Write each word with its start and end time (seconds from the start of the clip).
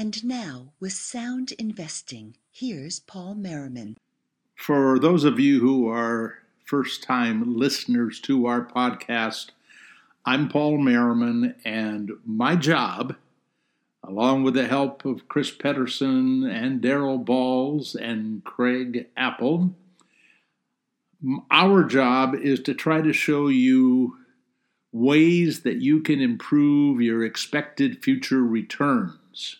And 0.00 0.24
now, 0.24 0.72
with 0.80 0.94
sound 0.94 1.52
investing, 1.58 2.38
here's 2.50 3.00
Paul 3.00 3.34
Merriman. 3.34 3.98
For 4.56 4.98
those 4.98 5.24
of 5.24 5.38
you 5.38 5.60
who 5.60 5.88
are 5.90 6.38
first 6.64 7.02
time 7.02 7.58
listeners 7.58 8.18
to 8.20 8.46
our 8.46 8.64
podcast, 8.64 9.50
I'm 10.24 10.48
Paul 10.48 10.78
Merriman, 10.78 11.54
and 11.66 12.12
my 12.24 12.56
job, 12.56 13.14
along 14.02 14.42
with 14.42 14.54
the 14.54 14.68
help 14.68 15.04
of 15.04 15.28
Chris 15.28 15.50
Pedersen 15.50 16.44
and 16.44 16.80
Daryl 16.80 17.22
Bahls 17.22 17.94
and 17.94 18.42
Craig 18.42 19.06
Apple, 19.18 19.74
our 21.50 21.84
job 21.84 22.34
is 22.34 22.60
to 22.60 22.72
try 22.72 23.02
to 23.02 23.12
show 23.12 23.48
you 23.48 24.16
ways 24.92 25.60
that 25.60 25.82
you 25.82 26.00
can 26.00 26.22
improve 26.22 27.02
your 27.02 27.22
expected 27.22 28.02
future 28.02 28.42
returns. 28.42 29.58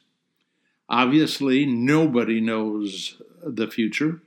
Obviously, 0.90 1.64
nobody 1.64 2.40
knows 2.40 3.22
the 3.42 3.68
future, 3.68 4.20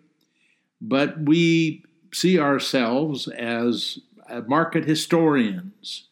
but 0.80 1.20
we 1.20 1.84
see 2.14 2.40
ourselves 2.40 3.28
as 3.28 4.00
market 4.48 4.86
historians. 4.86 6.08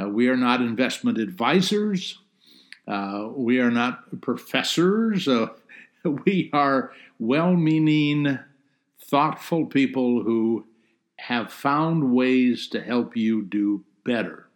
Uh, 0.00 0.08
we 0.08 0.28
are 0.28 0.36
not 0.36 0.62
investment 0.62 1.18
advisors. 1.18 2.18
Uh, 2.88 3.28
we 3.34 3.58
are 3.58 3.70
not 3.70 4.20
professors. 4.22 5.28
Uh, 5.28 5.48
we 6.24 6.50
are 6.52 6.92
well 7.18 7.54
meaning, 7.54 8.38
thoughtful 9.04 9.66
people 9.66 10.22
who 10.22 10.66
have 11.16 11.52
found 11.52 12.12
ways 12.12 12.66
to 12.68 12.80
help 12.80 13.16
you 13.16 13.42
do 13.42 13.84
better. 14.04 14.48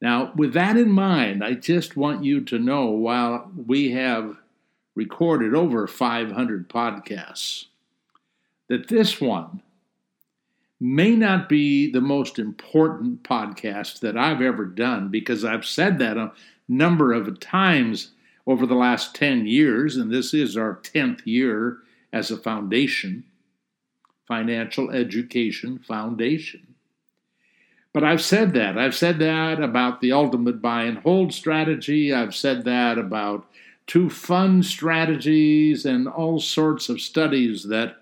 Now, 0.00 0.32
with 0.36 0.52
that 0.52 0.76
in 0.76 0.90
mind, 0.90 1.42
I 1.42 1.54
just 1.54 1.96
want 1.96 2.24
you 2.24 2.40
to 2.44 2.58
know 2.58 2.86
while 2.86 3.50
we 3.56 3.92
have 3.92 4.36
recorded 4.94 5.54
over 5.54 5.86
500 5.86 6.68
podcasts, 6.68 7.66
that 8.68 8.88
this 8.88 9.20
one 9.20 9.62
may 10.80 11.14
not 11.14 11.48
be 11.48 11.90
the 11.90 12.00
most 12.00 12.38
important 12.38 13.22
podcast 13.22 14.00
that 14.00 14.16
I've 14.16 14.42
ever 14.42 14.64
done 14.64 15.08
because 15.08 15.44
I've 15.44 15.64
said 15.64 15.98
that 16.00 16.16
a 16.16 16.32
number 16.68 17.12
of 17.12 17.38
times 17.38 18.10
over 18.46 18.66
the 18.66 18.74
last 18.74 19.14
10 19.14 19.46
years, 19.46 19.96
and 19.96 20.10
this 20.10 20.34
is 20.34 20.56
our 20.56 20.80
10th 20.82 21.20
year 21.24 21.78
as 22.12 22.30
a 22.30 22.36
foundation, 22.36 23.24
Financial 24.26 24.90
Education 24.90 25.78
Foundation. 25.78 26.74
But 27.92 28.04
I've 28.04 28.22
said 28.22 28.54
that. 28.54 28.78
I've 28.78 28.94
said 28.94 29.18
that 29.18 29.62
about 29.62 30.00
the 30.00 30.12
ultimate 30.12 30.62
buy 30.62 30.84
and 30.84 30.98
hold 30.98 31.32
strategy. 31.32 32.12
I've 32.12 32.34
said 32.34 32.64
that 32.64 32.98
about 32.98 33.46
two 33.92 34.08
fund 34.08 34.64
strategies 34.64 35.84
and 35.84 36.08
all 36.08 36.40
sorts 36.40 36.88
of 36.88 36.98
studies 36.98 37.64
that 37.64 37.94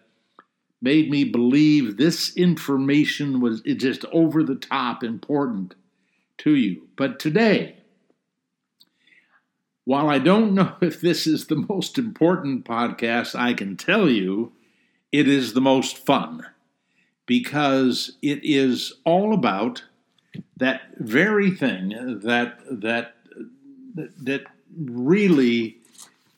made 0.81 1.11
me 1.11 1.25
believe 1.25 1.97
this 1.97 2.33
information 2.37 3.41
was 3.41 3.61
just 3.63 4.05
over 4.13 4.45
the 4.45 4.55
top 4.55 5.03
important 5.03 5.75
to 6.39 6.55
you. 6.55 6.87
But 6.95 7.19
today, 7.19 7.79
while 9.85 10.09
I 10.09 10.21
don't 10.21 10.55
know 10.55 10.77
if 10.81 11.01
this 11.01 11.27
is 11.27 11.49
the 11.49 11.67
most 11.69 11.99
important 11.99 12.65
podcast, 12.65 13.35
I 13.35 13.53
can 13.53 13.77
tell 13.77 14.09
you 14.09 14.53
it 15.11 15.27
is 15.27 15.55
the 15.55 15.61
most 15.61 15.99
fun 15.99 16.47
because 17.27 18.13
it 18.23 18.39
is 18.45 18.93
all 19.05 19.35
about 19.35 19.83
that 20.57 20.83
very 20.99 21.51
thing 21.51 22.21
that 22.23 22.61
that 22.71 23.17
that 23.97 24.45
really 24.77 25.80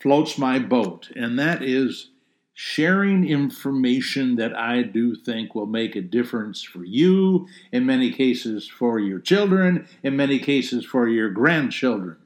floats 0.03 0.37
my 0.37 0.59
boat, 0.59 1.11
and 1.15 1.39
that 1.39 1.63
is 1.63 2.11
sharing 2.55 3.27
information 3.27 4.37
that 4.37 4.55
I 4.57 4.83
do 4.83 5.15
think 5.15 5.55
will 5.55 5.67
make 5.67 5.95
a 5.95 6.03
difference 6.03 6.63
for 6.63 6.85
you, 6.85 7.47
in 7.71 7.87
many 7.87 8.13
cases 8.13 8.69
for 8.69 8.99
your 8.99 9.21
children, 9.21 9.87
in 10.03 10.17
many 10.17 10.39
cases 10.39 10.85
for 10.85 11.09
your 11.09 11.31
grandchildren. 11.31 12.17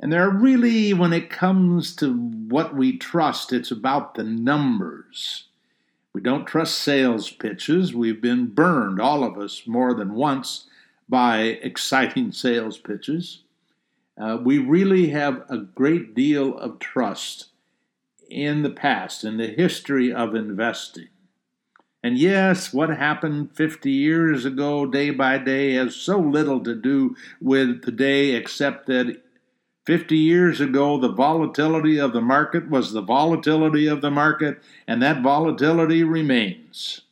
And 0.00 0.10
there 0.10 0.26
are 0.26 0.30
really, 0.30 0.94
when 0.94 1.12
it 1.12 1.28
comes 1.28 1.94
to 1.96 2.14
what 2.14 2.74
we 2.74 2.96
trust, 2.96 3.52
it's 3.52 3.70
about 3.70 4.14
the 4.14 4.24
numbers. 4.24 5.44
We 6.14 6.22
don't 6.22 6.46
trust 6.46 6.78
sales 6.78 7.30
pitches. 7.30 7.94
We've 7.94 8.20
been 8.20 8.46
burned, 8.46 9.00
all 9.00 9.22
of 9.22 9.36
us, 9.36 9.66
more 9.66 9.92
than 9.92 10.14
once 10.14 10.66
by 11.08 11.40
exciting 11.62 12.32
sales 12.32 12.78
pitches. 12.78 13.42
Uh, 14.20 14.36
we 14.36 14.58
really 14.58 15.08
have 15.08 15.44
a 15.48 15.56
great 15.56 16.14
deal 16.14 16.58
of 16.58 16.78
trust 16.78 17.46
in 18.28 18.62
the 18.62 18.70
past, 18.70 19.24
in 19.24 19.38
the 19.38 19.46
history 19.46 20.12
of 20.12 20.34
investing. 20.34 21.08
And 22.02 22.18
yes, 22.18 22.72
what 22.72 22.90
happened 22.90 23.56
50 23.56 23.90
years 23.90 24.44
ago, 24.44 24.84
day 24.86 25.10
by 25.10 25.38
day, 25.38 25.74
has 25.74 25.96
so 25.96 26.18
little 26.18 26.60
to 26.64 26.74
do 26.74 27.16
with 27.40 27.82
today, 27.82 28.30
except 28.32 28.86
that 28.86 29.22
50 29.86 30.16
years 30.16 30.60
ago, 30.60 30.98
the 30.98 31.12
volatility 31.12 31.98
of 31.98 32.12
the 32.12 32.20
market 32.20 32.68
was 32.68 32.92
the 32.92 33.02
volatility 33.02 33.86
of 33.86 34.02
the 34.02 34.10
market, 34.10 34.62
and 34.86 35.02
that 35.02 35.22
volatility 35.22 36.04
remains. 36.04 37.02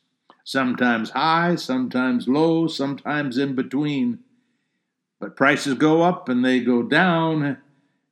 Sometimes 0.43 1.11
high, 1.11 1.55
sometimes 1.55 2.27
low, 2.27 2.67
sometimes 2.67 3.37
in 3.37 3.55
between. 3.55 4.19
But 5.19 5.35
prices 5.35 5.73
go 5.73 6.01
up 6.01 6.29
and 6.29 6.43
they 6.43 6.61
go 6.61 6.81
down, 6.81 7.57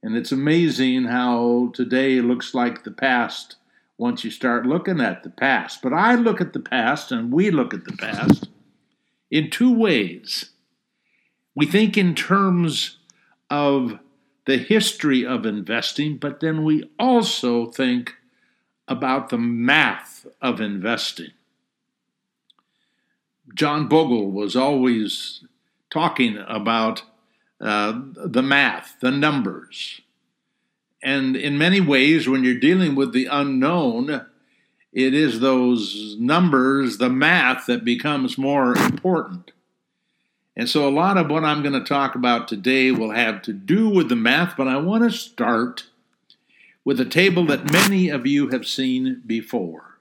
and 0.04 0.16
it's 0.16 0.32
amazing 0.32 1.06
how 1.06 1.72
today 1.74 2.22
looks 2.22 2.54
like 2.54 2.84
the 2.84 2.92
past 2.92 3.56
once 3.98 4.24
you 4.24 4.30
start 4.30 4.66
looking 4.66 5.02
at 5.02 5.24
the 5.24 5.30
past. 5.30 5.82
But 5.82 5.94
I 5.94 6.16
look 6.16 6.42
at 6.42 6.54
the 6.54 6.60
past, 6.60 7.12
and 7.12 7.32
we 7.32 7.50
look 7.50 7.74
at 7.74 7.86
the 7.86 7.96
past 7.98 8.50
in 9.32 9.50
two 9.50 9.74
ways. 9.74 10.52
We 11.56 11.66
think 11.66 11.98
in 11.98 12.14
terms 12.14 12.98
of 13.50 14.00
the 14.46 14.58
history 14.58 15.26
of 15.26 15.46
investing, 15.46 16.18
but 16.18 16.40
then 16.40 16.64
we 16.64 16.90
also 17.00 17.68
think 17.68 18.16
about 18.88 19.30
the 19.30 19.38
math 19.38 20.26
of 20.42 20.62
investing. 20.62 21.32
John 23.54 23.88
Bogle 23.88 24.32
was 24.32 24.56
always 24.56 25.44
talking 25.90 26.38
about 26.48 27.04
uh, 27.60 28.00
the 28.16 28.44
math, 28.44 28.98
the 29.02 29.12
numbers. 29.12 30.02
And 31.04 31.36
in 31.36 31.58
many 31.58 31.80
ways, 31.80 32.28
when 32.28 32.44
you're 32.44 32.60
dealing 32.60 32.96
with 32.96 33.14
the 33.14 33.28
unknown, 33.28 34.26
it 34.92 35.14
is 35.14 35.40
those 35.40 36.16
numbers, 36.20 36.98
the 36.98 37.10
math, 37.10 37.66
that 37.68 37.86
becomes 37.86 38.38
more 38.38 38.76
important. 38.76 39.52
And 40.56 40.68
so 40.68 40.88
a 40.88 40.90
lot 40.90 41.18
of 41.18 41.30
what 41.30 41.44
I'm 41.44 41.62
going 41.62 41.80
to 41.80 41.88
talk 41.88 42.16
about 42.16 42.48
today 42.48 42.92
will 42.92 43.12
have 43.12 43.44
to 43.44 43.54
do 43.54 43.90
with 43.90 44.10
the 44.10 44.16
math, 44.16 44.58
but 44.58 44.68
I 44.68 44.78
want 44.78 45.04
to 45.04 45.16
start 45.16 45.86
with 46.84 47.00
a 47.00 47.06
table 47.06 47.46
that 47.46 47.72
many 47.72 48.10
of 48.10 48.26
you 48.26 48.48
have 48.48 48.66
seen 48.66 49.22
before. 49.26 50.00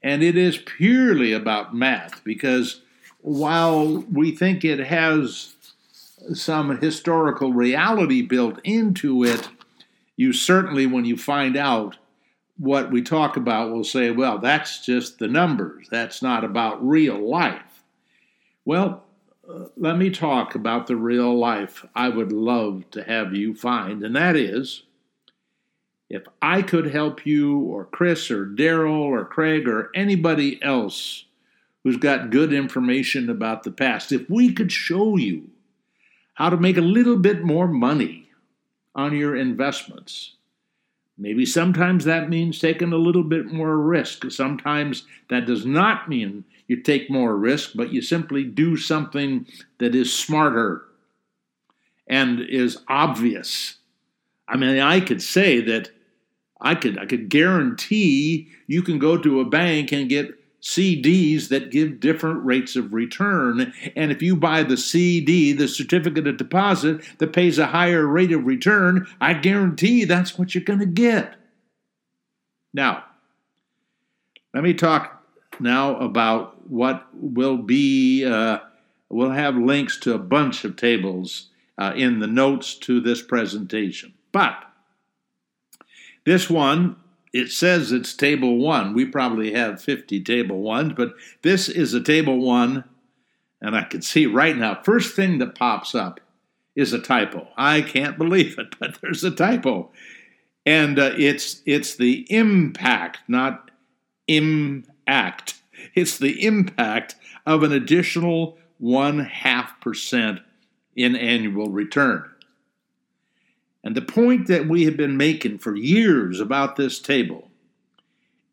And 0.00 0.22
it 0.22 0.36
is 0.36 0.58
purely 0.58 1.32
about 1.32 1.74
math 1.74 2.22
because 2.22 2.82
while 3.28 4.04
we 4.10 4.30
think 4.30 4.64
it 4.64 4.78
has 4.78 5.54
some 6.32 6.78
historical 6.78 7.52
reality 7.52 8.22
built 8.22 8.58
into 8.64 9.22
it, 9.24 9.48
you 10.16 10.32
certainly, 10.32 10.86
when 10.86 11.04
you 11.04 11.16
find 11.16 11.56
out 11.56 11.96
what 12.56 12.90
we 12.90 13.02
talk 13.02 13.36
about, 13.36 13.70
will 13.70 13.84
say, 13.84 14.10
well, 14.10 14.38
that's 14.38 14.84
just 14.84 15.18
the 15.18 15.28
numbers. 15.28 15.86
That's 15.90 16.22
not 16.22 16.42
about 16.42 16.86
real 16.86 17.18
life. 17.18 17.84
Well, 18.64 19.04
uh, 19.48 19.66
let 19.76 19.98
me 19.98 20.10
talk 20.10 20.54
about 20.54 20.86
the 20.86 20.96
real 20.96 21.38
life 21.38 21.84
I 21.94 22.08
would 22.08 22.32
love 22.32 22.84
to 22.92 23.04
have 23.04 23.34
you 23.34 23.54
find, 23.54 24.02
and 24.02 24.16
that 24.16 24.36
is 24.36 24.84
if 26.08 26.22
I 26.40 26.62
could 26.62 26.86
help 26.86 27.26
you, 27.26 27.58
or 27.58 27.84
Chris, 27.84 28.30
or 28.30 28.46
Daryl, 28.46 29.00
or 29.00 29.26
Craig, 29.26 29.68
or 29.68 29.90
anybody 29.94 30.58
else 30.62 31.26
who's 31.88 31.96
got 31.96 32.28
good 32.28 32.52
information 32.52 33.30
about 33.30 33.62
the 33.62 33.70
past, 33.70 34.12
if 34.12 34.28
we 34.28 34.52
could 34.52 34.70
show 34.70 35.16
you 35.16 35.48
how 36.34 36.50
to 36.50 36.56
make 36.58 36.76
a 36.76 36.82
little 36.82 37.16
bit 37.16 37.42
more 37.42 37.66
money 37.66 38.28
on 38.94 39.16
your 39.16 39.34
investments. 39.34 40.34
Maybe 41.16 41.46
sometimes 41.46 42.04
that 42.04 42.28
means 42.28 42.58
taking 42.58 42.92
a 42.92 42.98
little 42.98 43.22
bit 43.22 43.46
more 43.46 43.78
risk. 43.78 44.30
Sometimes 44.30 45.04
that 45.30 45.46
does 45.46 45.64
not 45.64 46.10
mean 46.10 46.44
you 46.66 46.82
take 46.82 47.10
more 47.10 47.34
risk, 47.34 47.70
but 47.74 47.90
you 47.90 48.02
simply 48.02 48.44
do 48.44 48.76
something 48.76 49.46
that 49.78 49.94
is 49.94 50.12
smarter 50.12 50.82
and 52.06 52.38
is 52.38 52.76
obvious. 52.86 53.78
I 54.46 54.58
mean, 54.58 54.78
I 54.78 55.00
could 55.00 55.22
say 55.22 55.62
that 55.62 55.90
I 56.60 56.74
could 56.74 56.98
I 56.98 57.06
could 57.06 57.30
guarantee 57.30 58.50
you 58.66 58.82
can 58.82 58.98
go 58.98 59.16
to 59.16 59.40
a 59.40 59.46
bank 59.46 59.90
and 59.90 60.06
get 60.06 60.37
CDs 60.60 61.48
that 61.48 61.70
give 61.70 62.00
different 62.00 62.44
rates 62.44 62.74
of 62.76 62.92
return. 62.92 63.72
And 63.94 64.10
if 64.10 64.22
you 64.22 64.34
buy 64.36 64.62
the 64.64 64.76
CD, 64.76 65.52
the 65.52 65.68
certificate 65.68 66.26
of 66.26 66.36
deposit, 66.36 67.02
that 67.18 67.32
pays 67.32 67.58
a 67.58 67.66
higher 67.66 68.06
rate 68.06 68.32
of 68.32 68.44
return, 68.44 69.06
I 69.20 69.34
guarantee 69.34 70.04
that's 70.04 70.38
what 70.38 70.54
you're 70.54 70.64
going 70.64 70.80
to 70.80 70.86
get. 70.86 71.36
Now, 72.74 73.04
let 74.52 74.64
me 74.64 74.74
talk 74.74 75.22
now 75.60 75.96
about 75.96 76.68
what 76.68 77.06
will 77.14 77.58
be, 77.58 78.24
uh, 78.24 78.58
we'll 79.08 79.30
have 79.30 79.56
links 79.56 79.98
to 80.00 80.14
a 80.14 80.18
bunch 80.18 80.64
of 80.64 80.76
tables 80.76 81.50
uh, 81.78 81.92
in 81.94 82.18
the 82.18 82.26
notes 82.26 82.74
to 82.74 83.00
this 83.00 83.22
presentation. 83.22 84.12
But 84.32 84.64
this 86.24 86.50
one 86.50 86.96
it 87.38 87.52
says 87.52 87.92
it's 87.92 88.14
table 88.14 88.58
one. 88.58 88.94
We 88.94 89.04
probably 89.04 89.52
have 89.52 89.80
50 89.80 90.24
table 90.24 90.60
ones, 90.60 90.94
but 90.96 91.14
this 91.42 91.68
is 91.68 91.94
a 91.94 92.02
table 92.02 92.40
one. 92.40 92.82
And 93.60 93.76
I 93.76 93.84
can 93.84 94.02
see 94.02 94.26
right 94.26 94.56
now, 94.56 94.80
first 94.82 95.14
thing 95.14 95.38
that 95.38 95.54
pops 95.54 95.94
up 95.94 96.20
is 96.74 96.92
a 96.92 96.98
typo. 96.98 97.46
I 97.56 97.82
can't 97.82 98.18
believe 98.18 98.58
it, 98.58 98.76
but 98.80 99.00
there's 99.00 99.22
a 99.22 99.30
typo. 99.30 99.90
And 100.66 100.98
uh, 100.98 101.12
it's, 101.16 101.62
it's 101.64 101.94
the 101.94 102.26
impact, 102.28 103.18
not 103.28 103.70
impact. 104.26 105.54
It's 105.94 106.18
the 106.18 106.44
impact 106.44 107.14
of 107.46 107.62
an 107.62 107.72
additional 107.72 108.58
one 108.78 109.20
half 109.20 109.80
percent 109.80 110.40
in 110.96 111.14
annual 111.14 111.70
return. 111.70 112.28
And 113.84 113.96
the 113.96 114.02
point 114.02 114.48
that 114.48 114.68
we 114.68 114.84
have 114.84 114.96
been 114.96 115.16
making 115.16 115.58
for 115.58 115.76
years 115.76 116.40
about 116.40 116.76
this 116.76 116.98
table 116.98 117.50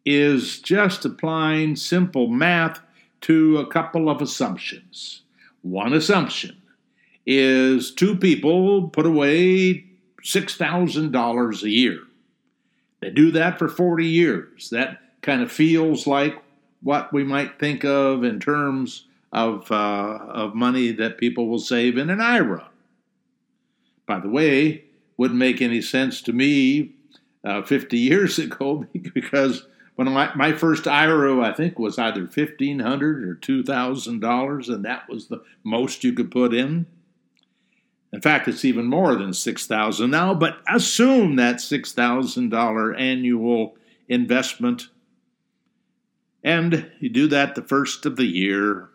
is 0.06 0.60
just 0.60 1.04
applying 1.04 1.76
simple 1.76 2.28
math 2.28 2.80
to 3.22 3.58
a 3.58 3.68
couple 3.68 4.10
of 4.10 4.22
assumptions. 4.22 5.22
One 5.64 5.94
assumption 5.94 6.62
is 7.26 7.92
two 7.92 8.16
people 8.16 8.90
put 8.90 9.08
away 9.08 9.86
$6,000 10.24 11.64
a 11.64 11.70
year. 11.70 12.00
They 13.02 13.10
do 13.10 13.32
that 13.32 13.58
for 13.58 13.68
40 13.68 14.06
years. 14.06 14.70
That 14.70 15.00
kind 15.22 15.42
of 15.42 15.52
feels 15.52 16.06
like 16.06 16.42
what 16.82 17.12
we 17.12 17.24
might 17.24 17.60
think 17.60 17.84
of 17.84 18.24
in 18.24 18.40
terms 18.40 19.08
of, 19.32 19.72
uh, 19.72 20.20
of 20.30 20.56
money 20.56 20.92
that 20.92 21.18
people 21.18 21.48
will 21.48 21.60
save 21.60 21.98
in 21.98 22.10
an 22.10 22.22
IRA. 22.22 22.70
By 24.06 24.20
the 24.20 24.30
way, 24.30 24.85
wouldn't 25.18 25.40
make 25.40 25.62
any 25.62 25.82
sense 25.82 26.22
to 26.24 26.34
me 26.34 26.96
uh, 27.44 27.62
50 27.62 27.98
years 27.98 28.40
ago 28.40 28.86
because 29.14 29.68
when 29.96 30.12
my, 30.12 30.34
my 30.36 30.52
first 30.52 30.88
IRA, 30.88 31.42
I 31.42 31.54
think, 31.54 31.80
was 31.80 31.98
either 31.98 32.22
1,500 32.22 33.24
or 33.24 33.36
$2,000, 33.36 34.70
and 34.70 34.86
that 34.86 35.10
was 35.10 35.28
the 35.28 35.42
most 35.64 36.04
you 36.04 36.12
could 36.14 36.32
put 36.32 36.54
in. 36.54 36.86
In 38.12 38.22
fact, 38.22 38.48
it's 38.48 38.66
even 38.66 38.86
more 38.86 39.16
than 39.16 39.34
6000 39.34 40.10
now, 40.10 40.34
but 40.34 40.58
assume 40.74 41.38
that 41.38 41.58
$6,000 41.58 43.00
annual 43.00 43.78
investment. 44.08 44.90
And 46.44 46.92
you 47.00 47.10
do 47.10 47.28
that 47.28 47.56
the 47.56 47.62
first 47.62 48.06
of 48.06 48.18
the 48.18 48.26
year, 48.26 48.90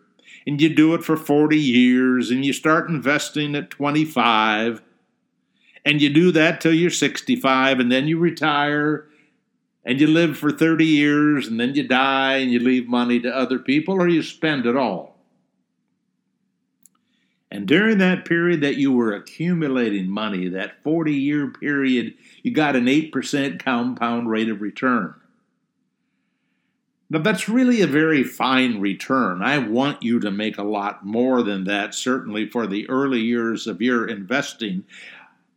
and 0.47 0.61
you 0.61 0.73
do 0.73 0.93
it 0.93 1.03
for 1.03 1.17
40 1.17 1.57
years, 1.57 2.31
and 2.31 2.45
you 2.45 2.53
start 2.53 2.89
investing 2.89 3.55
at 3.55 3.69
25 3.69 4.81
and 5.85 6.01
you 6.01 6.09
do 6.09 6.31
that 6.31 6.61
till 6.61 6.73
you're 6.73 6.89
65 6.89 7.79
and 7.79 7.91
then 7.91 8.07
you 8.07 8.19
retire 8.19 9.07
and 9.83 9.99
you 9.99 10.07
live 10.07 10.37
for 10.37 10.51
30 10.51 10.85
years 10.85 11.47
and 11.47 11.59
then 11.59 11.73
you 11.73 11.87
die 11.87 12.37
and 12.37 12.51
you 12.51 12.59
leave 12.59 12.87
money 12.87 13.19
to 13.19 13.35
other 13.35 13.59
people 13.59 13.95
or 13.95 14.07
you 14.07 14.21
spend 14.21 14.65
it 14.65 14.75
all. 14.75 15.17
And 17.51 17.67
during 17.67 17.97
that 17.97 18.23
period 18.23 18.61
that 18.61 18.77
you 18.77 18.93
were 18.93 19.13
accumulating 19.13 20.09
money, 20.09 20.47
that 20.47 20.81
40 20.83 21.13
year 21.13 21.47
period, 21.47 22.13
you 22.43 22.51
got 22.51 22.77
an 22.77 22.85
8% 22.85 23.63
compound 23.63 24.29
rate 24.29 24.49
of 24.49 24.61
return. 24.61 25.15
Now, 27.09 27.19
that's 27.19 27.49
really 27.49 27.81
a 27.81 27.87
very 27.87 28.23
fine 28.23 28.79
return. 28.79 29.43
I 29.43 29.57
want 29.57 30.01
you 30.01 30.21
to 30.21 30.31
make 30.31 30.57
a 30.57 30.63
lot 30.63 31.05
more 31.05 31.43
than 31.43 31.65
that, 31.65 31.93
certainly 31.93 32.47
for 32.47 32.65
the 32.65 32.87
early 32.87 33.19
years 33.19 33.67
of 33.67 33.81
your 33.81 34.07
investing. 34.07 34.85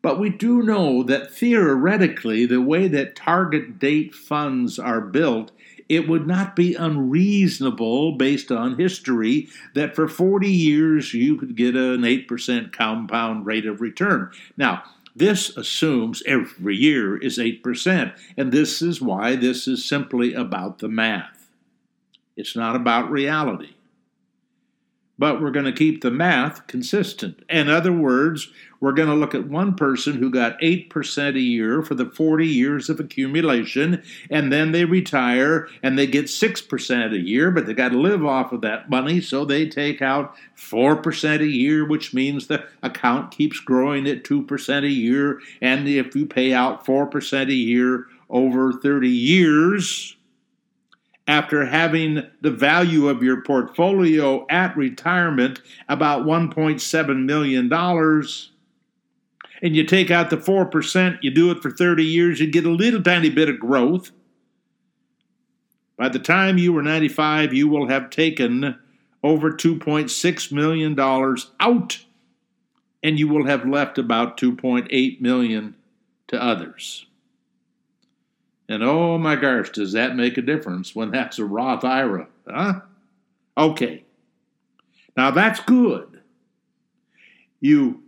But 0.05 0.19
we 0.19 0.29
do 0.29 0.61
know 0.61 1.03
that 1.05 1.33
theoretically, 1.33 2.45
the 2.45 2.61
way 2.61 2.89
that 2.89 3.17
target 3.17 3.79
date 3.79 4.15
funds 4.15 4.79
are 4.79 5.01
built, 5.01 5.51
it 5.89 6.07
would 6.07 6.27
not 6.27 6.55
be 6.55 6.75
unreasonable 6.75 8.13
based 8.13 8.53
on 8.53 8.77
history 8.77 9.49
that 9.73 9.97
for 9.97 10.07
40 10.07 10.47
years 10.47 11.15
you 11.15 11.39
could 11.39 11.57
get 11.57 11.75
an 11.75 12.03
8% 12.03 12.71
compound 12.71 13.47
rate 13.47 13.65
of 13.65 13.81
return. 13.81 14.31
Now, 14.59 14.83
this 15.17 15.57
assumes 15.57 16.23
every 16.27 16.77
year 16.77 17.17
is 17.17 17.39
8%, 17.39 18.15
and 18.37 18.53
this 18.53 18.83
is 18.83 19.01
why 19.01 19.37
this 19.37 19.67
is 19.67 19.87
simply 19.87 20.35
about 20.35 20.81
the 20.81 20.89
math. 20.89 21.49
It's 22.37 22.55
not 22.55 22.77
about 22.77 23.11
reality 23.11 23.75
but 25.19 25.41
we're 25.41 25.51
going 25.51 25.65
to 25.65 25.73
keep 25.73 26.03
the 26.03 26.11
math 26.11 26.67
consistent. 26.67 27.43
In 27.49 27.69
other 27.69 27.93
words, 27.93 28.51
we're 28.85 28.93
going 28.93 29.09
to 29.09 29.15
look 29.15 29.35
at 29.35 29.49
one 29.49 29.75
person 29.75 30.13
who 30.19 30.29
got 30.29 30.61
8% 30.61 31.37
a 31.37 31.41
year 31.41 31.81
for 31.81 31.95
the 31.95 32.05
40 32.05 32.47
years 32.47 32.91
of 32.91 33.01
accumulation, 33.01 34.03
and 34.29 34.53
then 34.53 34.73
they 34.73 34.85
retire 34.85 35.69
and 35.83 35.99
they 35.99 36.07
get 36.07 36.27
6% 36.27 37.13
a 37.15 37.19
year, 37.19 37.51
but 37.51 37.65
they 37.65 37.73
got 37.73 37.93
to 37.93 37.99
live 37.99 38.27
off 38.27 38.53
of 38.53 38.61
that 38.61 38.91
money, 38.91 39.23
so 39.23 39.47
they 39.47 39.67
take 39.67 40.03
out 40.03 40.35
4% 40.59 41.41
a 41.41 41.47
year, 41.47 41.89
which 41.89 42.13
means 42.13 42.47
the 42.47 42.63
account 42.83 43.31
keeps 43.31 43.59
growing 43.59 44.07
at 44.07 44.23
2% 44.23 44.85
a 44.85 44.91
year. 44.91 45.41
And 45.63 45.89
if 45.89 46.15
you 46.15 46.27
pay 46.27 46.53
out 46.53 46.85
4% 46.85 47.49
a 47.49 47.55
year 47.55 48.05
over 48.29 48.71
30 48.71 49.09
years, 49.09 50.15
after 51.27 51.65
having 51.65 52.23
the 52.43 52.51
value 52.51 53.09
of 53.09 53.23
your 53.23 53.41
portfolio 53.41 54.47
at 54.51 54.77
retirement 54.77 55.63
about 55.89 56.27
$1.7 56.27 57.25
million, 57.25 57.71
and 59.63 59.75
you 59.77 59.85
take 59.85 60.11
out 60.11 60.31
the 60.31 60.37
4%, 60.37 61.19
you 61.23 61.31
do 61.31 61.51
it 61.51 61.63
for 61.63 61.71
30 61.71 62.05
years, 62.05 62.41
you 62.41 62.47
get 62.47 62.67
a 62.67 62.71
little 62.71 63.03
tiny 63.03 63.31
bit 63.31 63.49
of 63.49 63.59
growth. 63.59 64.11
By 65.97 66.09
the 66.09 66.19
time 66.19 66.59
you 66.59 66.73
were 66.73 66.83
95, 66.83 67.55
you 67.55 67.69
will 67.69 67.89
have 67.89 68.11
taken 68.11 68.79
over 69.23 69.51
$2.6 69.51 70.53
million 70.53 70.99
out, 71.61 72.05
and 73.03 73.19
you 73.19 73.29
will 73.29 73.47
have 73.47 73.67
left 73.67 73.99
about 73.99 74.37
$2.8 74.37 75.21
million 75.21 75.75
to 76.29 76.43
others. 76.43 77.07
And 78.69 78.83
oh 78.83 79.19
my 79.19 79.37
gosh, 79.37 79.71
does 79.71 79.93
that 79.93 80.17
make 80.17 80.39
a 80.39 80.43
difference 80.43 80.95
when 80.95 81.11
that's 81.11 81.39
a 81.39 81.45
Roth 81.45 81.85
IRA? 81.85 82.29
Huh? 82.49 82.81
Okay. 83.57 84.05
Now 85.17 85.31
that's 85.31 85.61
good. 85.61 86.21
You 87.61 88.04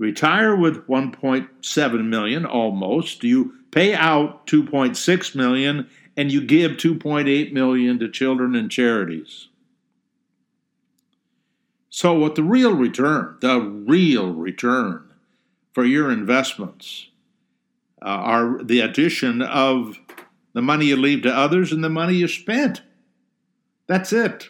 retire 0.00 0.56
with 0.56 0.88
1.7 0.88 2.04
million 2.06 2.46
almost. 2.46 3.22
You 3.22 3.52
pay 3.70 3.94
out 3.94 4.46
2.6 4.46 5.34
million 5.36 5.88
and 6.16 6.32
you 6.32 6.40
give 6.40 6.72
2.8 6.72 7.52
million 7.52 7.98
to 7.98 8.08
children 8.08 8.56
and 8.56 8.70
charities. 8.70 9.48
So 11.90 12.14
what 12.14 12.34
the 12.34 12.42
real 12.42 12.74
return, 12.74 13.36
the 13.42 13.60
real 13.60 14.32
return 14.32 15.06
for 15.72 15.84
your 15.84 16.10
investments 16.10 17.08
uh, 18.00 18.06
are 18.06 18.64
the 18.64 18.80
addition 18.80 19.42
of 19.42 19.98
the 20.54 20.62
money 20.62 20.86
you 20.86 20.96
leave 20.96 21.22
to 21.22 21.36
others 21.36 21.72
and 21.72 21.84
the 21.84 21.90
money 21.90 22.14
you 22.14 22.26
spent. 22.26 22.80
That's 23.86 24.14
it. 24.14 24.48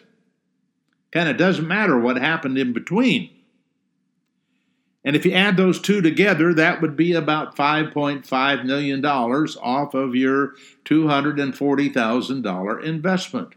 Kind 1.11 1.27
of 1.27 1.35
doesn't 1.35 1.67
matter 1.67 1.99
what 1.99 2.15
happened 2.15 2.57
in 2.57 2.71
between. 2.71 3.31
And 5.03 5.15
if 5.15 5.25
you 5.25 5.33
add 5.33 5.57
those 5.57 5.81
two 5.81 6.01
together, 6.01 6.53
that 6.53 6.79
would 6.81 6.95
be 6.95 7.13
about 7.13 7.55
$5.5 7.55 8.65
million 8.65 9.03
off 9.03 9.93
of 9.95 10.15
your 10.15 10.53
$240,000 10.85 12.83
investment. 12.83 13.53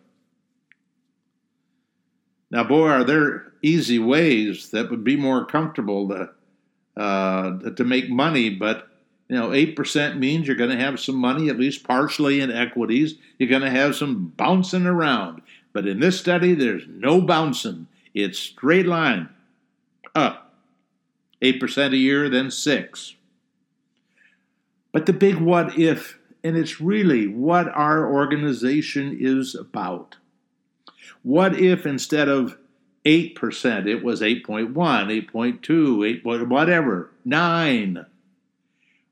Now, 2.50 2.64
boy, 2.64 2.88
are 2.88 3.04
there 3.04 3.52
easy 3.62 3.98
ways 3.98 4.70
that 4.70 4.90
would 4.90 5.04
be 5.04 5.16
more 5.16 5.44
comfortable 5.44 6.08
to, 6.08 6.30
uh, 6.96 7.70
to 7.70 7.84
make 7.84 8.08
money, 8.08 8.48
but 8.50 8.88
you 9.28 9.36
know, 9.36 9.48
8% 9.48 10.18
means 10.18 10.46
you're 10.46 10.56
going 10.56 10.70
to 10.70 10.76
have 10.76 11.00
some 11.00 11.16
money, 11.16 11.48
at 11.48 11.58
least 11.58 11.84
partially 11.84 12.40
in 12.40 12.50
equities. 12.50 13.16
You're 13.38 13.48
going 13.48 13.62
to 13.62 13.70
have 13.70 13.96
some 13.96 14.32
bouncing 14.36 14.86
around. 14.86 15.40
But 15.72 15.86
in 15.88 15.98
this 15.98 16.20
study, 16.20 16.54
there's 16.54 16.84
no 16.86 17.20
bouncing. 17.20 17.86
It's 18.12 18.38
straight 18.38 18.86
line 18.86 19.28
up. 20.14 20.43
8% 21.44 21.92
a 21.92 21.96
year, 21.96 22.28
then 22.28 22.50
6. 22.50 23.14
But 24.92 25.06
the 25.06 25.12
big 25.12 25.36
what 25.36 25.78
if, 25.78 26.18
and 26.42 26.56
it's 26.56 26.80
really 26.80 27.26
what 27.28 27.68
our 27.68 28.10
organization 28.12 29.16
is 29.20 29.54
about. 29.54 30.16
What 31.22 31.58
if 31.58 31.86
instead 31.86 32.28
of 32.28 32.58
8%, 33.04 33.86
it 33.86 34.02
was 34.02 34.22
8.1, 34.22 34.72
8.2, 34.72 36.08
8, 36.08 36.24
whatever, 36.46 37.10
9? 37.24 38.06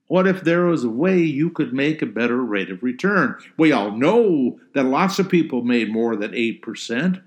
What 0.06 0.26
if 0.26 0.42
there 0.42 0.66
was 0.66 0.84
a 0.84 0.90
way 0.90 1.18
you 1.20 1.50
could 1.50 1.72
make 1.72 2.02
a 2.02 2.06
better 2.06 2.42
rate 2.42 2.70
of 2.70 2.82
return? 2.82 3.36
We 3.56 3.72
all 3.72 3.90
know 3.90 4.60
that 4.74 4.84
lots 4.84 5.18
of 5.18 5.28
people 5.28 5.62
made 5.62 5.90
more 5.90 6.16
than 6.16 6.32
8%. 6.32 7.22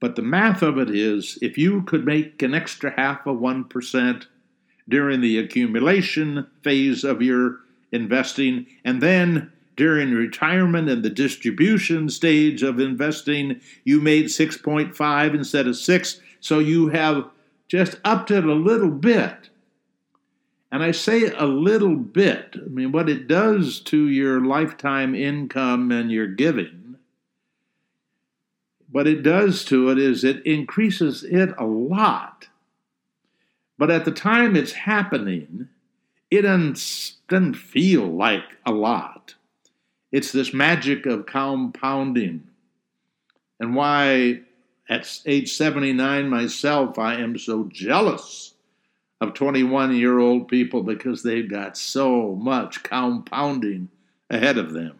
But 0.00 0.16
the 0.16 0.22
math 0.22 0.62
of 0.62 0.78
it 0.78 0.90
is 0.90 1.38
if 1.42 1.58
you 1.58 1.82
could 1.82 2.04
make 2.04 2.42
an 2.42 2.54
extra 2.54 2.90
half 2.96 3.26
of 3.26 3.36
1% 3.36 4.26
during 4.88 5.20
the 5.20 5.38
accumulation 5.38 6.46
phase 6.62 7.04
of 7.04 7.22
your 7.22 7.58
investing, 7.92 8.66
and 8.84 9.00
then 9.02 9.52
during 9.76 10.12
retirement 10.12 10.88
and 10.88 11.02
the 11.02 11.10
distribution 11.10 12.08
stage 12.08 12.62
of 12.62 12.80
investing, 12.80 13.60
you 13.84 14.00
made 14.00 14.26
6.5 14.26 15.34
instead 15.34 15.66
of 15.66 15.76
6, 15.76 16.20
so 16.40 16.58
you 16.58 16.88
have 16.88 17.28
just 17.68 18.00
upped 18.04 18.30
it 18.30 18.44
a 18.44 18.54
little 18.54 18.90
bit 18.90 19.50
and 20.72 20.82
I 20.82 20.92
say 20.92 21.26
a 21.26 21.46
little 21.46 21.96
bit. 21.96 22.54
I 22.54 22.68
mean, 22.68 22.92
what 22.92 23.08
it 23.08 23.26
does 23.26 23.80
to 23.80 24.08
your 24.08 24.40
lifetime 24.44 25.14
income 25.14 25.90
and 25.90 26.12
your 26.12 26.28
giving, 26.28 26.79
what 28.92 29.06
it 29.06 29.22
does 29.22 29.64
to 29.66 29.90
it 29.90 29.98
is 29.98 30.24
it 30.24 30.44
increases 30.44 31.24
it 31.24 31.50
a 31.58 31.64
lot. 31.64 32.48
But 33.78 33.90
at 33.90 34.04
the 34.04 34.10
time 34.10 34.56
it's 34.56 34.72
happening, 34.72 35.68
it 36.30 36.42
doesn't 36.42 37.54
feel 37.54 38.06
like 38.06 38.44
a 38.66 38.72
lot. 38.72 39.34
It's 40.12 40.32
this 40.32 40.52
magic 40.52 41.06
of 41.06 41.26
compounding. 41.26 42.48
And 43.58 43.74
why, 43.74 44.40
at 44.88 45.20
age 45.24 45.52
79 45.52 46.28
myself, 46.28 46.98
I 46.98 47.14
am 47.14 47.38
so 47.38 47.64
jealous 47.64 48.54
of 49.20 49.34
21 49.34 49.94
year 49.94 50.18
old 50.18 50.48
people 50.48 50.82
because 50.82 51.22
they've 51.22 51.48
got 51.48 51.76
so 51.76 52.34
much 52.34 52.82
compounding 52.82 53.88
ahead 54.30 54.58
of 54.58 54.72
them. 54.72 54.96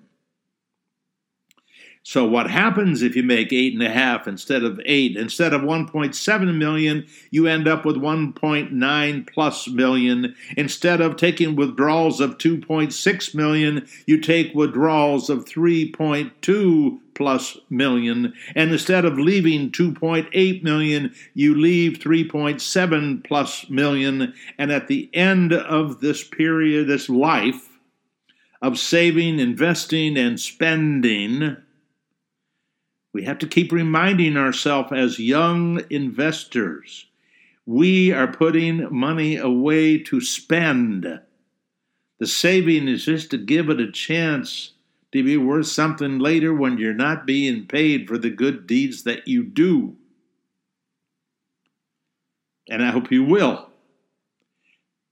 So 2.10 2.24
what 2.24 2.50
happens 2.50 3.02
if 3.02 3.14
you 3.14 3.22
make 3.22 3.52
eight 3.52 3.72
and 3.72 3.84
a 3.84 3.88
half 3.88 4.26
instead 4.26 4.64
of 4.64 4.80
eight? 4.84 5.16
Instead 5.16 5.52
of 5.52 5.60
1.7 5.60 6.56
million, 6.56 7.06
you 7.30 7.46
end 7.46 7.68
up 7.68 7.84
with 7.84 7.94
1.9 7.94 9.32
plus 9.32 9.68
million. 9.68 10.34
Instead 10.56 11.00
of 11.00 11.14
taking 11.14 11.54
withdrawals 11.54 12.18
of 12.18 12.36
2.6 12.38 13.34
million, 13.36 13.86
you 14.06 14.20
take 14.20 14.52
withdrawals 14.56 15.30
of 15.30 15.44
3.2 15.44 16.98
plus 17.14 17.56
million. 17.70 18.34
And 18.56 18.72
instead 18.72 19.04
of 19.04 19.16
leaving 19.16 19.70
2.8 19.70 20.64
million, 20.64 21.14
you 21.34 21.54
leave 21.54 22.00
3.7 22.00 23.24
plus 23.24 23.70
million. 23.70 24.34
And 24.58 24.72
at 24.72 24.88
the 24.88 25.08
end 25.14 25.52
of 25.52 26.00
this 26.00 26.24
period, 26.24 26.88
this 26.88 27.08
life 27.08 27.68
of 28.60 28.80
saving, 28.80 29.38
investing, 29.38 30.16
and 30.16 30.40
spending, 30.40 31.56
we 33.12 33.24
have 33.24 33.38
to 33.38 33.46
keep 33.46 33.72
reminding 33.72 34.36
ourselves 34.36 34.92
as 34.92 35.18
young 35.18 35.82
investors 35.90 37.06
we 37.70 38.12
are 38.12 38.26
putting 38.26 38.92
money 38.92 39.36
away 39.36 39.96
to 39.96 40.20
spend. 40.20 41.20
The 42.18 42.26
saving 42.26 42.88
is 42.88 43.04
just 43.04 43.30
to 43.30 43.38
give 43.38 43.68
it 43.70 43.80
a 43.80 43.92
chance 43.92 44.72
to 45.12 45.22
be 45.22 45.36
worth 45.36 45.68
something 45.68 46.18
later 46.18 46.52
when 46.52 46.78
you're 46.78 46.92
not 46.92 47.26
being 47.26 47.66
paid 47.66 48.08
for 48.08 48.18
the 48.18 48.30
good 48.30 48.66
deeds 48.66 49.04
that 49.04 49.28
you 49.28 49.44
do. 49.44 49.96
And 52.68 52.82
I 52.82 52.90
hope 52.90 53.12
you 53.12 53.22
will. 53.22 53.68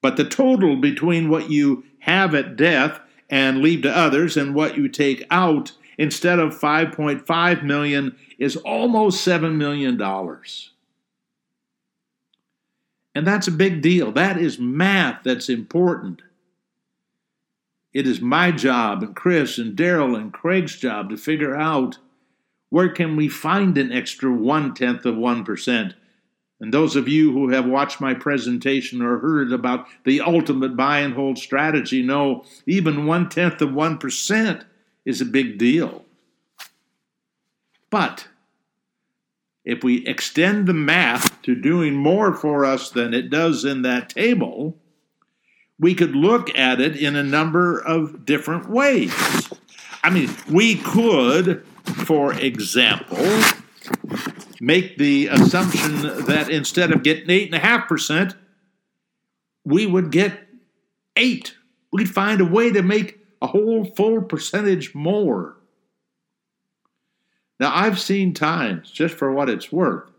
But 0.03 0.17
the 0.17 0.25
total 0.29 0.75
between 0.75 1.29
what 1.29 1.51
you 1.51 1.85
have 2.01 2.35
at 2.35 2.57
death 2.57 3.01
and 3.31 3.63
leave 3.63 3.83
to 3.83 3.97
others 3.97 4.37
and 4.37 4.53
what 4.53 4.77
you 4.77 4.89
take 4.89 5.25
out 5.31 5.73
instead 5.99 6.39
of 6.39 6.59
5.5 6.59 7.63
million 7.65 8.17
is 8.39 8.57
almost 8.57 9.23
7 9.23 9.59
million 9.59 9.97
dollars. 9.97 10.71
And 13.15 13.27
that's 13.27 13.49
a 13.49 13.53
big 13.53 13.83
deal. 13.83 14.13
That 14.13 14.39
is 14.39 14.61
math 14.61 15.25
that's 15.25 15.49
important. 15.49 16.23
It 17.93 18.07
is 18.07 18.21
my 18.21 18.53
job 18.53 19.03
and 19.03 19.17
Chris 19.17 19.59
and 19.59 19.77
Daryl 19.77 20.17
and 20.17 20.33
Craig's 20.33 20.77
job 20.77 21.11
to 21.11 21.17
figure 21.17 21.57
out 21.57 21.99
where 22.71 22.91
can 22.91 23.17
we 23.17 23.29
find 23.29 23.77
an 23.77 23.91
extra 23.91 24.31
one 24.33 24.73
tenth 24.75 25.05
of 25.05 25.17
one 25.17 25.45
percent. 25.45 25.95
And 26.61 26.73
those 26.73 26.95
of 26.97 27.09
you 27.09 27.33
who 27.33 27.49
have 27.49 27.67
watched 27.67 28.01
my 28.01 28.15
presentation 28.15 29.01
or 29.01 29.19
heard 29.19 29.53
about 29.53 29.87
the 30.05 30.21
ultimate 30.21 30.77
buy 30.77 31.01
and 31.01 31.15
hold 31.15 31.39
strategy 31.39 32.03
know 32.03 32.45
even 32.67 33.07
one 33.07 33.29
tenth 33.29 33.61
of 33.63 33.73
one 33.73 33.99
percent 33.99 34.65
is 35.09 35.23
a 35.23 35.25
big 35.25 35.57
deal. 35.57 36.05
But 37.89 38.29
if 39.65 39.83
we 39.83 40.07
extend 40.07 40.67
the 40.67 40.75
math 40.75 41.41
to 41.43 41.55
doing 41.55 41.95
more 41.95 42.35
for 42.35 42.67
us 42.67 42.91
than 42.91 43.15
it 43.15 43.31
does 43.31 43.65
in 43.65 43.81
that 43.83 44.11
table, 44.11 44.77
we 45.81 45.95
could 45.95 46.15
look 46.15 46.55
at 46.55 46.79
it 46.83 46.95
in 46.95 47.17
a 47.17 47.23
number 47.23 47.79
of 47.79 48.27
different 48.27 48.69
ways. 48.69 49.15
I 50.05 50.11
mean, 50.11 50.29
we 50.51 50.77
could, 50.77 51.65
for 51.85 52.35
example, 52.35 53.17
make 54.61 54.99
the 54.99 55.29
assumption 55.29 56.03
that 56.27 56.51
instead 56.51 56.93
of 56.93 57.03
getting 57.03 57.29
8.5%, 57.29 58.35
we 59.65 59.87
would 59.87 60.13
get 60.13 60.39
8. 61.17 61.55
We'd 61.93 62.11
find 62.11 62.43
a 62.43 62.45
way 62.45 62.71
to 62.73 62.83
make 62.83 63.18
a 63.41 63.47
whole 63.47 63.85
full 63.85 64.23
percentage 64.23 64.95
more. 64.95 65.57
Now, 67.61 67.75
I've 67.75 67.99
seen 67.99 68.35
times, 68.35 68.91
just 68.91 69.15
for 69.15 69.33
what 69.33 69.49
it's 69.49 69.73
worth, 69.73 70.11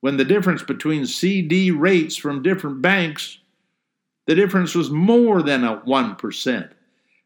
when 0.00 0.16
the 0.16 0.24
difference 0.24 0.62
between 0.62 1.06
CD 1.06 1.70
rates 1.70 2.16
from 2.16 2.42
different 2.42 2.82
banks, 2.82 3.38
the 4.26 4.34
difference 4.34 4.74
was 4.74 4.90
more 4.90 5.42
than 5.42 5.64
a 5.64 5.78
1%. 5.78 6.70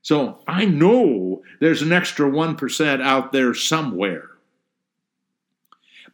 So 0.02 0.38
I 0.46 0.64
know 0.64 1.42
there's 1.60 1.82
an 1.82 1.92
extra 1.92 2.28
1% 2.30 3.02
out 3.02 3.32
there 3.32 3.54
somewhere. 3.54 4.31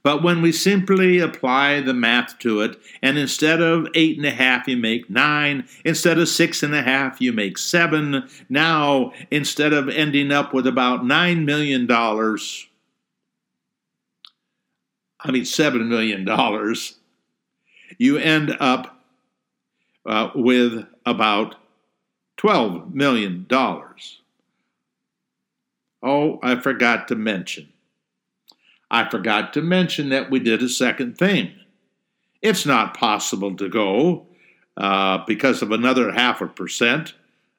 But 0.03 0.23
when 0.23 0.43
we 0.43 0.53
simply 0.53 1.19
apply 1.19 1.81
the 1.81 1.95
math 1.95 2.39
to 2.41 2.61
it, 2.61 2.79
and 3.03 3.19
instead 3.19 3.61
of 3.61 3.89
eight 3.95 4.17
and 4.17 4.27
a 4.27 4.31
half, 4.31 4.69
you 4.69 4.77
make 4.77 5.11
nine, 5.11 5.67
instead 5.85 6.19
of 6.19 6.29
six 6.29 6.63
and 6.63 6.75
a 6.75 6.83
half, 6.83 7.21
you 7.21 7.33
make 7.33 7.59
seven. 7.59 8.29
Now, 8.49 9.13
instead 9.31 9.73
of 9.73 9.89
ending 9.89 10.31
up 10.31 10.55
with 10.55 10.67
about 10.67 11.05
nine 11.05 11.45
million 11.45 11.87
dollars, 11.87 12.69
I 15.21 15.33
mean 15.33 15.45
seven 15.45 15.89
million 15.89 16.25
dollars, 16.25 16.95
you 17.99 18.19
end 18.19 18.57
up 18.61 19.01
uh, 20.07 20.31
with 20.35 20.87
about 21.05 21.57
twelve 22.37 22.95
million 22.95 23.47
dollars. 23.49 24.21
Oh, 26.03 26.39
I 26.43 26.55
forgot 26.61 27.09
to 27.09 27.17
mention 27.17 27.73
I 28.91 29.09
forgot 29.09 29.53
to 29.55 29.63
mention 29.63 30.09
that 30.11 30.31
we 30.31 30.39
did 30.41 30.63
a 30.63 30.69
second 30.69 31.19
thing. 31.19 31.53
It's 32.41 32.65
not 32.65 32.97
possible 32.97 33.55
to 33.57 33.69
go 33.69 34.27
uh, 34.77 35.25
because 35.27 35.61
of 35.63 35.73
another 35.73 36.13
half 36.13 36.41
a 36.41 36.47
percent 36.47 37.15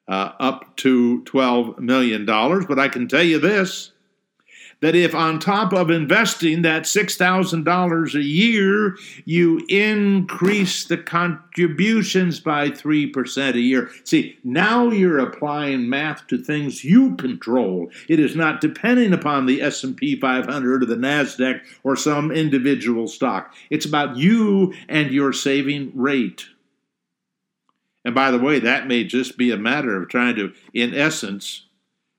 uh, 0.08 0.32
up 0.40 0.76
to 0.78 1.22
$12 1.24 1.78
million, 1.78 2.24
but 2.26 2.78
I 2.78 2.88
can 2.88 3.06
tell 3.06 3.22
you 3.22 3.38
this 3.38 3.92
that 4.80 4.94
if 4.94 5.14
on 5.14 5.38
top 5.38 5.72
of 5.72 5.90
investing 5.90 6.62
that 6.62 6.84
$6,000 6.84 8.14
a 8.14 8.22
year, 8.22 8.96
you 9.24 9.64
increase 9.68 10.84
the 10.84 10.96
contributions 10.96 12.40
by 12.40 12.70
3% 12.70 13.54
a 13.54 13.60
year. 13.60 13.90
See, 14.04 14.38
now 14.42 14.90
you're 14.90 15.18
applying 15.18 15.88
math 15.88 16.26
to 16.28 16.38
things 16.38 16.82
you 16.82 17.14
control. 17.16 17.90
It 18.08 18.18
is 18.18 18.34
not 18.34 18.60
depending 18.60 19.12
upon 19.12 19.46
the 19.46 19.60
S&P 19.60 20.18
500 20.18 20.82
or 20.82 20.86
the 20.86 20.96
Nasdaq 20.96 21.60
or 21.84 21.96
some 21.96 22.30
individual 22.30 23.06
stock. 23.06 23.54
It's 23.68 23.86
about 23.86 24.16
you 24.16 24.72
and 24.88 25.10
your 25.10 25.32
saving 25.32 25.92
rate. 25.94 26.46
And 28.02 28.14
by 28.14 28.30
the 28.30 28.38
way, 28.38 28.58
that 28.60 28.86
may 28.86 29.04
just 29.04 29.36
be 29.36 29.50
a 29.50 29.58
matter 29.58 30.00
of 30.00 30.08
trying 30.08 30.36
to, 30.36 30.54
in 30.72 30.94
essence, 30.94 31.66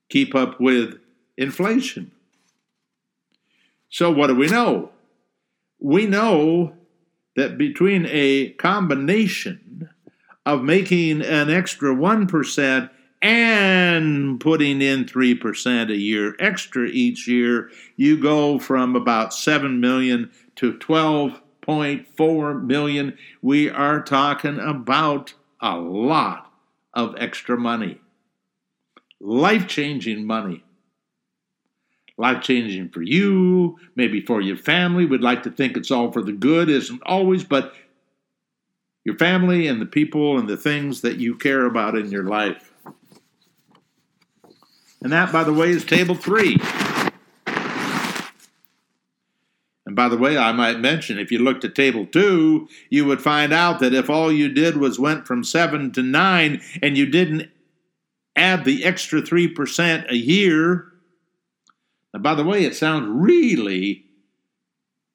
keep 0.10 0.36
up 0.36 0.60
with 0.62 1.00
inflation. 1.38 2.12
So, 3.92 4.10
what 4.10 4.28
do 4.28 4.36
we 4.36 4.48
know? 4.48 4.90
We 5.80 6.06
know 6.08 6.74
that 7.36 7.58
between 7.58 8.06
a 8.10 8.52
combination 8.52 9.90
of 10.46 10.64
making 10.64 11.22
an 11.22 11.50
extra 11.50 11.94
1% 11.94 12.90
and 13.22 14.40
putting 14.40 14.82
in 14.82 15.06
3% 15.06 15.92
a 15.92 15.96
year 15.96 16.36
extra 16.40 16.88
each 16.88 17.28
year, 17.28 17.70
you 17.98 18.18
go 18.20 18.58
from 18.60 18.96
about 18.96 19.34
7 19.34 19.82
million 19.82 20.32
to 20.56 20.74
12.4 20.74 22.64
million. 22.64 23.18
We 23.42 23.70
are 23.70 24.02
talking 24.02 24.58
about 24.58 25.34
a 25.60 25.78
lot 25.78 26.52
of 26.94 27.16
extra 27.18 27.58
money. 27.58 28.00
Life 29.20 29.68
changing 29.68 30.26
money. 30.26 30.64
Life 32.22 32.44
changing 32.44 32.90
for 32.90 33.02
you, 33.02 33.80
maybe 33.96 34.22
for 34.22 34.42
your 34.42 34.56
family. 34.56 35.08
We'd 35.08 35.22
like 35.22 35.42
to 35.42 35.50
think 35.50 35.76
it's 35.76 35.90
all 35.90 36.12
for 36.12 36.22
the 36.22 36.32
good, 36.32 36.70
isn't 36.70 37.02
always, 37.04 37.44
but 37.44 37.74
your 39.04 39.18
family 39.18 39.66
and 39.66 39.82
the 39.82 39.88
people 39.88 40.38
and 40.38 40.48
the 40.48 40.56
things 40.56 41.02
that 41.02 41.18
you 41.18 41.34
care 41.36 41.66
about 41.66 41.98
in 41.98 42.12
your 42.12 42.26
life. 42.26 42.72
And 45.02 45.12
that, 45.12 45.32
by 45.32 45.44
the 45.44 45.52
way, 45.52 45.72
is 45.72 45.84
table 45.84 46.14
three. 46.14 46.58
And 49.88 49.96
by 49.96 50.08
the 50.08 50.16
way, 50.16 50.38
I 50.38 50.52
might 50.52 50.80
mention 50.80 51.18
if 51.18 51.32
you 51.32 51.40
looked 51.40 51.66
at 51.66 51.74
table 51.74 52.06
two, 52.06 52.70
you 52.92 53.04
would 53.06 53.20
find 53.20 53.52
out 53.52 53.80
that 53.80 53.96
if 53.96 54.12
all 54.12 54.32
you 54.32 54.48
did 54.48 54.78
was 54.78 55.00
went 55.00 55.26
from 55.26 55.44
seven 55.44 55.92
to 55.94 56.04
nine 56.04 56.62
and 56.84 56.96
you 56.96 57.08
didn't 57.08 57.50
add 58.36 58.64
the 58.64 58.86
extra 58.86 59.24
3% 59.24 60.12
a 60.12 60.16
year, 60.16 60.91
and 62.14 62.24
by 62.24 62.36
the 62.36 62.44
way, 62.44 62.66
it 62.66 62.76
sounds 62.76 63.08
really, 63.10 64.04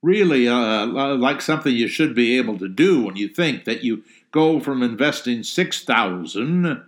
really 0.03 0.49
uh, 0.49 0.87
like 0.87 1.43
something 1.43 1.75
you 1.75 1.89
should 1.89 2.15
be 2.15 2.39
able 2.39 2.59
to 2.59 2.69
do 2.69 3.05
when 3.05 3.17
you 3.17 3.29
think 3.29 3.65
that 3.65 3.85
you 3.85 4.03
go 4.31 4.61
from 4.61 4.83
investing 4.83 5.43
6000 5.43 6.83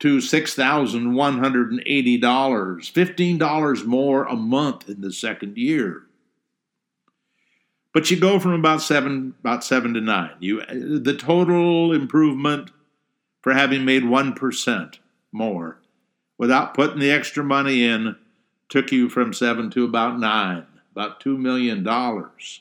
to 0.00 0.18
$6,180, 0.18 2.20
$15 2.20 3.84
more 3.84 4.24
a 4.24 4.36
month 4.36 4.88
in 4.88 5.00
the 5.00 5.12
second 5.12 5.58
year. 5.58 6.02
But 7.92 8.08
you 8.10 8.18
go 8.18 8.38
from 8.38 8.52
about 8.52 8.80
seven, 8.80 9.34
about 9.40 9.64
seven 9.64 9.92
to 9.94 10.00
nine. 10.00 10.30
You, 10.38 10.62
the 10.66 11.16
total 11.16 11.92
improvement 11.92 12.70
for 13.42 13.54
having 13.54 13.84
made 13.84 14.04
one 14.04 14.34
percent 14.34 15.00
more 15.32 15.80
without 16.36 16.74
putting 16.74 17.00
the 17.00 17.10
extra 17.10 17.42
money 17.42 17.84
in 17.84 18.14
took 18.68 18.92
you 18.92 19.08
from 19.08 19.32
seven 19.32 19.70
to 19.70 19.84
about 19.84 20.18
nine, 20.18 20.66
about 20.92 21.20
two 21.20 21.38
million 21.38 21.82
dollars. 21.82 22.60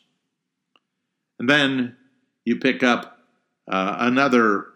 And 1.40 1.50
then 1.50 1.96
you 2.46 2.58
pick 2.58 2.84
up 2.84 3.20
uh, 3.68 3.98
another 4.00 4.68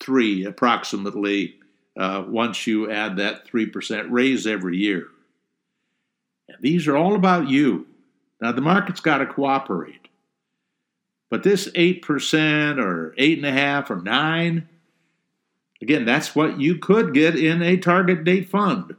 three 0.00 0.44
approximately 0.44 1.56
uh, 1.96 2.24
once 2.26 2.66
you 2.66 2.90
add 2.90 3.16
that 3.16 3.46
3% 3.46 4.06
raise 4.10 4.46
every 4.46 4.76
year. 4.76 5.06
And 6.48 6.58
these 6.60 6.88
are 6.88 6.96
all 6.96 7.14
about 7.14 7.48
you. 7.48 7.86
Now, 8.40 8.52
the 8.52 8.60
market's 8.60 9.00
got 9.00 9.18
to 9.18 9.26
cooperate. 9.26 10.08
But 11.30 11.42
this 11.42 11.68
8% 11.70 12.78
or 12.78 13.14
8.5 13.18 13.90
or 13.90 14.02
9, 14.02 14.68
again, 15.80 16.04
that's 16.04 16.34
what 16.34 16.60
you 16.60 16.76
could 16.76 17.14
get 17.14 17.36
in 17.36 17.62
a 17.62 17.76
target 17.76 18.24
date 18.24 18.48
fund. 18.48 18.94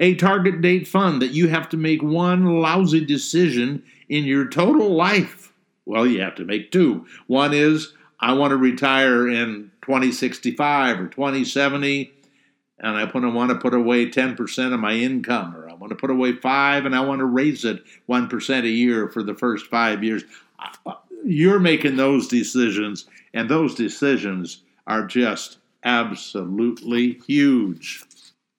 A 0.00 0.14
target 0.14 0.60
date 0.60 0.88
fund 0.88 1.22
that 1.22 1.32
you 1.32 1.48
have 1.48 1.68
to 1.68 1.76
make 1.76 2.02
one 2.02 2.60
lousy 2.60 3.04
decision 3.04 3.84
in 4.08 4.24
your 4.24 4.48
total 4.48 4.94
life. 4.94 5.52
Well, 5.86 6.06
you 6.06 6.20
have 6.22 6.34
to 6.36 6.44
make 6.44 6.72
two. 6.72 7.06
One 7.26 7.54
is, 7.54 7.92
I 8.18 8.32
want 8.32 8.50
to 8.50 8.56
retire 8.56 9.28
in 9.28 9.70
2065 9.82 11.00
or 11.00 11.06
2070 11.06 12.12
and 12.80 12.96
I 12.96 13.06
put, 13.06 13.24
I 13.24 13.28
want 13.28 13.50
to 13.50 13.56
put 13.56 13.74
away 13.74 14.06
10% 14.06 14.72
of 14.72 14.80
my 14.80 14.94
income, 14.94 15.54
or 15.54 15.68
I 15.68 15.74
want 15.74 15.90
to 15.90 15.96
put 15.96 16.10
away 16.10 16.32
five 16.32 16.86
and 16.86 16.96
I 16.96 17.00
want 17.00 17.18
to 17.20 17.26
raise 17.26 17.64
it 17.64 17.84
1% 18.08 18.64
a 18.64 18.68
year 18.68 19.08
for 19.08 19.22
the 19.22 19.34
first 19.34 19.66
five 19.66 20.02
years. 20.02 20.24
Uh, 20.86 20.94
you're 21.24 21.60
making 21.60 21.96
those 21.96 22.26
decisions, 22.26 23.06
and 23.34 23.48
those 23.48 23.74
decisions 23.74 24.62
are 24.86 25.06
just 25.06 25.58
absolutely 25.84 27.20
huge. 27.26 28.02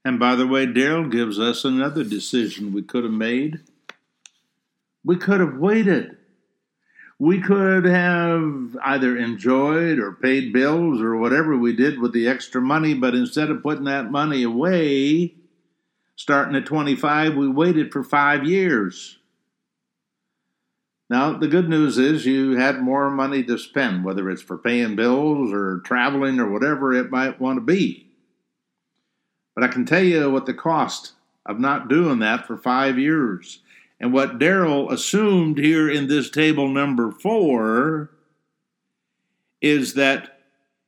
And 0.04 0.20
by 0.20 0.36
the 0.36 0.48
way, 0.48 0.66
Daryl 0.66 1.12
gives 1.12 1.40
us 1.40 1.64
another 1.64 2.04
decision 2.04 2.74
we 2.74 2.82
could 2.82 3.04
have 3.04 3.14
made. 3.14 3.60
We 5.04 5.18
could 5.18 5.40
have 5.40 5.58
waited 5.58 6.18
we 7.22 7.40
could 7.40 7.86
have 7.86 8.76
either 8.84 9.16
enjoyed 9.16 10.00
or 10.00 10.12
paid 10.12 10.52
bills 10.52 11.00
or 11.00 11.16
whatever 11.16 11.56
we 11.56 11.76
did 11.76 12.00
with 12.00 12.14
the 12.14 12.28
extra 12.28 12.60
money, 12.60 12.96
but 12.96 13.14
instead 13.14 13.52
of 13.52 13.62
putting 13.62 13.84
that 13.84 14.10
money 14.10 14.42
away, 14.42 15.36
starting 16.16 16.56
at 16.56 16.66
25, 16.66 17.36
we 17.36 17.48
waited 17.48 17.92
for 17.92 18.04
five 18.04 18.44
years. 18.44 19.20
Now, 21.12 21.38
the 21.38 21.48
good 21.48 21.70
news 21.70 22.00
is 22.00 22.26
you 22.26 22.58
had 22.58 22.82
more 22.82 23.12
money 23.12 23.44
to 23.44 23.60
spend, 23.60 24.04
whether 24.04 24.28
it's 24.28 24.42
for 24.42 24.58
paying 24.58 24.96
bills 24.96 25.54
or 25.54 25.82
traveling 25.86 26.40
or 26.40 26.50
whatever 26.50 26.92
it 26.92 27.12
might 27.12 27.40
want 27.40 27.58
to 27.58 27.62
be. 27.62 28.11
But 29.56 29.64
I 29.64 29.68
can 29.68 29.86
tell 29.86 30.04
you 30.04 30.30
what 30.30 30.46
the 30.46 30.54
cost 30.54 31.14
of 31.46 31.60
not 31.60 31.88
doing 31.88 32.20
that 32.20 32.48
for 32.48 32.58
five 32.58 32.98
years. 32.98 33.60
And 34.00 34.14
what 34.14 34.40
Daryl 34.40 34.92
assumed 34.92 35.58
here 35.58 35.90
in 35.90 36.08
this 36.08 36.30
table 36.30 36.68
number 36.68 37.12
four 37.12 38.12
is 39.62 39.94
that 39.94 40.40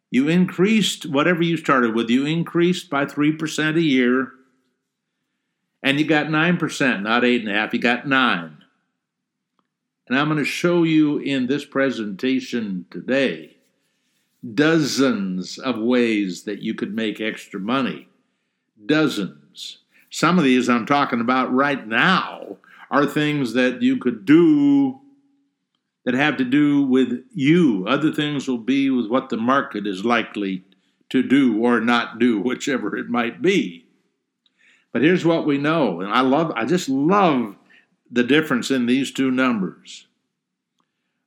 you 0.10 0.28
increased 0.28 1.06
whatever 1.06 1.44
you 1.44 1.58
started 1.58 1.96
with, 1.96 2.10
you 2.10 2.26
increased 2.26 2.90
by 2.90 3.06
3% 3.06 3.76
a 3.76 3.82
year, 3.82 4.32
and 5.82 6.00
you 6.00 6.06
got 6.06 6.28
9%, 6.28 7.02
not 7.02 7.24
8.5, 7.24 7.74
you 7.74 7.80
got 7.80 8.08
9 8.08 8.64
And 10.08 10.18
I'm 10.20 10.28
going 10.28 10.38
to 10.38 10.46
show 10.46 10.84
you 10.84 11.18
in 11.18 11.48
this 11.48 11.66
presentation 11.66 12.86
today 12.90 13.58
dozens 14.54 15.58
of 15.58 15.78
ways 15.78 16.44
that 16.44 16.62
you 16.62 16.74
could 16.74 16.94
make 16.94 17.22
extra 17.22 17.60
money. 17.60 18.08
Dozens. 18.86 19.80
Some 20.10 20.38
of 20.38 20.44
these 20.44 20.70
I'm 20.70 20.86
talking 20.86 21.22
about 21.22 21.54
right 21.54 21.88
now 21.88 22.58
are 22.92 23.06
things 23.06 23.54
that 23.54 23.82
you 23.82 23.98
could 23.98 24.26
do 24.26 25.00
that 26.06 26.14
have 26.14 26.38
to 26.38 26.46
do 26.46 26.84
with 26.84 27.24
you. 27.34 27.86
Other 27.88 28.12
things 28.12 28.48
will 28.48 28.58
be 28.58 28.90
with 28.90 29.08
what 29.08 29.30
the 29.30 29.38
market 29.38 29.88
is 29.88 30.06
likely 30.06 30.64
to 31.10 31.24
do 31.24 31.64
or 31.64 31.80
not 31.80 32.20
do, 32.20 32.40
whichever 32.44 32.96
it 32.96 33.10
might 33.10 33.42
be. 33.42 33.86
But 34.92 35.02
here's 35.02 35.26
what 35.26 35.48
we 35.48 35.58
know, 35.58 36.02
and 36.02 36.14
I 36.14 36.22
love 36.22 36.52
I 36.56 36.66
just 36.66 36.88
love 36.88 37.56
the 38.12 38.24
difference 38.24 38.70
in 38.70 38.86
these 38.86 39.12
two 39.12 39.32
numbers. 39.32 40.06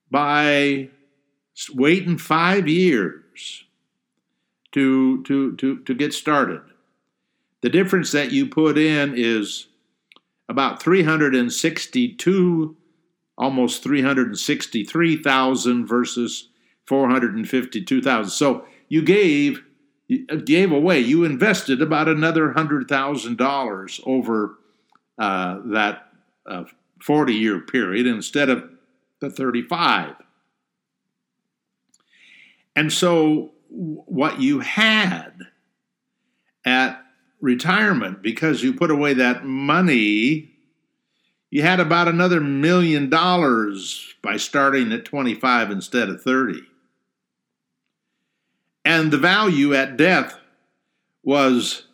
By 0.09 0.91
waiting 1.75 2.17
5 2.17 2.69
years 2.69 3.65
to 4.71 5.23
to 5.25 5.57
to 5.57 5.79
to 5.81 5.95
get 5.95 6.13
started. 6.13 6.61
The 7.67 7.71
difference 7.71 8.13
that 8.13 8.31
you 8.31 8.47
put 8.47 8.79
in 8.79 9.15
is 9.17 9.67
about 10.49 10.81
362, 10.81 12.77
almost 13.37 13.83
363,000 13.83 15.85
versus 15.85 16.49
452,000. 16.85 18.31
So 18.31 18.65
you 18.89 19.03
gave 19.03 19.65
gave 20.45 20.71
away, 20.71 21.01
you 21.01 21.25
invested 21.25 21.83
about 21.83 22.07
another 22.07 22.53
hundred 22.53 22.87
thousand 22.87 23.37
dollars 23.37 24.01
over 24.07 24.61
uh, 25.19 25.59
that 25.65 26.13
uh, 26.49 26.63
40 27.03 27.35
year 27.35 27.59
period 27.59 28.07
instead 28.07 28.49
of 28.49 28.71
the 29.19 29.29
35. 29.29 30.15
And 32.77 32.93
so 32.93 33.51
what 33.69 34.41
you 34.41 34.61
had 34.61 35.49
at 36.65 37.03
retirement 37.47 38.23
because 38.23 38.65
you 38.65 38.75
put 38.75 38.91
away 38.91 39.15
that 39.15 39.45
money. 39.45 40.51
You 41.49 41.63
had 41.63 41.79
about 41.79 42.09
another 42.09 42.41
million 42.41 43.09
dollars 43.09 44.15
by 44.21 44.37
starting 44.37 44.91
at 44.93 45.05
25 45.05 45.71
instead 45.71 46.09
of 46.09 46.21
30. 46.21 46.61
And 48.85 49.13
the 49.13 49.19
value 49.19 49.75
at 49.75 49.97
death 49.97 50.39
was 51.23 51.87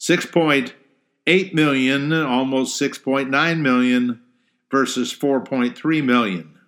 6.8 0.00 1.54
million, 1.54 2.12
almost 2.12 2.80
6.9 2.80 3.60
million 3.60 4.20
versus 4.70 5.14
4.3 5.14 6.04
million. 6.04 6.58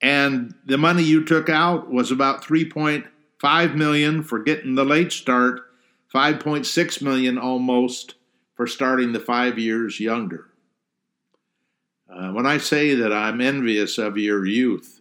And 0.00 0.54
the 0.64 0.78
money 0.78 1.02
you 1.02 1.24
took 1.24 1.48
out 1.48 1.90
was 1.90 2.12
about 2.12 2.44
3.5 2.44 3.74
million 3.74 4.22
for 4.22 4.38
getting 4.38 4.76
the 4.76 4.84
late 4.84 5.10
start 5.10 5.69
5.6 6.14 7.02
million 7.02 7.38
almost 7.38 8.14
for 8.54 8.66
starting 8.66 9.12
the 9.12 9.20
five 9.20 9.58
years 9.58 10.00
younger. 10.00 10.48
Uh, 12.12 12.32
when 12.32 12.46
I 12.46 12.58
say 12.58 12.94
that 12.96 13.12
I'm 13.12 13.40
envious 13.40 13.96
of 13.96 14.18
your 14.18 14.44
youth, 14.44 15.00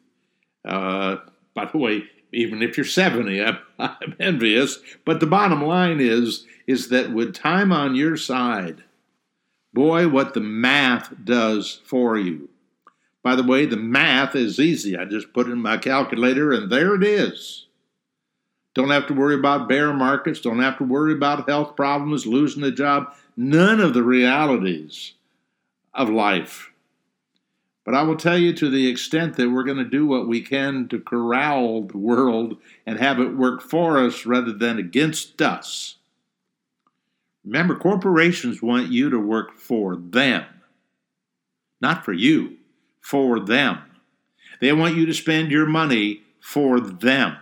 uh, 0.65 1.17
by 1.55 1.65
the 1.65 1.77
way, 1.77 2.03
even 2.31 2.61
if 2.61 2.77
you're 2.77 2.85
70, 2.85 3.41
I'm, 3.41 3.57
I'm 3.79 4.15
envious. 4.19 4.79
But 5.05 5.19
the 5.19 5.25
bottom 5.25 5.63
line 5.63 5.99
is, 5.99 6.45
is 6.67 6.89
that 6.89 7.11
with 7.11 7.33
time 7.33 7.71
on 7.71 7.95
your 7.95 8.15
side, 8.15 8.83
boy, 9.73 10.07
what 10.07 10.35
the 10.35 10.41
math 10.41 11.13
does 11.23 11.81
for 11.85 12.17
you. 12.17 12.49
By 13.23 13.35
the 13.35 13.43
way, 13.43 13.65
the 13.65 13.77
math 13.77 14.35
is 14.35 14.59
easy. 14.59 14.97
I 14.97 15.05
just 15.05 15.33
put 15.33 15.47
in 15.47 15.61
my 15.61 15.77
calculator 15.77 16.53
and 16.53 16.71
there 16.71 16.95
it 16.95 17.03
is. 17.03 17.65
Don't 18.79 18.91
have 18.91 19.07
to 19.07 19.13
worry 19.13 19.35
about 19.35 19.67
bear 19.67 19.91
markets, 19.91 20.39
don't 20.39 20.61
have 20.61 20.77
to 20.77 20.85
worry 20.85 21.11
about 21.11 21.49
health 21.49 21.75
problems, 21.75 22.25
losing 22.25 22.63
a 22.63 22.71
job, 22.71 23.13
none 23.35 23.81
of 23.81 23.93
the 23.93 24.03
realities 24.03 25.15
of 25.93 26.09
life. 26.09 26.71
But 27.83 27.93
I 27.93 28.03
will 28.03 28.15
tell 28.15 28.37
you 28.37 28.53
to 28.53 28.69
the 28.69 28.87
extent 28.87 29.35
that 29.35 29.49
we're 29.49 29.65
going 29.65 29.79
to 29.79 29.83
do 29.83 30.05
what 30.05 30.29
we 30.29 30.39
can 30.39 30.87
to 30.87 30.99
corral 31.01 31.87
the 31.87 31.97
world 31.97 32.55
and 32.85 32.97
have 32.97 33.19
it 33.19 33.35
work 33.35 33.61
for 33.61 33.97
us 33.97 34.25
rather 34.25 34.53
than 34.53 34.77
against 34.77 35.41
us. 35.41 35.97
Remember, 37.43 37.75
corporations 37.75 38.61
want 38.61 38.93
you 38.93 39.09
to 39.09 39.19
work 39.19 39.57
for 39.57 39.97
them, 39.97 40.45
not 41.81 42.05
for 42.05 42.13
you, 42.13 42.55
for 43.01 43.41
them. 43.41 43.79
They 44.61 44.71
want 44.71 44.95
you 44.95 45.05
to 45.05 45.13
spend 45.13 45.51
your 45.51 45.65
money 45.65 46.21
for 46.39 46.79
them. 46.79 47.35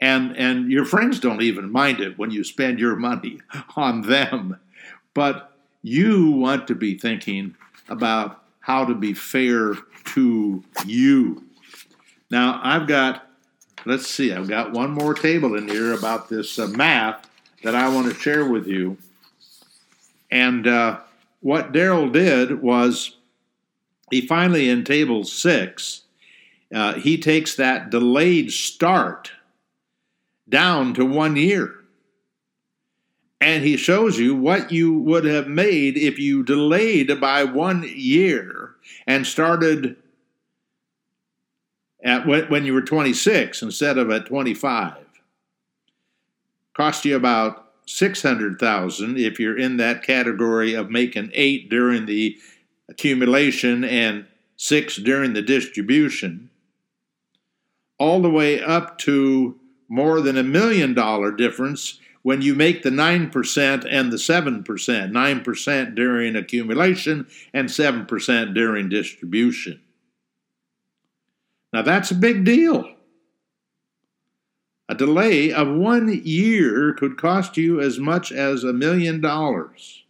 And, 0.00 0.36
and 0.36 0.70
your 0.70 0.84
friends 0.84 1.20
don't 1.20 1.42
even 1.42 1.70
mind 1.70 2.00
it 2.00 2.18
when 2.18 2.30
you 2.30 2.42
spend 2.42 2.78
your 2.78 2.96
money 2.96 3.40
on 3.76 4.02
them. 4.02 4.58
But 5.14 5.52
you 5.82 6.30
want 6.30 6.66
to 6.68 6.74
be 6.74 6.98
thinking 6.98 7.54
about 7.88 8.42
how 8.60 8.84
to 8.84 8.94
be 8.94 9.14
fair 9.14 9.74
to 10.04 10.64
you. 10.86 11.44
Now, 12.30 12.60
I've 12.62 12.86
got, 12.86 13.28
let's 13.84 14.06
see, 14.06 14.32
I've 14.32 14.48
got 14.48 14.72
one 14.72 14.90
more 14.90 15.14
table 15.14 15.56
in 15.56 15.68
here 15.68 15.92
about 15.92 16.28
this 16.28 16.58
uh, 16.58 16.68
math 16.68 17.28
that 17.62 17.74
I 17.74 17.88
want 17.88 18.08
to 18.08 18.18
share 18.18 18.44
with 18.46 18.66
you. 18.66 18.96
And 20.30 20.66
uh, 20.66 21.00
what 21.40 21.72
Daryl 21.72 22.12
did 22.12 22.62
was 22.62 23.16
he 24.10 24.26
finally, 24.26 24.68
in 24.68 24.84
table 24.84 25.24
six, 25.24 26.02
uh, 26.74 26.94
he 26.94 27.18
takes 27.18 27.56
that 27.56 27.90
delayed 27.90 28.52
start 28.52 29.32
down 30.50 30.92
to 30.94 31.04
one 31.04 31.36
year. 31.36 31.76
And 33.40 33.64
he 33.64 33.78
shows 33.78 34.18
you 34.18 34.34
what 34.34 34.70
you 34.70 34.92
would 34.92 35.24
have 35.24 35.48
made 35.48 35.96
if 35.96 36.18
you 36.18 36.42
delayed 36.42 37.18
by 37.20 37.44
one 37.44 37.84
year 37.88 38.74
and 39.06 39.26
started 39.26 39.96
at 42.02 42.26
when 42.26 42.64
you 42.64 42.74
were 42.74 42.82
26 42.82 43.62
instead 43.62 43.96
of 43.96 44.10
at 44.10 44.26
25. 44.26 44.96
Cost 46.74 47.04
you 47.04 47.16
about 47.16 47.66
600,000 47.86 49.18
if 49.18 49.40
you're 49.40 49.58
in 49.58 49.76
that 49.78 50.02
category 50.02 50.74
of 50.74 50.90
making 50.90 51.30
8 51.34 51.68
during 51.68 52.06
the 52.06 52.38
accumulation 52.88 53.84
and 53.84 54.26
6 54.56 54.96
during 54.96 55.32
the 55.32 55.42
distribution. 55.42 56.50
All 57.98 58.22
the 58.22 58.30
way 58.30 58.62
up 58.62 58.98
to 58.98 59.59
more 59.90 60.22
than 60.22 60.38
a 60.38 60.42
million 60.42 60.94
dollar 60.94 61.32
difference 61.32 61.98
when 62.22 62.40
you 62.40 62.54
make 62.54 62.82
the 62.82 62.90
9% 62.90 63.86
and 63.90 64.12
the 64.12 64.16
7%, 64.16 64.64
9% 64.64 65.94
during 65.94 66.36
accumulation 66.36 67.26
and 67.52 67.68
7% 67.68 68.54
during 68.54 68.88
distribution. 68.88 69.80
Now 71.72 71.82
that's 71.82 72.10
a 72.10 72.14
big 72.14 72.44
deal. 72.44 72.94
A 74.88 74.94
delay 74.94 75.52
of 75.52 75.68
one 75.68 76.20
year 76.24 76.94
could 76.94 77.16
cost 77.16 77.56
you 77.56 77.80
as 77.80 77.98
much 77.98 78.32
as 78.32 78.64
a 78.64 78.72
million 78.72 79.20
dollars 79.20 80.04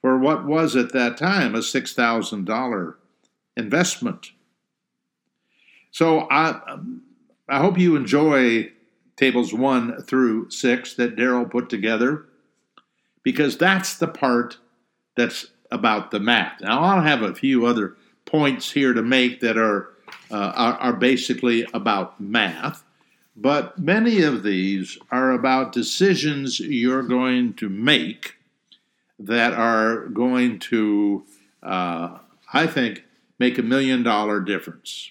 for 0.00 0.18
what 0.18 0.46
was 0.46 0.74
at 0.74 0.92
that 0.92 1.16
time 1.16 1.54
a 1.54 1.58
$6,000 1.58 2.94
investment. 3.56 4.32
So 5.90 6.26
I, 6.30 6.78
I 7.48 7.58
hope 7.58 7.78
you 7.78 7.96
enjoy 7.96 8.72
tables 9.16 9.52
one 9.52 10.02
through 10.02 10.50
six 10.50 10.94
that 10.94 11.16
Daryl 11.16 11.50
put 11.50 11.68
together 11.68 12.26
because 13.22 13.56
that's 13.56 13.96
the 13.96 14.08
part 14.08 14.58
that's 15.16 15.46
about 15.70 16.10
the 16.10 16.20
math. 16.20 16.60
Now, 16.60 16.80
I'll 16.80 17.02
have 17.02 17.22
a 17.22 17.34
few 17.34 17.66
other 17.66 17.96
points 18.24 18.72
here 18.72 18.92
to 18.92 19.02
make 19.02 19.40
that 19.40 19.56
are, 19.56 19.90
uh, 20.30 20.52
are, 20.54 20.74
are 20.74 20.92
basically 20.92 21.66
about 21.74 22.20
math, 22.20 22.84
but 23.36 23.78
many 23.78 24.22
of 24.22 24.42
these 24.42 24.98
are 25.10 25.32
about 25.32 25.72
decisions 25.72 26.60
you're 26.60 27.02
going 27.02 27.54
to 27.54 27.68
make 27.68 28.34
that 29.18 29.52
are 29.52 30.06
going 30.06 30.58
to, 30.58 31.24
uh, 31.62 32.18
I 32.52 32.66
think, 32.66 33.04
make 33.38 33.58
a 33.58 33.62
million 33.62 34.02
dollar 34.02 34.40
difference. 34.40 35.10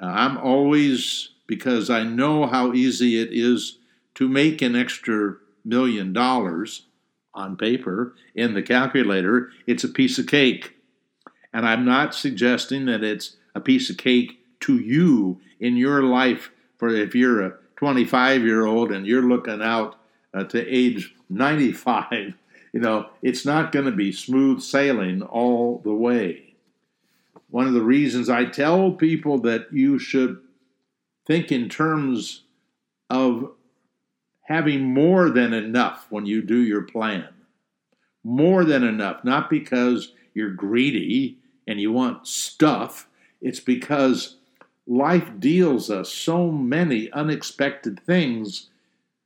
Uh, 0.00 0.06
I'm 0.06 0.38
always, 0.38 1.30
because 1.46 1.90
I 1.90 2.02
know 2.02 2.46
how 2.46 2.72
easy 2.72 3.20
it 3.20 3.30
is 3.32 3.78
to 4.14 4.28
make 4.28 4.62
an 4.62 4.76
extra 4.76 5.36
million 5.64 6.12
dollars 6.12 6.86
on 7.34 7.56
paper 7.56 8.14
in 8.34 8.54
the 8.54 8.62
calculator, 8.62 9.50
it's 9.66 9.84
a 9.84 9.88
piece 9.88 10.18
of 10.18 10.26
cake. 10.26 10.74
And 11.52 11.66
I'm 11.66 11.84
not 11.84 12.14
suggesting 12.14 12.86
that 12.86 13.04
it's 13.04 13.36
a 13.54 13.60
piece 13.60 13.90
of 13.90 13.96
cake 13.96 14.38
to 14.60 14.78
you 14.78 15.40
in 15.60 15.76
your 15.76 16.02
life 16.02 16.50
for 16.78 16.88
if 16.88 17.14
you're 17.14 17.42
a 17.42 17.54
25 17.76 18.42
year 18.42 18.66
old 18.66 18.90
and 18.90 19.06
you're 19.06 19.22
looking 19.22 19.62
out 19.62 19.96
uh, 20.34 20.44
to 20.44 20.66
age 20.66 21.14
95 21.30 22.04
you 22.72 22.80
know 22.80 23.08
it's 23.22 23.44
not 23.46 23.72
going 23.72 23.84
to 23.84 23.92
be 23.92 24.12
smooth 24.12 24.60
sailing 24.60 25.22
all 25.22 25.78
the 25.84 25.94
way 25.94 26.47
one 27.50 27.66
of 27.66 27.74
the 27.74 27.82
reasons 27.82 28.28
I 28.28 28.44
tell 28.44 28.92
people 28.92 29.38
that 29.42 29.72
you 29.72 29.98
should 29.98 30.38
think 31.26 31.50
in 31.50 31.68
terms 31.68 32.44
of 33.10 33.52
having 34.42 34.82
more 34.82 35.30
than 35.30 35.52
enough 35.52 36.06
when 36.10 36.26
you 36.26 36.42
do 36.42 36.58
your 36.58 36.82
plan. 36.82 37.28
More 38.24 38.64
than 38.64 38.82
enough, 38.82 39.24
not 39.24 39.50
because 39.50 40.12
you're 40.34 40.50
greedy 40.50 41.38
and 41.66 41.80
you 41.80 41.92
want 41.92 42.26
stuff, 42.26 43.08
it's 43.40 43.60
because 43.60 44.36
life 44.86 45.30
deals 45.38 45.90
us 45.90 46.10
so 46.10 46.50
many 46.50 47.10
unexpected 47.12 48.00
things. 48.00 48.70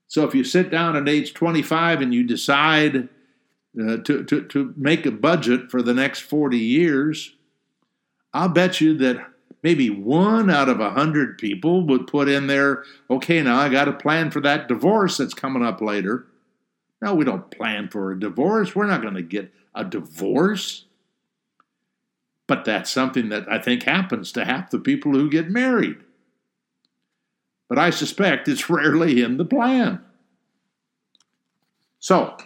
So 0.09 0.25
if 0.25 0.35
you 0.35 0.45
sit 0.45 0.71
down 0.71 0.97
at 0.97 1.09
age 1.09 1.35
25 1.35 2.01
and 2.01 2.13
you 2.13 2.25
decide 2.25 3.09
uh, 3.81 3.99
to, 3.99 4.25
to, 4.25 4.45
to 4.49 4.75
make 4.77 5.07
a 5.07 5.13
budget 5.13 5.71
for 5.71 5.83
the 5.83 5.95
next 5.95 6.21
40 6.21 6.59
years, 6.59 7.35
I'll 8.35 8.49
bet 8.49 8.81
you 8.81 8.97
that 8.99 9.27
maybe 9.63 9.91
one 9.91 10.51
out 10.51 10.69
of 10.69 10.81
a 10.81 10.91
hundred 10.91 11.39
people 11.39 11.87
would 11.87 12.07
put 12.07 12.29
in 12.29 12.47
there, 12.47 12.85
okay, 13.11 13.43
now 13.43 13.59
I 13.59 13.69
got 13.69 13.89
a 13.89 13.93
plan 13.93 14.31
for 14.31 14.41
that 14.41 14.69
divorce 14.69 15.19
that's 15.19 15.35
coming 15.35 15.65
up 15.65 15.81
later. 15.81 16.27
No, 17.01 17.15
we 17.15 17.25
don't 17.25 17.51
plan 17.51 17.89
for 17.89 18.13
a 18.13 18.19
divorce. 18.19 18.75
We're 18.75 18.87
not 18.87 19.03
going 19.03 19.15
to 19.15 19.23
get 19.23 19.53
a 19.75 19.85
divorce. 19.85 20.87
But 22.47 22.65
that's 22.65 22.91
something 22.91 23.29
that 23.31 23.51
I 23.51 23.59
think 23.59 23.85
happens 23.85 24.33
to 24.33 24.45
half 24.45 24.71
the 24.71 24.79
people 24.79 25.13
who 25.13 25.31
get 25.31 25.49
married. 25.49 25.97
But 27.69 27.79
I 27.79 27.91
suspect 27.91 28.49
it's 28.49 28.71
rarely 28.71 29.23
in 29.23 29.37
the 29.37 29.45
plan. 29.45 30.05
So, 31.99 32.37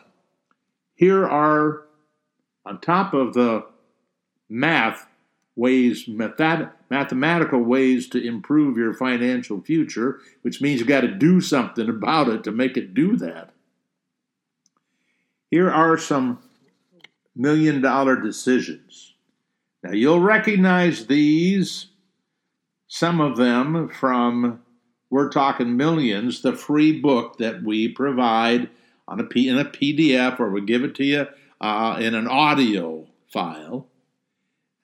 here 0.95 1.27
are, 1.27 1.87
on 2.65 2.81
top 2.81 3.15
of 3.15 3.35
the 3.35 3.65
math 4.49 5.07
ways, 5.57 6.07
method, 6.07 6.71
mathematical 6.91 7.61
ways 7.61 8.09
to 8.11 8.25
improve 8.25 8.77
your 8.77 8.93
financial 8.93 9.61
future, 9.63 10.21
which 10.43 10.61
means 10.61 10.79
you've 10.79 10.89
got 10.89 11.01
to 11.01 11.09
do 11.09 11.41
something 11.41 11.89
about 11.89 12.29
it 12.29 12.45
to 12.45 12.53
make 12.53 12.77
it 12.77 12.95
do 12.95 13.17
that. 13.17 13.51
Here 15.51 15.71
are 15.71 15.97
some 15.97 16.41
million 17.35 17.81
dollar 17.81 18.21
decisions. 18.21 19.15
Now, 19.83 19.93
you'll 19.93 20.21
recognize 20.21 21.07
these, 21.07 21.87
some 22.89 23.21
of 23.21 23.37
them 23.37 23.89
from 23.89 24.61
We're 25.11 25.31
Talking 25.31 25.77
Millions, 25.77 26.43
the 26.43 26.55
free 26.55 27.01
book 27.01 27.39
that 27.39 27.63
we 27.63 27.89
provide 27.89 28.69
on 29.09 29.21
a 29.21 29.39
in 29.39 29.59
a 29.59 29.65
PDF 29.65 30.41
or 30.41 30.51
we 30.51 30.63
give 30.63 30.83
it 30.83 30.95
to 30.97 31.05
you 31.05 31.27
uh, 31.61 31.97
in 32.01 32.15
an 32.15 32.27
audio 32.27 33.07
file. 33.33 33.87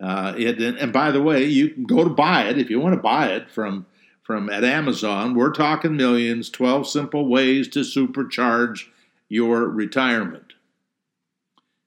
Uh, 0.03 0.35
it, 0.37 0.61
and, 0.61 0.93
by 0.93 1.13
the 1.13 1.23
way, 1.23 1.45
you 1.45 1.69
can 1.71 1.85
go 1.85 2.03
to 2.03 2.11
buy 2.11 2.45
it 2.45 2.59
if 2.59 2.69
you 2.69 2.81
want 2.81 2.95
to 2.95 3.01
buy 3.01 3.29
it 3.29 3.51
from 3.51 3.87
from 4.23 4.51
at 4.51 4.65
Amazon. 4.65 5.35
We're 5.35 5.53
talking 5.53 5.97
millions. 5.97 6.51
Twelve 6.51 6.89
simple 6.89 7.29
ways 7.29 7.69
to 7.69 7.81
supercharge 7.81 8.89
your 9.29 9.69
retirement. 9.69 10.55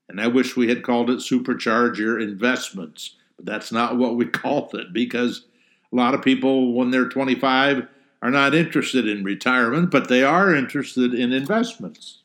And 0.07 0.21
I 0.21 0.27
wish 0.27 0.55
we 0.55 0.69
had 0.69 0.83
called 0.83 1.09
it 1.09 1.19
supercharge 1.19 1.97
your 1.97 2.19
investments, 2.19 3.15
but 3.35 3.45
that's 3.45 3.71
not 3.71 3.97
what 3.97 4.15
we 4.15 4.25
called 4.43 4.73
it 4.75 4.93
because 4.93 5.45
A 5.91 5.95
lot 5.95 6.13
of 6.13 6.21
people, 6.21 6.73
when 6.73 6.91
they're 6.91 7.09
25, 7.09 7.87
are 8.21 8.31
not 8.31 8.55
interested 8.55 9.07
in 9.07 9.23
retirement, 9.23 9.91
but 9.91 10.09
they 10.09 10.23
are 10.23 10.53
interested 10.53 11.13
in 11.13 11.31
investments. 11.31 12.19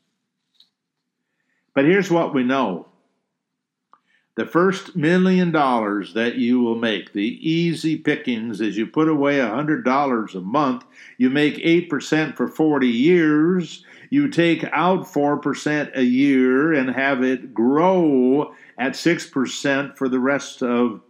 But 1.75 1.85
here's 1.85 2.11
what 2.11 2.35
we 2.35 2.43
know 2.43 2.90
the 4.41 4.47
first 4.47 4.97
million 4.97 5.53
dollars 5.53 6.15
that 6.15 6.37
you 6.37 6.61
will 6.61 6.75
make, 6.75 7.13
the 7.13 7.47
easy 7.47 7.95
pickings, 7.95 8.63
as 8.63 8.75
you 8.75 8.87
put 8.87 9.07
away 9.07 9.37
$100 9.37 10.35
a 10.35 10.41
month, 10.41 10.83
you 11.19 11.29
make 11.29 11.57
8% 11.57 12.35
for 12.39 12.49
40 12.49 12.89
years. 12.89 13.85
You 14.09 14.29
take 14.31 14.65
out 14.73 15.01
4% 15.01 15.95
a 15.95 16.03
year 16.03 16.73
and 16.73 16.89
have 16.89 17.23
it 17.23 17.53
grow 17.53 18.55
at 18.79 18.93
6% 18.93 19.99
for 19.99 20.09
the 20.09 20.19
rest 20.19 20.63
of 20.63 21.03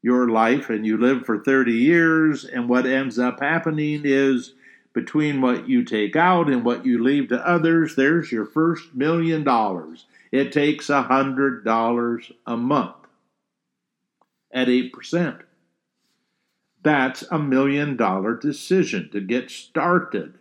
your 0.00 0.28
life, 0.28 0.70
and 0.70 0.86
you 0.86 0.96
live 0.96 1.26
for 1.26 1.42
30 1.42 1.72
years. 1.72 2.44
And 2.44 2.68
what 2.68 2.86
ends 2.86 3.18
up 3.18 3.40
happening 3.40 4.02
is 4.04 4.54
between 4.92 5.40
what 5.40 5.68
you 5.68 5.84
take 5.84 6.14
out 6.14 6.48
and 6.48 6.64
what 6.64 6.86
you 6.86 7.02
leave 7.02 7.30
to 7.30 7.44
others, 7.44 7.96
there's 7.96 8.30
your 8.30 8.46
first 8.46 8.94
million 8.94 9.42
dollars. 9.42 10.06
It 10.32 10.52
takes 10.52 10.86
$100 10.86 12.32
a 12.46 12.56
month 12.56 12.94
at 14.52 14.68
8%. 14.68 15.42
That's 16.82 17.22
a 17.30 17.38
million 17.38 17.96
dollar 17.96 18.34
decision 18.34 19.10
to 19.12 19.20
get 19.20 19.50
started. 19.50 20.34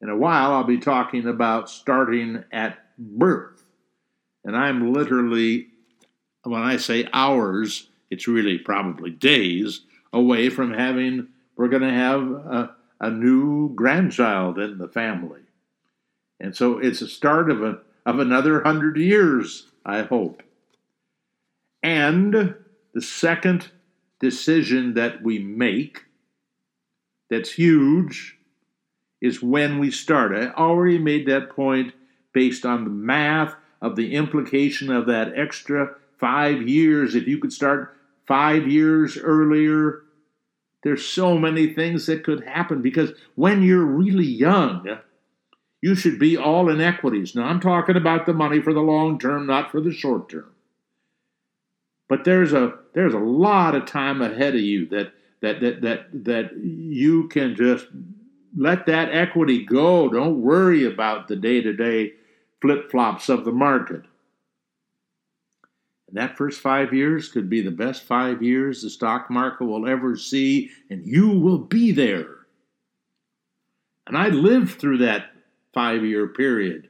In 0.00 0.08
a 0.08 0.16
while, 0.16 0.52
I'll 0.52 0.64
be 0.64 0.78
talking 0.78 1.26
about 1.26 1.68
starting 1.68 2.44
at 2.50 2.78
birth. 2.98 3.62
And 4.44 4.56
I'm 4.56 4.94
literally, 4.94 5.68
when 6.44 6.62
I 6.62 6.78
say 6.78 7.06
hours, 7.12 7.88
it's 8.10 8.26
really 8.26 8.56
probably 8.56 9.10
days 9.10 9.82
away 10.12 10.48
from 10.48 10.72
having, 10.72 11.28
we're 11.56 11.68
going 11.68 11.82
to 11.82 11.90
have 11.90 12.22
a, 12.22 12.74
a 13.00 13.10
new 13.10 13.74
grandchild 13.74 14.58
in 14.58 14.78
the 14.78 14.88
family. 14.88 15.40
And 16.40 16.56
so 16.56 16.78
it's 16.78 17.02
a 17.02 17.08
start 17.08 17.50
of, 17.50 17.62
a, 17.62 17.78
of 18.06 18.18
another 18.18 18.62
hundred 18.62 18.96
years, 18.96 19.66
I 19.84 20.02
hope. 20.02 20.42
And 21.82 22.54
the 22.94 23.02
second 23.02 23.70
decision 24.18 24.94
that 24.94 25.22
we 25.22 25.38
make 25.38 26.04
that's 27.28 27.52
huge 27.52 28.36
is 29.20 29.42
when 29.42 29.78
we 29.78 29.90
start. 29.90 30.34
I 30.34 30.48
already 30.48 30.98
made 30.98 31.26
that 31.26 31.50
point 31.50 31.92
based 32.32 32.64
on 32.64 32.84
the 32.84 32.90
math 32.90 33.54
of 33.80 33.96
the 33.96 34.14
implication 34.14 34.90
of 34.90 35.06
that 35.06 35.32
extra 35.36 35.94
five 36.18 36.68
years. 36.68 37.14
If 37.14 37.26
you 37.26 37.38
could 37.38 37.52
start 37.52 37.96
five 38.26 38.66
years 38.66 39.16
earlier, 39.16 40.02
there's 40.82 41.06
so 41.06 41.36
many 41.38 41.72
things 41.72 42.06
that 42.06 42.24
could 42.24 42.44
happen 42.44 42.82
because 42.82 43.12
when 43.34 43.62
you're 43.62 43.84
really 43.84 44.26
young, 44.26 44.98
you 45.82 45.94
should 45.94 46.18
be 46.18 46.36
all 46.36 46.68
in 46.68 46.80
equities. 46.80 47.34
Now, 47.34 47.44
I'm 47.44 47.60
talking 47.60 47.96
about 47.96 48.26
the 48.26 48.34
money 48.34 48.60
for 48.60 48.74
the 48.74 48.80
long 48.80 49.18
term, 49.18 49.46
not 49.46 49.70
for 49.70 49.80
the 49.80 49.92
short 49.92 50.28
term. 50.28 50.52
But 52.08 52.24
there's 52.24 52.52
a 52.52 52.74
there's 52.92 53.14
a 53.14 53.18
lot 53.18 53.74
of 53.74 53.86
time 53.86 54.20
ahead 54.20 54.54
of 54.54 54.60
you 54.60 54.86
that 54.88 55.12
that 55.40 55.60
that 55.60 55.80
that 55.82 56.24
that 56.24 56.56
you 56.56 57.28
can 57.28 57.54
just 57.54 57.86
let 58.56 58.86
that 58.86 59.14
equity 59.14 59.64
go. 59.64 60.08
Don't 60.08 60.42
worry 60.42 60.84
about 60.84 61.28
the 61.28 61.36
day-to-day 61.36 62.14
flip-flops 62.60 63.28
of 63.28 63.44
the 63.44 63.52
market. 63.52 64.02
And 66.08 66.16
that 66.16 66.36
first 66.36 66.60
five 66.60 66.92
years 66.92 67.28
could 67.28 67.48
be 67.48 67.60
the 67.60 67.70
best 67.70 68.02
five 68.02 68.42
years 68.42 68.82
the 68.82 68.90
stock 68.90 69.30
market 69.30 69.64
will 69.64 69.86
ever 69.86 70.16
see, 70.16 70.70
and 70.90 71.06
you 71.06 71.30
will 71.30 71.58
be 71.58 71.92
there. 71.92 72.38
And 74.08 74.18
I 74.18 74.28
lived 74.30 74.80
through 74.80 74.98
that 74.98 75.30
five 75.72 76.04
year 76.04 76.26
period 76.28 76.88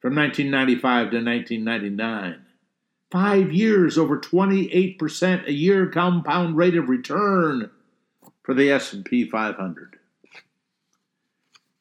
from 0.00 0.14
1995 0.14 1.10
to 1.10 1.16
1999. 1.16 2.42
Five 3.10 3.52
years, 3.52 3.96
over 3.96 4.18
28% 4.18 5.46
a 5.46 5.52
year 5.52 5.86
compound 5.86 6.56
rate 6.56 6.76
of 6.76 6.88
return 6.88 7.70
for 8.42 8.54
the 8.54 8.70
S&P 8.70 9.28
500. 9.28 9.98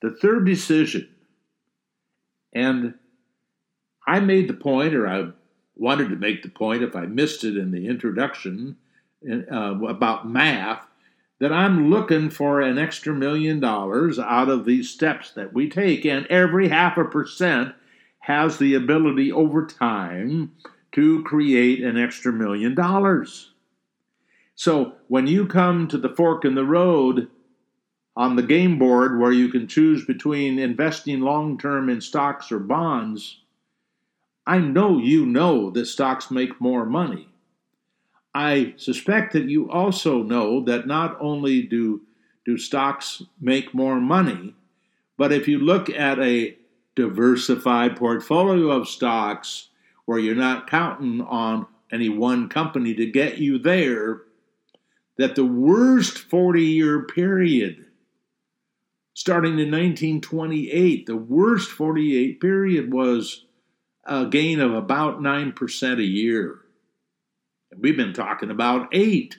The 0.01 0.11
third 0.11 0.45
decision, 0.45 1.09
and 2.53 2.93
I 4.07 4.19
made 4.19 4.47
the 4.47 4.53
point, 4.53 4.93
or 4.93 5.07
I 5.07 5.29
wanted 5.75 6.09
to 6.09 6.15
make 6.15 6.43
the 6.43 6.49
point 6.49 6.83
if 6.83 6.95
I 6.95 7.05
missed 7.05 7.43
it 7.43 7.57
in 7.57 7.71
the 7.71 7.87
introduction 7.87 8.77
uh, 9.27 9.83
about 9.83 10.27
math, 10.27 10.85
that 11.39 11.51
I'm 11.51 11.89
looking 11.89 12.29
for 12.29 12.61
an 12.61 12.77
extra 12.77 13.13
million 13.13 13.59
dollars 13.59 14.19
out 14.19 14.49
of 14.49 14.65
these 14.65 14.89
steps 14.89 15.31
that 15.31 15.53
we 15.53 15.69
take. 15.69 16.05
And 16.05 16.25
every 16.27 16.69
half 16.69 16.97
a 16.97 17.05
percent 17.05 17.75
has 18.19 18.57
the 18.57 18.73
ability 18.73 19.31
over 19.31 19.65
time 19.65 20.53
to 20.93 21.23
create 21.23 21.83
an 21.83 21.97
extra 21.97 22.31
million 22.31 22.73
dollars. 22.73 23.51
So 24.55 24.93
when 25.09 25.27
you 25.27 25.45
come 25.45 25.87
to 25.89 25.97
the 25.97 26.15
fork 26.15 26.45
in 26.45 26.55
the 26.55 26.63
road 26.63 27.27
on 28.15 28.37
the 28.37 28.43
game 28.43 28.79
board 28.79 29.19
where 29.19 29.33
you 29.33 29.49
can 29.49 29.67
choose 29.67 30.05
between 30.05 30.57
investing 30.57 31.19
long 31.19 31.57
term 31.57 31.89
in 31.89 31.99
stocks 31.99 32.51
or 32.51 32.59
bonds, 32.59 33.41
I 34.47 34.59
know 34.59 34.97
you 34.97 35.25
know 35.25 35.69
that 35.71 35.87
stocks 35.87 36.31
make 36.31 36.61
more 36.61 36.85
money. 36.85 37.27
I 38.35 38.73
suspect 38.75 39.31
that 39.31 39.49
you 39.49 39.71
also 39.71 40.21
know 40.21 40.61
that 40.65 40.87
not 40.87 41.17
only 41.21 41.61
do, 41.61 42.01
do 42.45 42.57
stocks 42.57 43.23
make 43.39 43.73
more 43.73 44.01
money, 44.01 44.53
but 45.17 45.31
if 45.31 45.47
you 45.47 45.57
look 45.57 45.89
at 45.89 46.19
a 46.19 46.57
diversified 46.95 47.95
portfolio 47.95 48.71
of 48.71 48.89
stocks 48.89 49.69
where 50.03 50.19
you're 50.19 50.35
not 50.35 50.69
counting 50.69 51.21
on 51.21 51.65
any 51.93 52.09
one 52.09 52.49
company 52.49 52.93
to 52.95 53.05
get 53.09 53.37
you 53.37 53.57
there, 53.57 54.23
that 55.17 55.35
the 55.35 55.45
worst 55.45 56.17
40 56.17 56.61
year 56.61 57.03
period, 57.03 57.85
starting 59.13 59.53
in 59.53 59.71
1928, 59.71 61.05
the 61.05 61.15
worst 61.15 61.71
48 61.71 62.41
period 62.41 62.91
was 62.91 63.45
a 64.03 64.25
gain 64.25 64.59
of 64.59 64.73
about 64.73 65.21
9% 65.21 65.99
a 65.99 66.03
year. 66.03 66.64
We've 67.79 67.97
been 67.97 68.13
talking 68.13 68.49
about 68.49 68.89
eight. 68.91 69.37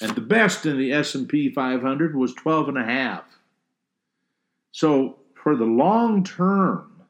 And 0.00 0.14
the 0.14 0.20
best 0.20 0.64
in 0.64 0.78
the 0.78 0.92
S&P 0.92 1.50
500 1.50 2.16
was 2.16 2.32
12 2.34 2.68
and 2.68 2.78
a 2.78 2.84
half. 2.84 3.24
So 4.72 5.18
for 5.34 5.56
the 5.56 5.64
long 5.64 6.24
term, 6.24 7.02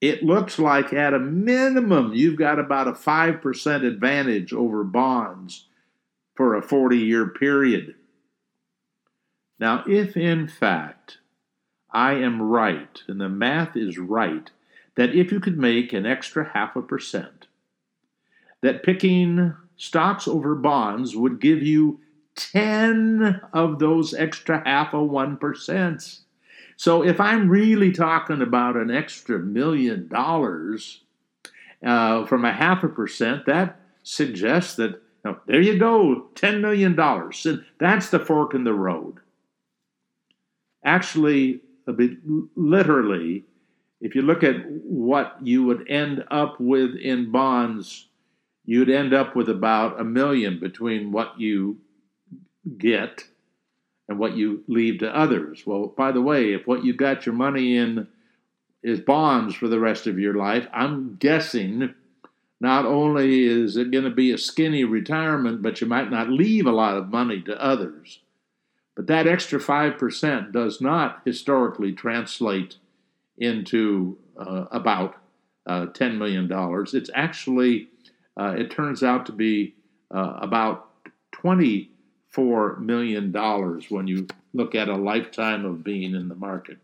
it 0.00 0.22
looks 0.22 0.58
like 0.58 0.92
at 0.92 1.14
a 1.14 1.18
minimum 1.18 2.14
you've 2.14 2.36
got 2.36 2.58
about 2.58 2.86
a 2.86 2.92
5% 2.92 3.84
advantage 3.84 4.52
over 4.52 4.84
bonds 4.84 5.66
for 6.36 6.54
a 6.54 6.62
40 6.62 6.98
year 6.98 7.26
period. 7.26 7.96
Now, 9.58 9.82
if 9.88 10.16
in 10.16 10.46
fact 10.46 11.18
I 11.90 12.12
am 12.12 12.40
right, 12.40 13.02
and 13.08 13.20
the 13.20 13.28
math 13.28 13.76
is 13.76 13.98
right, 13.98 14.50
that 14.94 15.14
if 15.14 15.32
you 15.32 15.40
could 15.40 15.58
make 15.58 15.92
an 15.92 16.06
extra 16.06 16.50
half 16.52 16.76
a 16.76 16.82
percent 16.82 17.37
that 18.62 18.82
picking 18.82 19.54
stocks 19.76 20.26
over 20.26 20.54
bonds 20.54 21.16
would 21.16 21.40
give 21.40 21.62
you 21.62 22.00
10 22.36 23.40
of 23.52 23.78
those 23.78 24.14
extra 24.14 24.62
half 24.64 24.94
of 24.94 25.08
1%. 25.08 26.20
So 26.76 27.02
if 27.04 27.20
I'm 27.20 27.48
really 27.48 27.90
talking 27.90 28.40
about 28.40 28.76
an 28.76 28.90
extra 28.90 29.38
million 29.38 30.06
dollars 30.08 31.02
uh, 31.84 32.24
from 32.26 32.44
a 32.44 32.52
half 32.52 32.84
a 32.84 32.88
percent, 32.88 33.46
that 33.46 33.80
suggests 34.02 34.76
that 34.76 34.90
you 35.24 35.32
know, 35.32 35.38
there 35.46 35.60
you 35.60 35.78
go, 35.78 36.28
$10 36.34 36.60
million. 36.60 36.98
And 36.98 37.64
that's 37.78 38.10
the 38.10 38.20
fork 38.20 38.54
in 38.54 38.64
the 38.64 38.72
road. 38.72 39.16
Actually, 40.84 41.60
a 41.88 41.92
bit 41.92 42.12
literally, 42.54 43.44
if 44.00 44.14
you 44.14 44.22
look 44.22 44.44
at 44.44 44.56
what 44.70 45.36
you 45.42 45.64
would 45.64 45.88
end 45.90 46.24
up 46.30 46.60
with 46.60 46.94
in 46.94 47.32
bonds 47.32 48.07
you'd 48.68 48.90
end 48.90 49.14
up 49.14 49.34
with 49.34 49.48
about 49.48 49.98
a 49.98 50.04
million 50.04 50.60
between 50.60 51.10
what 51.10 51.40
you 51.40 51.78
get 52.76 53.24
and 54.10 54.18
what 54.18 54.36
you 54.36 54.62
leave 54.68 54.98
to 54.98 55.16
others. 55.16 55.62
Well, 55.64 55.86
by 55.86 56.12
the 56.12 56.20
way, 56.20 56.52
if 56.52 56.66
what 56.66 56.84
you 56.84 56.92
got 56.92 57.24
your 57.24 57.34
money 57.34 57.78
in 57.78 58.06
is 58.82 59.00
bonds 59.00 59.54
for 59.54 59.68
the 59.68 59.80
rest 59.80 60.06
of 60.06 60.18
your 60.18 60.34
life, 60.34 60.68
I'm 60.70 61.16
guessing 61.16 61.94
not 62.60 62.84
only 62.84 63.44
is 63.44 63.78
it 63.78 63.90
going 63.90 64.04
to 64.04 64.10
be 64.10 64.32
a 64.32 64.38
skinny 64.38 64.84
retirement, 64.84 65.62
but 65.62 65.80
you 65.80 65.86
might 65.86 66.10
not 66.10 66.28
leave 66.28 66.66
a 66.66 66.70
lot 66.70 66.98
of 66.98 67.08
money 67.08 67.40
to 67.46 67.58
others. 67.58 68.20
But 68.94 69.06
that 69.06 69.26
extra 69.26 69.60
5% 69.60 70.52
does 70.52 70.78
not 70.78 71.22
historically 71.24 71.92
translate 71.92 72.76
into 73.38 74.18
uh, 74.36 74.66
about 74.70 75.16
uh, 75.64 75.86
$10 75.86 76.18
million. 76.18 76.50
It's 76.92 77.10
actually 77.14 77.88
uh, 78.38 78.54
it 78.56 78.70
turns 78.70 79.02
out 79.02 79.26
to 79.26 79.32
be 79.32 79.74
uh, 80.14 80.38
about 80.40 80.90
$24 81.32 82.78
million 82.78 83.32
when 83.88 84.06
you 84.06 84.26
look 84.54 84.74
at 84.74 84.88
a 84.88 84.96
lifetime 84.96 85.64
of 85.64 85.84
being 85.84 86.14
in 86.14 86.28
the 86.28 86.34
market. 86.34 86.78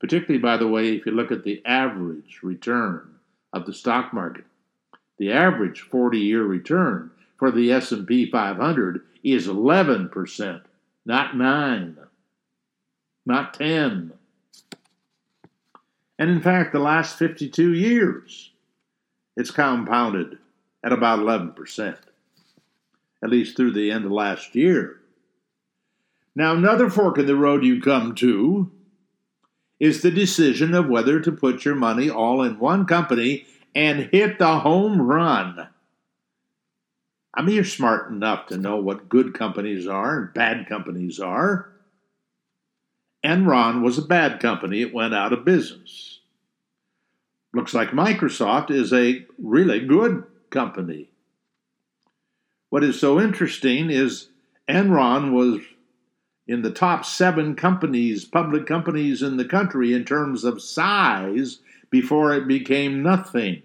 Particularly, 0.00 0.40
by 0.40 0.56
the 0.56 0.66
way, 0.66 0.94
if 0.94 1.04
you 1.04 1.12
look 1.12 1.30
at 1.30 1.44
the 1.44 1.62
average 1.66 2.40
return 2.42 3.16
of 3.52 3.66
the 3.66 3.74
stock 3.74 4.14
market, 4.14 4.44
the 5.18 5.30
average 5.30 5.84
40-year 5.90 6.42
return 6.42 7.10
for 7.38 7.50
the 7.50 7.70
S&P 7.72 8.30
500 8.30 9.02
is 9.22 9.46
11%, 9.46 10.62
not 11.04 11.36
9, 11.36 11.98
not 13.26 13.54
10. 13.54 14.12
And 16.18 16.30
in 16.30 16.40
fact, 16.40 16.72
the 16.72 16.78
last 16.78 17.18
52 17.18 17.74
years, 17.74 18.52
it's 19.40 19.50
compounded 19.50 20.38
at 20.84 20.92
about 20.92 21.18
11%, 21.18 21.96
at 23.22 23.30
least 23.30 23.56
through 23.56 23.72
the 23.72 23.90
end 23.90 24.04
of 24.04 24.12
last 24.12 24.54
year. 24.54 25.00
Now, 26.36 26.52
another 26.54 26.90
fork 26.90 27.18
in 27.18 27.26
the 27.26 27.34
road 27.34 27.64
you 27.64 27.80
come 27.80 28.14
to 28.16 28.70
is 29.80 30.02
the 30.02 30.10
decision 30.10 30.74
of 30.74 30.88
whether 30.88 31.20
to 31.20 31.32
put 31.32 31.64
your 31.64 31.74
money 31.74 32.10
all 32.10 32.42
in 32.42 32.58
one 32.58 32.84
company 32.84 33.46
and 33.74 34.10
hit 34.12 34.38
the 34.38 34.58
home 34.58 35.00
run. 35.00 35.68
I 37.32 37.42
mean, 37.42 37.54
you're 37.54 37.64
smart 37.64 38.10
enough 38.10 38.46
to 38.48 38.58
know 38.58 38.76
what 38.76 39.08
good 39.08 39.32
companies 39.32 39.86
are 39.86 40.18
and 40.18 40.34
bad 40.34 40.68
companies 40.68 41.18
are. 41.18 41.70
Enron 43.24 43.82
was 43.82 43.96
a 43.96 44.02
bad 44.02 44.40
company, 44.40 44.82
it 44.82 44.92
went 44.92 45.14
out 45.14 45.32
of 45.32 45.44
business. 45.44 46.19
Looks 47.52 47.74
like 47.74 47.90
Microsoft 47.90 48.70
is 48.70 48.92
a 48.92 49.26
really 49.38 49.80
good 49.80 50.24
company. 50.50 51.10
What 52.68 52.84
is 52.84 53.00
so 53.00 53.20
interesting 53.20 53.90
is 53.90 54.28
Enron 54.68 55.32
was 55.32 55.60
in 56.46 56.62
the 56.62 56.70
top 56.70 57.04
seven 57.04 57.56
companies, 57.56 58.24
public 58.24 58.66
companies 58.66 59.22
in 59.22 59.36
the 59.36 59.44
country 59.44 59.92
in 59.92 60.04
terms 60.04 60.44
of 60.44 60.62
size 60.62 61.58
before 61.90 62.34
it 62.34 62.46
became 62.46 63.02
nothing. 63.02 63.62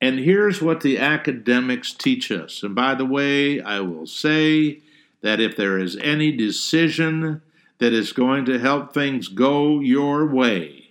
And 0.00 0.18
here's 0.18 0.60
what 0.60 0.82
the 0.82 0.98
academics 0.98 1.92
teach 1.92 2.30
us. 2.30 2.62
And 2.62 2.74
by 2.74 2.94
the 2.94 3.06
way, 3.06 3.60
I 3.60 3.80
will 3.80 4.06
say 4.06 4.80
that 5.22 5.40
if 5.40 5.56
there 5.56 5.78
is 5.78 5.96
any 5.96 6.32
decision 6.32 7.42
that 7.78 7.92
is 7.92 8.12
going 8.12 8.44
to 8.46 8.58
help 8.58 8.92
things 8.92 9.28
go 9.28 9.80
your 9.80 10.26
way, 10.26 10.85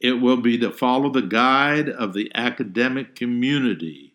it 0.00 0.12
will 0.12 0.36
be 0.36 0.58
to 0.58 0.70
follow 0.70 1.10
the 1.10 1.22
guide 1.22 1.88
of 1.88 2.12
the 2.12 2.30
academic 2.34 3.14
community, 3.14 4.14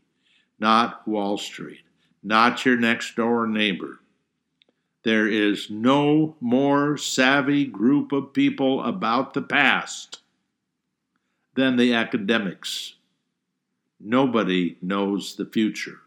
not 0.59 1.05
Wall 1.07 1.37
Street, 1.37 1.83
not 2.21 2.65
your 2.65 2.77
next 2.77 3.15
door 3.15 3.47
neighbor. 3.47 3.99
There 5.03 5.27
is 5.27 5.69
no 5.69 6.37
more 6.39 6.95
savvy 6.95 7.65
group 7.65 8.13
of 8.13 8.31
people 8.31 8.81
about 8.83 9.33
the 9.33 9.41
past 9.41 10.19
than 11.55 11.75
the 11.75 11.93
academics. 11.93 12.95
Nobody 13.99 14.77
knows 14.81 15.35
the 15.35 15.45
future. 15.45 15.99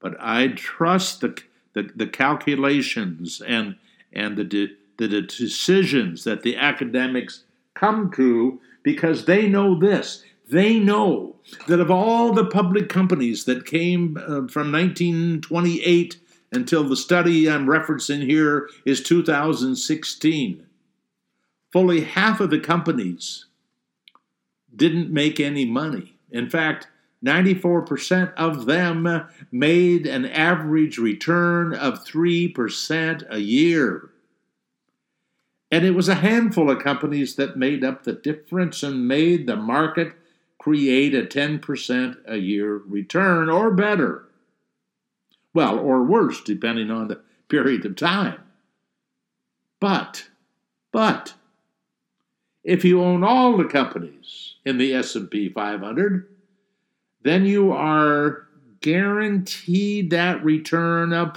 But 0.00 0.16
I 0.18 0.48
trust 0.48 1.20
the, 1.20 1.38
the, 1.74 1.90
the 1.94 2.06
calculations 2.06 3.42
and, 3.46 3.76
and 4.12 4.36
the, 4.36 4.44
de, 4.44 4.68
the 4.96 5.08
decisions 5.08 6.24
that 6.24 6.42
the 6.42 6.56
academics 6.56 7.44
come 7.74 8.10
to 8.12 8.60
because 8.82 9.24
they 9.24 9.48
know 9.48 9.78
this. 9.78 10.24
They 10.48 10.78
know 10.78 11.36
that 11.66 11.80
of 11.80 11.90
all 11.90 12.32
the 12.32 12.46
public 12.46 12.88
companies 12.88 13.44
that 13.44 13.66
came 13.66 14.16
uh, 14.16 14.48
from 14.48 14.72
1928 14.72 16.18
until 16.52 16.84
the 16.84 16.96
study 16.96 17.50
I'm 17.50 17.66
referencing 17.66 18.24
here 18.24 18.68
is 18.84 19.02
2016, 19.02 20.66
fully 21.72 22.00
half 22.00 22.40
of 22.40 22.50
the 22.50 22.60
companies 22.60 23.46
didn't 24.74 25.10
make 25.10 25.40
any 25.40 25.64
money. 25.64 26.16
In 26.30 26.48
fact, 26.48 26.88
94% 27.24 28.32
of 28.34 28.66
them 28.66 29.26
made 29.50 30.06
an 30.06 30.26
average 30.26 30.98
return 30.98 31.74
of 31.74 32.04
3% 32.04 33.26
a 33.28 33.40
year. 33.40 34.10
And 35.70 35.84
it 35.84 35.90
was 35.90 36.08
a 36.08 36.16
handful 36.16 36.70
of 36.70 36.82
companies 36.82 37.36
that 37.36 37.56
made 37.56 37.84
up 37.84 38.04
the 38.04 38.14
difference 38.14 38.82
and 38.82 39.06
made 39.06 39.46
the 39.46 39.56
market 39.56 40.14
create 40.58 41.14
a 41.14 41.22
10% 41.22 42.16
a 42.26 42.36
year 42.36 42.76
return 42.76 43.48
or 43.48 43.70
better. 43.70 44.28
Well, 45.54 45.78
or 45.78 46.02
worse, 46.02 46.42
depending 46.42 46.90
on 46.90 47.08
the 47.08 47.20
period 47.48 47.84
of 47.84 47.96
time. 47.96 48.40
But, 49.80 50.28
but, 50.92 51.34
if 52.64 52.84
you 52.84 53.02
own 53.02 53.22
all 53.22 53.56
the 53.56 53.64
companies 53.64 54.56
in 54.64 54.78
the 54.78 54.94
S&P 54.94 55.48
500, 55.48 56.28
then 57.22 57.46
you 57.46 57.72
are 57.72 58.46
guaranteed 58.80 60.10
that 60.10 60.44
return 60.44 61.12
of 61.12 61.36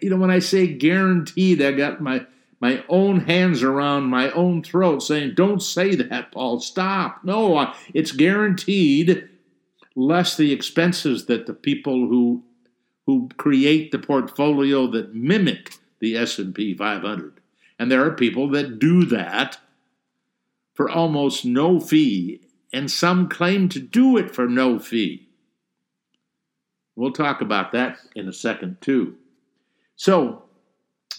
you 0.00 0.10
know 0.10 0.16
when 0.16 0.30
I 0.30 0.38
say 0.38 0.66
guaranteed 0.68 1.60
I 1.60 1.72
got 1.72 2.00
my 2.00 2.24
my 2.60 2.84
own 2.88 3.20
hands 3.20 3.62
around 3.62 4.04
my 4.04 4.30
own 4.32 4.62
throat 4.62 5.02
saying, 5.02 5.34
Don't 5.34 5.62
say 5.62 5.94
that, 5.94 6.32
Paul, 6.32 6.60
stop. 6.60 7.22
No, 7.24 7.72
it's 7.94 8.12
guaranteed, 8.12 9.28
less 9.94 10.36
the 10.36 10.52
expenses 10.52 11.26
that 11.26 11.46
the 11.46 11.54
people 11.54 12.08
who, 12.08 12.42
who 13.06 13.28
create 13.36 13.92
the 13.92 13.98
portfolio 13.98 14.86
that 14.88 15.14
mimic 15.14 15.74
the 16.00 16.16
S&P 16.16 16.74
500. 16.74 17.40
And 17.78 17.90
there 17.90 18.04
are 18.04 18.12
people 18.12 18.48
that 18.50 18.78
do 18.78 19.04
that 19.06 19.58
for 20.74 20.88
almost 20.88 21.44
no 21.44 21.80
fee, 21.80 22.40
and 22.72 22.90
some 22.90 23.28
claim 23.28 23.68
to 23.68 23.80
do 23.80 24.16
it 24.16 24.32
for 24.32 24.46
no 24.46 24.78
fee. 24.78 25.28
We'll 26.94 27.12
talk 27.12 27.40
about 27.40 27.72
that 27.72 27.98
in 28.14 28.28
a 28.28 28.32
second, 28.32 28.80
too. 28.80 29.16
So, 29.96 30.44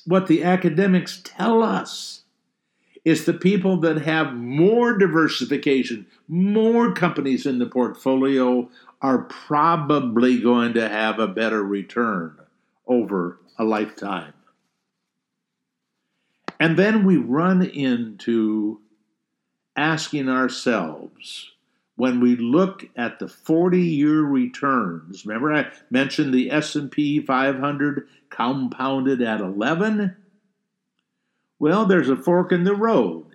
what 0.09 0.25
the 0.25 0.43
academics 0.43 1.21
tell 1.23 1.61
us 1.61 2.23
is 3.05 3.25
the 3.25 3.33
people 3.33 3.77
that 3.77 4.01
have 4.01 4.33
more 4.33 4.97
diversification, 4.97 6.07
more 6.27 6.91
companies 6.93 7.45
in 7.45 7.59
the 7.59 7.65
portfolio 7.67 8.67
are 9.03 9.19
probably 9.19 10.41
going 10.41 10.73
to 10.73 10.89
have 10.89 11.19
a 11.19 11.27
better 11.27 11.63
return 11.63 12.35
over 12.87 13.39
a 13.59 13.63
lifetime. 13.63 14.33
And 16.59 16.75
then 16.75 17.05
we 17.05 17.17
run 17.17 17.61
into 17.61 18.81
asking 19.75 20.27
ourselves 20.27 21.51
when 21.95 22.19
we 22.19 22.35
look 22.35 22.89
at 22.95 23.19
the 23.19 23.27
40-year 23.27 24.21
returns. 24.23 25.25
Remember 25.25 25.53
I 25.53 25.67
mentioned 25.91 26.33
the 26.33 26.49
S&P 26.49 27.21
500 27.21 28.07
compounded 28.29 29.21
at 29.21 29.41
11? 29.41 30.15
Well, 31.59 31.85
there's 31.85 32.09
a 32.09 32.15
fork 32.15 32.51
in 32.51 32.63
the 32.63 32.75
road. 32.75 33.25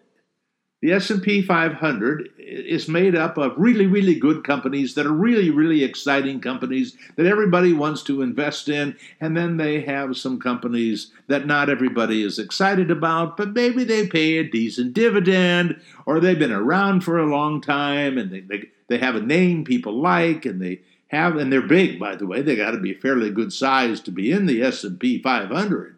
The 0.84 0.92
S&P 0.92 1.40
500 1.40 2.28
is 2.38 2.88
made 2.88 3.16
up 3.16 3.38
of 3.38 3.54
really 3.56 3.86
really 3.86 4.14
good 4.14 4.44
companies 4.44 4.94
that 4.94 5.06
are 5.06 5.12
really 5.12 5.48
really 5.48 5.82
exciting 5.82 6.42
companies 6.42 6.94
that 7.16 7.24
everybody 7.24 7.72
wants 7.72 8.02
to 8.02 8.20
invest 8.20 8.68
in 8.68 8.94
and 9.18 9.34
then 9.34 9.56
they 9.56 9.80
have 9.80 10.14
some 10.18 10.38
companies 10.38 11.10
that 11.26 11.46
not 11.46 11.70
everybody 11.70 12.22
is 12.22 12.38
excited 12.38 12.90
about 12.90 13.38
but 13.38 13.54
maybe 13.54 13.82
they 13.82 14.06
pay 14.06 14.36
a 14.36 14.44
decent 14.44 14.92
dividend 14.92 15.80
or 16.04 16.20
they've 16.20 16.38
been 16.38 16.52
around 16.52 17.00
for 17.00 17.18
a 17.18 17.26
long 17.26 17.62
time 17.62 18.18
and 18.18 18.30
they, 18.30 18.40
they, 18.40 18.68
they 18.88 18.98
have 18.98 19.14
a 19.14 19.20
name 19.20 19.64
people 19.64 20.02
like 20.02 20.44
and 20.44 20.60
they 20.60 20.82
have 21.14 21.36
and 21.36 21.52
they're 21.52 21.62
big 21.62 21.98
by 21.98 22.16
the 22.16 22.26
way. 22.26 22.42
They 22.42 22.56
got 22.56 22.72
to 22.72 22.78
be 22.78 22.94
fairly 22.94 23.30
good 23.30 23.52
size 23.52 24.00
to 24.02 24.10
be 24.10 24.30
in 24.30 24.46
the 24.46 24.62
S&P 24.62 25.22
500 25.22 25.94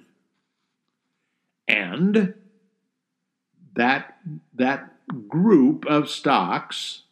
and 1.68 2.34
that 3.74 4.18
that 4.54 4.92
group 5.28 5.84
of 5.86 6.10
stocks 6.10 7.02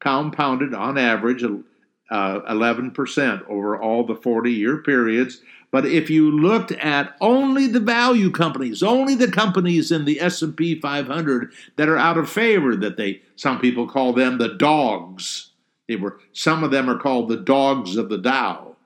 compounded 0.00 0.74
on 0.74 0.98
average 0.98 1.42
uh, 1.44 2.40
11% 2.40 3.48
over 3.48 3.80
all 3.80 4.04
the 4.04 4.16
40 4.16 4.52
year 4.52 4.78
periods. 4.78 5.40
But 5.70 5.86
if 5.86 6.10
you 6.10 6.30
looked 6.30 6.72
at 6.72 7.16
only 7.22 7.66
the 7.66 7.80
value 7.80 8.30
companies 8.30 8.82
only 8.82 9.14
the 9.14 9.30
companies 9.30 9.90
in 9.90 10.04
the 10.04 10.20
S&P 10.20 10.80
500 10.80 11.52
that 11.76 11.88
are 11.88 11.96
out 11.96 12.18
of 12.18 12.28
favor 12.28 12.76
that 12.76 12.96
they 12.96 13.22
some 13.36 13.58
people 13.60 13.88
call 13.88 14.12
them 14.12 14.38
the 14.38 14.54
dogs 14.54 15.51
they 15.88 15.96
were 15.96 16.20
some 16.32 16.64
of 16.64 16.70
them 16.70 16.88
are 16.88 16.98
called 16.98 17.28
the 17.28 17.36
dogs 17.36 17.96
of 17.96 18.08
the 18.08 18.18
Dow 18.18 18.76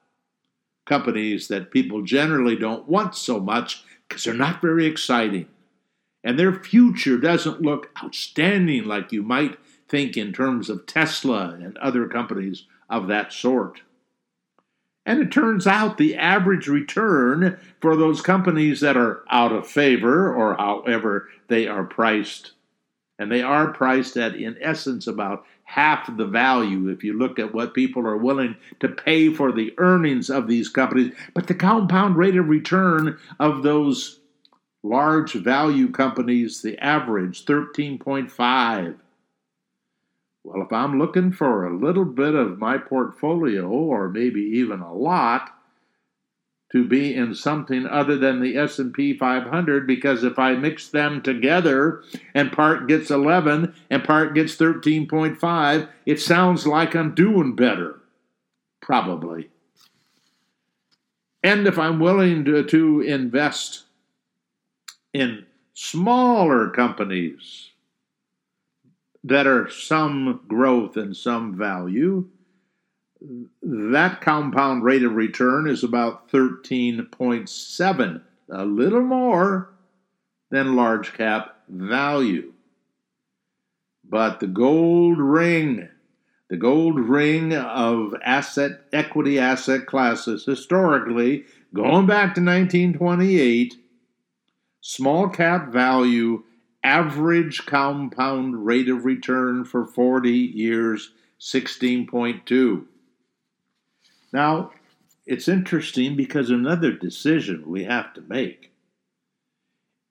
companies 0.87 1.49
that 1.49 1.71
people 1.71 2.03
generally 2.03 2.57
don't 2.57 2.89
want 2.89 3.15
so 3.15 3.41
much 3.41 3.85
because 4.09 4.25
they're 4.25 4.35
not 4.35 4.63
very 4.63 4.87
exciting 4.87 5.49
and 6.27 6.37
their 6.37 6.53
future 6.53 7.17
doesn't 7.17 7.63
look 7.63 7.89
outstanding 8.03 8.85
like 8.85 9.13
you 9.13 9.23
might 9.23 9.57
think 9.89 10.17
in 10.17 10.33
terms 10.33 10.69
of 10.69 10.85
Tesla 10.85 11.57
and 11.63 11.79
other 11.79 12.09
companies 12.09 12.65
of 12.91 13.07
that 13.07 13.33
sort. 13.33 13.83
And 15.07 15.21
it 15.21 15.31
turns 15.31 15.69
out 15.69 15.99
the 15.99 16.17
average 16.17 16.67
return 16.67 17.57
for 17.81 17.95
those 17.95 18.23
companies 18.23 18.81
that 18.81 18.97
are 18.97 19.23
out 19.31 19.53
of 19.53 19.69
favor 19.69 20.35
or 20.35 20.57
however 20.57 21.29
they 21.47 21.69
are 21.69 21.85
priced, 21.85 22.55
and 23.21 23.31
they 23.31 23.43
are 23.43 23.73
priced 23.73 24.17
at, 24.17 24.35
in 24.35 24.57
essence, 24.61 25.07
about 25.07 25.47
half 25.67 26.17
the 26.17 26.25
value 26.25 26.89
if 26.89 27.05
you 27.05 27.13
look 27.13 27.39
at 27.39 27.53
what 27.53 27.75
people 27.75 28.07
are 28.07 28.17
willing 28.17 28.57
to 28.81 28.89
pay 28.89 29.33
for 29.33 29.53
the 29.53 29.75
earnings 29.79 30.31
of 30.31 30.47
these 30.47 30.69
companies. 30.69 31.13
But 31.35 31.49
the 31.49 31.55
compound 31.55 32.17
rate 32.17 32.37
of 32.37 32.49
return 32.49 33.19
of 33.39 33.63
those 33.63 34.21
large 34.83 35.33
value 35.33 35.91
companies, 35.91 36.63
the 36.63 36.79
average 36.79 37.45
13.5. 37.45 38.97
Well, 40.45 40.63
if 40.63 40.73
I'm 40.73 41.01
looking 41.01 41.33
for 41.33 41.67
a 41.67 41.77
little 41.77 42.05
bit 42.05 42.35
of 42.35 42.59
my 42.59 42.79
portfolio, 42.79 43.67
or 43.67 44.09
maybe 44.09 44.41
even 44.41 44.81
a 44.81 44.95
lot, 44.95 45.51
to 46.73 46.87
be 46.87 47.15
in 47.15 47.35
something 47.35 47.87
other 47.87 48.19
than 48.19 48.41
the 48.41 48.57
S&P 48.57 49.17
500 49.17 49.87
because 49.87 50.25
if 50.25 50.39
I 50.39 50.55
mix 50.55 50.89
them 50.89 51.23
together 51.23 52.03
and 52.35 52.53
part 52.53 52.89
gets 52.89 53.11
11 53.11 53.75
and 53.89 54.05
part 54.05 54.35
gets 54.35 54.57
13.5, 54.57 55.89
it 56.05 56.21
sounds 56.21 56.67
like 56.67 56.95
I'm 56.95 57.15
doing 57.15 57.55
better. 57.55 58.01
Probably. 58.81 59.51
And 61.43 61.67
if 61.67 61.79
I'm 61.79 62.01
willing 62.01 62.45
to, 62.47 62.65
to 62.65 63.01
invest 63.01 63.85
in 65.13 65.47
smaller 65.75 66.69
companies, 66.71 67.71
that 69.27 69.47
are 69.47 69.69
some 69.69 70.41
growth 70.47 70.97
and 70.97 71.17
some 71.17 71.57
value, 71.57 72.29
that 73.63 74.21
compound 74.21 74.85
rate 74.85 75.03
of 75.03 75.15
return 75.15 75.69
is 75.69 75.83
about 75.83 76.31
13.7, 76.31 78.23
a 78.51 78.65
little 78.65 79.03
more 79.03 79.71
than 80.51 80.77
large 80.77 81.13
cap 81.15 81.57
value. 81.69 82.53
But 84.05 84.41
the 84.41 84.47
gold 84.47 85.19
ring, 85.19 85.89
the 86.49 86.57
gold 86.57 87.01
ring 87.01 87.55
of 87.55 88.15
asset 88.25 88.83
equity 88.93 89.39
asset 89.39 89.87
classes 89.87 90.45
historically, 90.45 91.45
going 91.75 92.07
back 92.07 92.35
to 92.35 92.41
1928, 92.41 93.75
small 94.81 95.29
cap 95.29 95.73
value 95.73 96.45
average 96.85 97.67
compound 97.67 98.65
rate 98.65 98.89
of 98.89 99.05
return 99.05 99.65
for 99.65 99.85
40 99.85 100.31
years 100.31 101.11
16.2. 101.41 102.87
Now, 104.33 104.73
it's 105.27 105.49
interesting 105.49 106.17
because 106.17 106.51
another 106.51 106.93
decision 106.93 107.65
we 107.67 107.85
have 107.85 108.15
to 108.15 108.23
make 108.23 108.73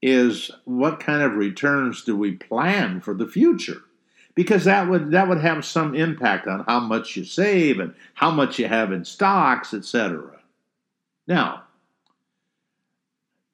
is 0.01 0.51
what 0.65 0.99
kind 0.99 1.21
of 1.21 1.33
returns 1.33 2.03
do 2.03 2.15
we 2.15 2.33
plan 2.33 3.01
for 3.01 3.13
the 3.13 3.27
future? 3.27 3.81
Because 4.35 4.65
that 4.65 4.89
would 4.89 5.11
that 5.11 5.29
would 5.29 5.39
have 5.39 5.63
some 5.63 5.95
impact 5.95 6.47
on 6.47 6.65
how 6.67 6.81
much 6.81 7.15
you 7.15 7.23
save 7.23 7.79
and 7.79 7.95
how 8.15 8.31
much 8.31 8.59
you 8.59 8.67
have 8.67 8.91
in 8.91 9.05
stocks, 9.05 9.73
etc. 9.73 10.41
Now, 11.27 11.63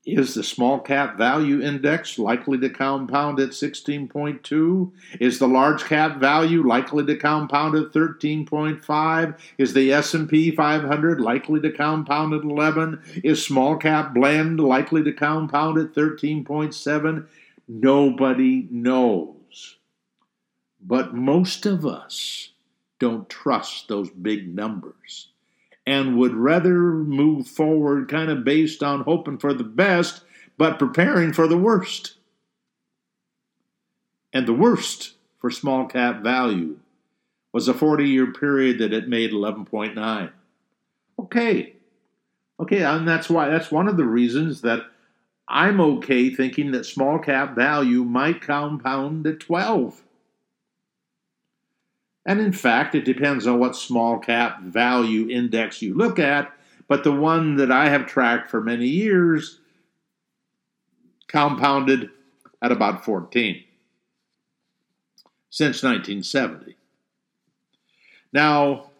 is 0.04 0.34
the 0.34 0.44
small 0.44 0.80
cap 0.80 1.16
value 1.16 1.62
index 1.62 2.18
likely 2.18 2.58
to 2.58 2.70
compound 2.70 3.40
at 3.40 3.50
16.2? 3.50 4.92
Is 5.20 5.38
the 5.38 5.48
large 5.48 5.84
cap 5.84 6.18
value 6.18 6.66
likely 6.68 7.06
to 7.06 7.16
compound 7.16 7.76
at 7.76 7.92
13.5? 7.92 9.40
Is 9.60 9.74
the 9.74 9.94
S&P 9.94 10.52
500 10.52 11.22
likely 11.22 11.62
to 11.62 11.72
compound 11.72 12.34
at 12.34 12.44
11? 12.44 13.22
Is 13.24 13.46
small 13.46 13.78
cap 13.78 14.14
blend 14.14 14.60
likely 14.60 15.04
to 15.04 15.14
compound 15.14 15.78
at 15.78 15.94
13.7? 15.94 17.28
Nobody 17.68 18.68
knows. 18.72 19.78
But 20.82 21.14
most 21.14 21.68
of 21.68 21.86
us 21.86 22.54
don't 22.98 23.30
trust 23.30 23.88
those 23.88 24.10
big 24.10 24.54
numbers 24.54 25.31
and 25.86 26.18
would 26.18 26.34
rather 26.34 26.94
move 26.94 27.48
forward 27.48 28.10
kind 28.10 28.30
of 28.30 28.44
based 28.44 28.84
on 28.84 29.02
hoping 29.02 29.38
for 29.38 29.54
the 29.54 29.64
best, 29.64 30.24
but 30.58 30.80
preparing 30.80 31.34
for 31.34 31.48
the 31.48 31.58
worst. 31.58 32.16
And 34.34 34.48
the 34.48 34.54
worst 34.54 35.16
for 35.40 35.50
small 35.50 35.88
cap 35.88 36.22
value 36.22 36.78
was 37.52 37.68
a 37.68 37.74
40 37.74 38.08
year 38.08 38.32
period 38.32 38.80
that 38.80 38.94
it 38.94 39.10
made 39.10 39.32
11.9. 39.32 40.32
Okay. 41.20 41.74
Okay, 42.60 42.84
and 42.84 43.08
that's 43.08 43.30
why 43.30 43.50
that's 43.50 43.72
one 43.72 43.88
of 43.88 43.98
the 43.98 44.06
reasons 44.06 44.62
that 44.62 44.86
I'm 45.48 45.82
okay 45.82 46.30
thinking 46.30 46.72
that 46.72 46.86
small 46.86 47.20
cap 47.20 47.56
value 47.56 48.04
might 48.04 48.42
compound 48.42 49.26
at 49.26 49.40
12. 49.40 50.04
And 52.26 52.40
in 52.40 52.52
fact, 52.52 52.96
it 52.96 53.06
depends 53.06 53.48
on 53.48 53.60
what 53.60 53.76
small 53.76 54.20
cap 54.20 54.62
value 54.62 55.30
index 55.30 55.82
you 55.82 55.96
look 55.96 56.20
at, 56.20 56.52
but 56.88 57.04
the 57.04 57.12
one 57.12 57.56
that 57.56 57.72
I 57.72 57.90
have 57.90 58.06
tracked 58.06 58.50
for 58.50 58.62
many 58.62 58.88
years 58.88 59.60
compounded 61.28 62.10
at 62.62 62.72
about 62.72 63.04
14 63.04 63.64
since 65.50 65.84
1970. 65.84 66.76
Now, 68.34 68.92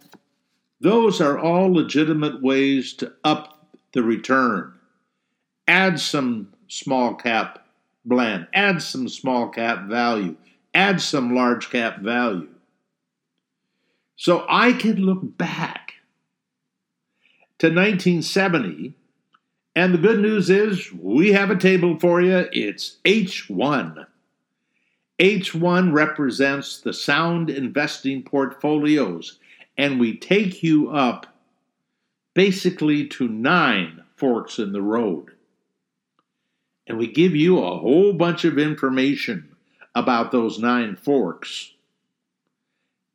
those 0.80 1.22
are 1.22 1.38
all 1.38 1.72
legitimate 1.72 2.42
ways 2.42 2.94
to 2.96 3.14
up 3.24 3.68
the 3.94 4.02
return. 4.02 4.74
Add 5.68 6.00
some 6.00 6.54
small 6.68 7.14
cap 7.14 7.68
blend, 8.04 8.48
add 8.54 8.82
some 8.82 9.08
small 9.08 9.50
cap 9.50 9.86
value, 9.88 10.36
add 10.74 11.02
some 11.02 11.36
large 11.36 11.70
cap 11.70 12.00
value. 12.00 12.50
So 14.22 14.46
I 14.48 14.74
can 14.74 14.98
look 14.98 15.36
back 15.40 15.94
to 17.58 17.70
1970, 17.70 18.94
and 19.76 19.96
the 19.96 19.98
good 19.98 20.20
news 20.20 20.48
is 20.52 20.94
we 20.94 21.32
have 21.32 21.50
a 21.50 21.56
table 21.56 21.98
for 22.00 22.22
you. 22.22 22.48
It's 22.52 22.98
H1. 23.04 24.06
H1 25.18 25.92
represents 25.92 26.80
the 26.82 26.94
sound 26.94 27.50
investing 27.50 28.22
portfolios, 28.22 29.40
and 29.76 30.00
we 30.00 30.16
take 30.18 30.62
you 30.62 30.92
up 30.92 31.26
basically 32.36 33.08
to 33.08 33.28
nine 33.28 34.04
forks 34.18 34.60
in 34.60 34.72
the 34.72 34.84
road. 34.84 35.32
And 36.86 37.00
we 37.00 37.08
give 37.08 37.36
you 37.36 37.58
a 37.58 37.80
whole 37.80 38.14
bunch 38.14 38.46
of 38.46 38.60
information 38.60 39.56
about 39.96 40.32
those 40.32 40.60
nine 40.60 40.96
forks 40.96 41.71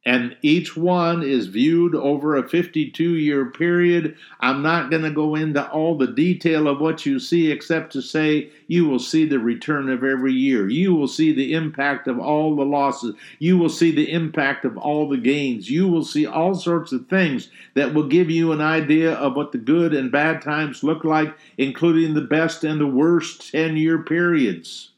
and 0.06 0.36
each 0.40 0.76
one 0.76 1.24
is 1.24 1.48
viewed 1.48 1.96
over 1.96 2.36
a 2.36 2.48
52 2.48 3.16
year 3.16 3.46
period. 3.46 4.16
I'm 4.38 4.62
not 4.62 4.88
going 4.88 5.02
to 5.02 5.10
go 5.10 5.34
into 5.34 5.68
all 5.68 5.98
the 5.98 6.06
detail 6.06 6.68
of 6.68 6.80
what 6.80 7.04
you 7.04 7.18
see 7.18 7.50
except 7.50 7.92
to 7.94 8.00
say 8.00 8.50
you 8.68 8.88
will 8.88 9.00
see 9.00 9.26
the 9.26 9.40
return 9.40 9.88
of 9.88 10.04
every 10.04 10.32
year. 10.32 10.68
You 10.68 10.94
will 10.94 11.08
see 11.08 11.32
the 11.32 11.54
impact 11.54 12.06
of 12.06 12.20
all 12.20 12.54
the 12.54 12.64
losses. 12.64 13.16
You 13.40 13.58
will 13.58 13.68
see 13.68 13.90
the 13.90 14.12
impact 14.12 14.64
of 14.64 14.78
all 14.78 15.08
the 15.08 15.16
gains. 15.16 15.68
You 15.68 15.88
will 15.88 16.04
see 16.04 16.24
all 16.24 16.54
sorts 16.54 16.92
of 16.92 17.08
things 17.08 17.48
that 17.74 17.92
will 17.92 18.06
give 18.06 18.30
you 18.30 18.52
an 18.52 18.60
idea 18.60 19.12
of 19.14 19.34
what 19.34 19.50
the 19.50 19.58
good 19.58 19.92
and 19.92 20.12
bad 20.12 20.40
times 20.40 20.84
look 20.84 21.02
like, 21.02 21.34
including 21.58 22.14
the 22.14 22.20
best 22.20 22.62
and 22.62 22.80
the 22.80 22.86
worst 22.86 23.50
10 23.50 23.76
year 23.76 23.98
periods. 23.98 24.92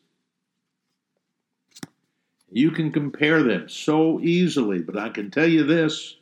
You 2.51 2.71
can 2.71 2.93
compare 2.93 3.43
them 3.43 3.69
so 3.69 4.21
easily, 4.21 4.81
but 4.81 4.97
I 4.97 5.11
can 5.11 5.31
tell 5.31 5.47
you 5.47 5.65
this. 5.65 6.17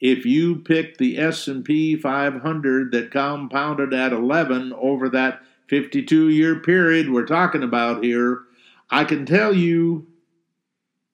If 0.00 0.24
you 0.24 0.56
pick 0.56 0.96
the 0.96 1.18
S&P 1.18 1.96
500 1.96 2.92
that 2.92 3.10
compounded 3.10 3.92
at 3.92 4.12
11 4.12 4.72
over 4.72 5.08
that 5.10 5.42
52 5.68 6.28
year 6.28 6.60
period 6.60 7.10
we're 7.10 7.26
talking 7.26 7.62
about 7.62 8.02
here, 8.02 8.42
I 8.90 9.04
can 9.04 9.26
tell 9.26 9.52
you 9.52 10.06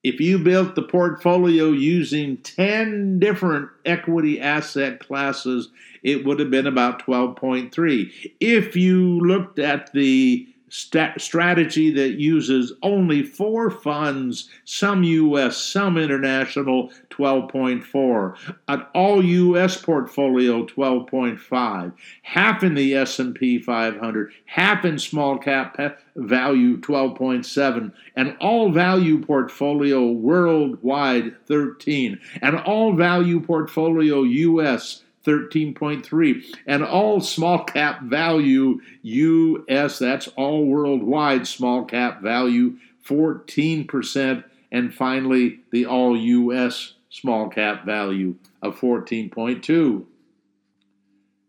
if 0.05 0.20
you 0.20 0.39
built 0.39 0.74
the 0.74 0.82
portfolio 0.82 1.70
using 1.70 2.37
10 2.37 3.18
different 3.18 3.70
equity 3.87 4.39
asset 4.39 5.01
classes, 5.01 5.70
it 6.03 6.26
would 6.26 6.39
have 6.39 6.51
been 6.51 6.66
about 6.66 7.05
12.3. 7.07 8.12
If 8.39 8.76
you 8.76 9.18
looked 9.20 9.59
at 9.59 9.91
the 9.95 10.47
st- 10.74 11.20
strategy 11.20 11.92
that 11.92 12.18
uses 12.18 12.72
only 12.82 13.22
four 13.22 13.70
funds, 13.70 14.48
some 14.64 15.04
US, 15.04 15.56
some 15.56 15.96
international, 15.96 16.90
12.4, 17.10 18.56
an 18.66 18.84
all 18.92 19.24
US 19.24 19.80
portfolio 19.80 20.66
12.5, 20.66 21.92
half 22.22 22.64
in 22.64 22.74
the 22.74 22.92
S&P 22.94 23.60
500, 23.60 24.32
half 24.46 24.84
in 24.84 24.98
small 24.98 25.38
cap 25.38 25.78
value 26.16 26.76
12.7, 26.80 27.92
an 28.16 28.36
all 28.40 28.72
value 28.72 29.24
portfolio 29.24 30.10
worldwide 30.10 31.36
13, 31.46 32.18
an 32.42 32.58
all 32.58 32.94
value 32.94 33.38
portfolio 33.38 34.24
US 34.24 35.03
13.3 35.24 36.44
and 36.66 36.84
all 36.84 37.20
small 37.20 37.64
cap 37.64 38.02
value 38.02 38.80
US 39.02 39.98
that's 39.98 40.28
all 40.28 40.66
worldwide 40.66 41.46
small 41.46 41.84
cap 41.84 42.20
value 42.22 42.76
14% 43.06 44.44
and 44.70 44.94
finally 44.94 45.60
the 45.70 45.86
all 45.86 46.16
US 46.16 46.94
small 47.10 47.48
cap 47.48 47.84
value 47.84 48.36
of 48.62 48.78
14.2 48.78 50.04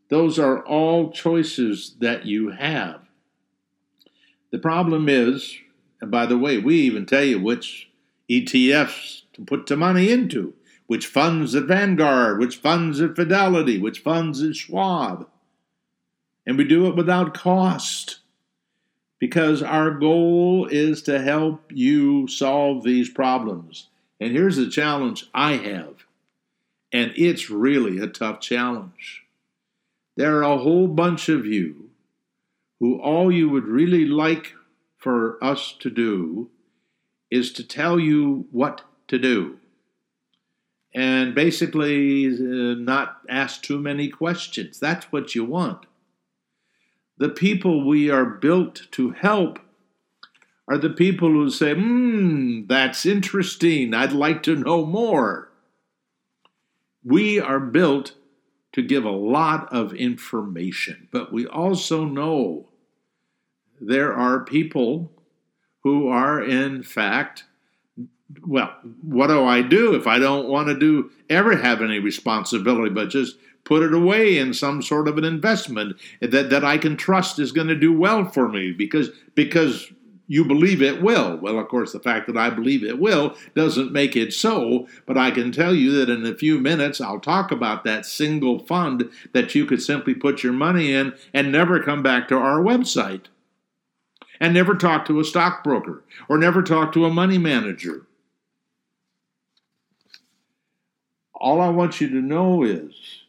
those 0.09 0.37
are 0.37 0.63
all 0.65 1.11
choices 1.11 1.95
that 1.99 2.25
you 2.25 2.51
have. 2.51 3.01
The 4.51 4.59
problem 4.59 5.09
is 5.09 5.57
and 6.01 6.11
by 6.11 6.25
the 6.25 6.37
way 6.37 6.57
we 6.57 6.75
even 6.81 7.05
tell 7.05 7.23
you 7.23 7.39
which 7.41 7.89
ETFs 8.29 9.23
to 9.33 9.43
put 9.43 9.65
the 9.65 9.75
money 9.75 10.11
into 10.11 10.53
which 10.87 11.07
funds 11.07 11.55
at 11.55 11.63
Vanguard, 11.63 12.39
which 12.39 12.57
funds 12.57 13.01
at 13.01 13.15
Fidelity, 13.15 13.79
which 13.79 13.99
funds 13.99 14.41
at 14.41 14.55
Schwab. 14.55 15.27
And 16.45 16.57
we 16.57 16.63
do 16.63 16.87
it 16.87 16.95
without 16.95 17.33
cost 17.33 18.19
because 19.19 19.63
our 19.63 19.91
goal 19.91 20.67
is 20.69 21.01
to 21.03 21.21
help 21.21 21.71
you 21.73 22.27
solve 22.27 22.83
these 22.83 23.09
problems. 23.09 23.87
And 24.19 24.31
here's 24.31 24.57
the 24.57 24.69
challenge 24.69 25.27
I 25.33 25.53
have, 25.53 26.05
and 26.91 27.11
it's 27.15 27.49
really 27.49 27.99
a 27.99 28.07
tough 28.07 28.39
challenge. 28.39 29.23
There 30.15 30.37
are 30.37 30.43
a 30.43 30.57
whole 30.57 30.87
bunch 30.87 31.27
of 31.27 31.45
you 31.45 31.89
who 32.79 33.01
all 33.01 33.31
you 33.31 33.49
would 33.49 33.65
really 33.65 34.05
like 34.05 34.53
for 34.97 35.43
us 35.43 35.75
to 35.79 35.89
do 35.89 36.49
is 37.31 37.51
to 37.53 37.63
tell 37.63 37.99
you 37.99 38.47
what 38.51 38.81
to 39.07 39.17
do 39.17 39.57
and 40.95 41.35
basically 41.35 42.27
uh, 42.27 42.75
not 42.75 43.17
ask 43.29 43.61
too 43.61 43.77
many 43.77 44.07
questions. 44.07 44.79
That's 44.79 45.11
what 45.11 45.35
you 45.35 45.43
want. 45.43 45.85
The 47.17 47.29
people 47.29 47.85
we 47.85 48.09
are 48.09 48.25
built 48.25 48.87
to 48.91 49.11
help 49.11 49.59
are 50.69 50.77
the 50.77 50.89
people 50.89 51.29
who 51.29 51.49
say, 51.49 51.73
hmm, 51.73 52.65
that's 52.67 53.05
interesting. 53.05 53.93
I'd 53.93 54.13
like 54.13 54.41
to 54.43 54.55
know 54.55 54.85
more. 54.85 55.51
We 57.03 57.39
are 57.41 57.59
built 57.59 58.13
to 58.71 58.81
give 58.81 59.03
a 59.03 59.11
lot 59.11 59.71
of 59.71 59.93
information, 59.93 61.09
but 61.11 61.31
we 61.31 61.45
also 61.45 62.05
know 62.05 62.69
there 63.79 64.13
are 64.13 64.45
people 64.45 65.11
who 65.83 66.07
are, 66.07 66.41
in 66.41 66.83
fact, 66.83 67.43
well, 68.45 68.73
what 69.01 69.27
do 69.27 69.45
I 69.45 69.61
do 69.61 69.93
if 69.93 70.07
I 70.07 70.19
don't 70.19 70.47
want 70.47 70.67
to 70.67 70.77
do 70.77 71.11
ever 71.29 71.55
have 71.55 71.81
any 71.81 71.99
responsibility, 71.99 72.89
but 72.89 73.09
just 73.09 73.37
put 73.63 73.83
it 73.83 73.93
away 73.93 74.37
in 74.37 74.53
some 74.53 74.81
sort 74.81 75.07
of 75.07 75.17
an 75.17 75.23
investment 75.23 75.97
that, 76.21 76.49
that 76.49 76.63
I 76.63 76.77
can 76.77 76.97
trust 76.97 77.39
is 77.39 77.51
going 77.51 77.67
to 77.67 77.75
do 77.75 77.97
well 77.97 78.25
for 78.25 78.47
me 78.47 78.71
because 78.71 79.09
because 79.35 79.91
you 80.27 80.43
believe 80.43 80.81
it 80.81 81.03
will. 81.03 81.37
Well, 81.37 81.59
of 81.59 81.67
course, 81.67 81.91
the 81.91 81.99
fact 81.99 82.25
that 82.25 82.37
I 82.37 82.49
believe 82.49 82.83
it 82.83 82.99
will 82.99 83.35
doesn't 83.53 83.91
make 83.91 84.15
it 84.15 84.33
so, 84.33 84.87
but 85.05 85.19
I 85.19 85.29
can 85.29 85.51
tell 85.51 85.75
you 85.75 85.91
that 85.91 86.09
in 86.09 86.25
a 86.25 86.33
few 86.33 86.59
minutes 86.59 86.99
I'll 86.99 87.19
talk 87.19 87.51
about 87.51 87.83
that 87.83 88.07
single 88.07 88.59
fund 88.65 89.09
that 89.33 89.53
you 89.53 89.67
could 89.67 89.83
simply 89.83 90.15
put 90.15 90.41
your 90.41 90.53
money 90.53 90.91
in 90.91 91.13
and 91.33 91.51
never 91.51 91.79
come 91.79 92.01
back 92.01 92.27
to 92.29 92.37
our 92.37 92.59
website. 92.59 93.25
And 94.37 94.53
never 94.53 94.75
talk 94.75 95.05
to 95.05 95.21
a 95.21 95.23
stockbroker 95.23 96.03
or 96.27 96.37
never 96.37 96.61
talk 96.61 96.91
to 96.91 97.05
a 97.05 97.09
money 97.09 97.37
manager 97.37 98.05
all 101.45 101.61
I 101.61 101.69
want 101.69 102.01
you 102.01 102.09
to 102.09 102.15
know 102.15 102.63
is 102.63 103.21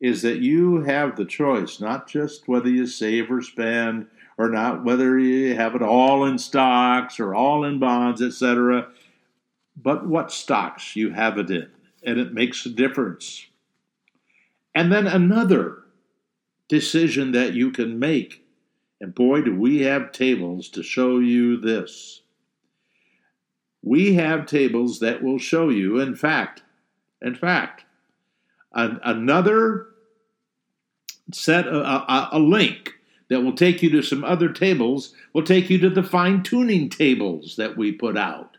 is 0.00 0.22
that 0.22 0.38
you 0.38 0.80
have 0.80 1.14
the 1.14 1.26
choice, 1.26 1.78
not 1.78 2.08
just 2.08 2.48
whether 2.48 2.70
you 2.70 2.86
save 2.86 3.30
or 3.30 3.42
spend, 3.42 4.06
or 4.38 4.48
not 4.48 4.82
whether 4.82 5.18
you 5.18 5.54
have 5.54 5.74
it 5.74 5.82
all 5.82 6.24
in 6.24 6.38
stocks 6.38 7.20
or 7.20 7.34
all 7.34 7.64
in 7.64 7.78
bonds, 7.78 8.22
etc., 8.22 8.88
but 9.76 10.06
what 10.06 10.32
stocks 10.32 10.96
you 10.96 11.10
have 11.10 11.36
it 11.36 11.50
in, 11.50 11.70
and 12.02 12.18
it 12.18 12.32
makes 12.32 12.64
a 12.64 12.70
difference. 12.70 13.46
And 14.74 14.90
then 14.90 15.06
another 15.06 15.84
decision 16.68 17.32
that 17.32 17.52
you 17.52 17.70
can 17.70 17.98
make, 17.98 18.42
and 19.02 19.14
boy, 19.14 19.42
do 19.42 19.54
we 19.54 19.82
have 19.82 20.12
tables 20.12 20.70
to 20.70 20.82
show 20.82 21.18
you 21.18 21.58
this. 21.58 22.22
We 23.82 24.14
have 24.14 24.46
tables 24.46 25.00
that 25.00 25.22
will 25.22 25.38
show 25.38 25.68
you, 25.68 26.00
in 26.00 26.14
fact, 26.14 26.63
in 27.22 27.34
fact, 27.34 27.84
an, 28.72 29.00
another 29.04 29.88
set 31.32 31.66
a, 31.66 31.80
a, 31.80 32.28
a 32.32 32.38
link 32.38 32.92
that 33.28 33.40
will 33.40 33.54
take 33.54 33.82
you 33.82 33.90
to 33.90 34.02
some 34.02 34.24
other 34.24 34.50
tables 34.50 35.14
will 35.32 35.42
take 35.42 35.70
you 35.70 35.78
to 35.78 35.90
the 35.90 36.02
fine 36.02 36.42
tuning 36.42 36.88
tables 36.88 37.56
that 37.56 37.76
we 37.76 37.92
put 37.92 38.16
out. 38.16 38.56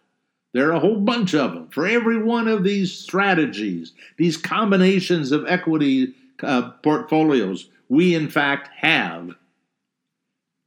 There 0.53 0.69
are 0.69 0.75
a 0.75 0.79
whole 0.79 0.99
bunch 0.99 1.35
of 1.35 1.53
them 1.53 1.67
for 1.69 1.85
every 1.85 2.21
one 2.21 2.47
of 2.47 2.63
these 2.63 2.93
strategies, 2.93 3.93
these 4.17 4.37
combinations 4.37 5.31
of 5.31 5.45
equity 5.47 6.13
uh, 6.41 6.71
portfolios. 6.81 7.69
We, 7.89 8.15
in 8.15 8.29
fact, 8.29 8.69
have 8.77 9.31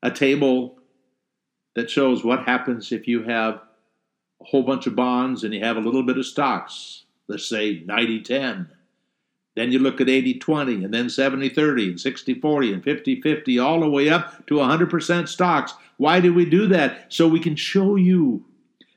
a 0.02 0.10
table 0.10 0.78
that 1.74 1.90
shows 1.90 2.22
what 2.22 2.44
happens 2.44 2.92
if 2.92 3.08
you 3.08 3.22
have 3.24 3.54
a 4.40 4.44
whole 4.44 4.62
bunch 4.62 4.86
of 4.86 4.94
bonds 4.94 5.42
and 5.42 5.52
you 5.52 5.64
have 5.64 5.76
a 5.76 5.80
little 5.80 6.04
bit 6.04 6.18
of 6.18 6.26
stocks 6.26 7.04
let's 7.28 7.48
say 7.48 7.82
90 7.84 8.22
10. 8.22 8.68
Then 9.54 9.72
you 9.72 9.78
look 9.80 10.00
at 10.00 10.08
80 10.08 10.38
20, 10.38 10.84
and 10.84 10.94
then 10.94 11.10
70 11.10 11.48
30, 11.50 11.90
and 11.90 12.00
60 12.00 12.34
40, 12.34 12.72
and 12.72 12.84
50 12.84 13.20
50, 13.20 13.58
all 13.58 13.80
the 13.80 13.90
way 13.90 14.08
up 14.08 14.46
to 14.46 14.54
100% 14.54 15.28
stocks. 15.28 15.74
Why 15.96 16.20
do 16.20 16.32
we 16.32 16.44
do 16.44 16.66
that? 16.68 17.12
So 17.12 17.26
we 17.26 17.40
can 17.40 17.56
show 17.56 17.96
you 17.96 18.44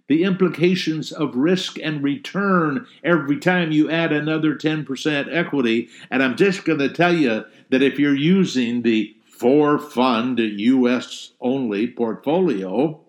the 0.07 0.23
implications 0.23 1.11
of 1.11 1.35
risk 1.35 1.77
and 1.81 2.03
return 2.03 2.85
every 3.03 3.39
time 3.39 3.71
you 3.71 3.89
add 3.89 4.11
another 4.11 4.55
10% 4.55 5.33
equity. 5.33 5.89
And 6.11 6.21
I'm 6.21 6.35
just 6.35 6.65
going 6.65 6.79
to 6.79 6.89
tell 6.89 7.15
you 7.15 7.45
that 7.69 7.81
if 7.81 7.97
you're 7.97 8.13
using 8.13 8.81
the 8.81 9.15
four 9.25 9.79
fund 9.79 10.37
US 10.37 11.31
only 11.39 11.87
portfolio, 11.87 12.99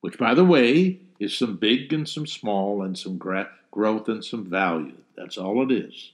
which 0.00 0.16
by 0.18 0.32
the 0.34 0.44
way 0.44 1.00
is 1.18 1.36
some 1.36 1.56
big 1.56 1.92
and 1.92 2.08
some 2.08 2.26
small 2.26 2.82
and 2.82 2.96
some 2.96 3.18
gra- 3.18 3.50
growth 3.70 4.08
and 4.08 4.24
some 4.24 4.44
value. 4.48 4.96
That's 5.16 5.38
all 5.38 5.62
it 5.62 5.72
is. 5.72 6.12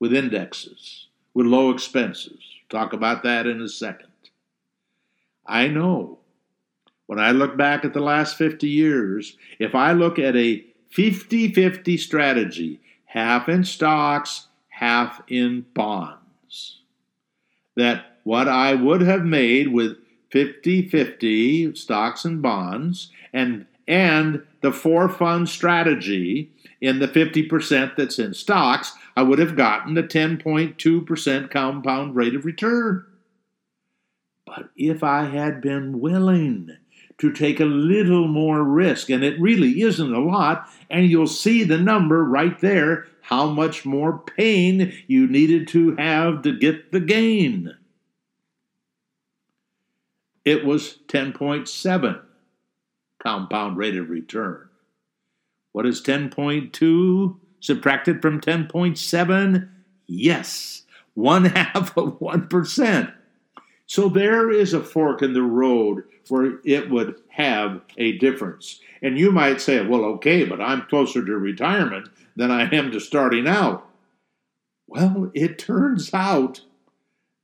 With 0.00 0.14
indexes, 0.14 1.08
with 1.32 1.46
low 1.46 1.70
expenses. 1.70 2.40
Talk 2.68 2.92
about 2.92 3.22
that 3.22 3.46
in 3.46 3.60
a 3.60 3.68
second. 3.68 4.08
I 5.46 5.68
know 5.68 6.18
when 7.06 7.18
I 7.18 7.32
look 7.32 7.56
back 7.56 7.84
at 7.84 7.92
the 7.92 8.00
last 8.00 8.36
50 8.36 8.68
years, 8.68 9.36
if 9.58 9.74
I 9.74 9.92
look 9.92 10.18
at 10.18 10.36
a 10.36 10.64
50 10.90 11.52
50 11.52 11.96
strategy, 11.96 12.80
half 13.04 13.48
in 13.48 13.64
stocks, 13.64 14.48
half 14.68 15.22
in 15.28 15.66
bonds, 15.74 16.80
that 17.76 18.18
what 18.24 18.48
I 18.48 18.74
would 18.74 19.02
have 19.02 19.24
made 19.24 19.68
with 19.68 19.98
50 20.30 20.88
50 20.88 21.74
stocks 21.74 22.24
and 22.24 22.40
bonds 22.40 23.10
and 23.32 23.66
and 23.86 24.42
the 24.60 24.72
four 24.72 25.08
fund 25.08 25.48
strategy 25.48 26.50
in 26.80 26.98
the 26.98 27.08
50% 27.08 27.96
that's 27.96 28.18
in 28.18 28.34
stocks, 28.34 28.92
I 29.16 29.22
would 29.22 29.38
have 29.38 29.56
gotten 29.56 29.96
a 29.96 30.02
10.2% 30.02 31.50
compound 31.50 32.16
rate 32.16 32.34
of 32.34 32.44
return. 32.44 33.04
But 34.46 34.70
if 34.76 35.02
I 35.02 35.24
had 35.24 35.60
been 35.60 36.00
willing 36.00 36.70
to 37.18 37.32
take 37.32 37.60
a 37.60 37.64
little 37.64 38.26
more 38.26 38.62
risk, 38.62 39.08
and 39.08 39.22
it 39.22 39.40
really 39.40 39.82
isn't 39.82 40.12
a 40.12 40.20
lot, 40.20 40.68
and 40.90 41.08
you'll 41.08 41.26
see 41.26 41.64
the 41.64 41.78
number 41.78 42.24
right 42.24 42.58
there 42.60 43.06
how 43.22 43.46
much 43.46 43.86
more 43.86 44.18
pain 44.18 44.92
you 45.06 45.26
needed 45.26 45.68
to 45.68 45.96
have 45.96 46.42
to 46.42 46.58
get 46.58 46.92
the 46.92 47.00
gain. 47.00 47.74
It 50.44 50.66
was 50.66 50.98
10.7 51.08 52.20
compound 53.24 53.76
rate 53.76 53.96
of 53.96 54.10
return. 54.10 54.68
What 55.72 55.86
is 55.86 56.02
10.2 56.02 57.36
subtracted 57.60 58.22
from 58.22 58.40
10.7? 58.40 59.68
Yes, 60.06 60.82
one 61.14 61.44
half 61.46 61.96
of 61.96 62.18
1%. 62.20 63.14
So 63.86 64.08
there 64.08 64.50
is 64.50 64.72
a 64.72 64.82
fork 64.82 65.22
in 65.22 65.32
the 65.32 65.42
road 65.42 66.04
where 66.28 66.58
it 66.64 66.90
would 66.90 67.16
have 67.28 67.82
a 67.98 68.16
difference. 68.18 68.80
And 69.02 69.18
you 69.18 69.30
might 69.30 69.60
say, 69.60 69.84
well, 69.84 70.04
okay, 70.04 70.44
but 70.44 70.60
I'm 70.60 70.82
closer 70.82 71.24
to 71.24 71.32
retirement 71.36 72.08
than 72.36 72.50
I 72.50 72.68
am 72.74 72.90
to 72.92 73.00
starting 73.00 73.46
out. 73.46 73.86
Well, 74.86 75.30
it 75.34 75.58
turns 75.58 76.12
out 76.14 76.62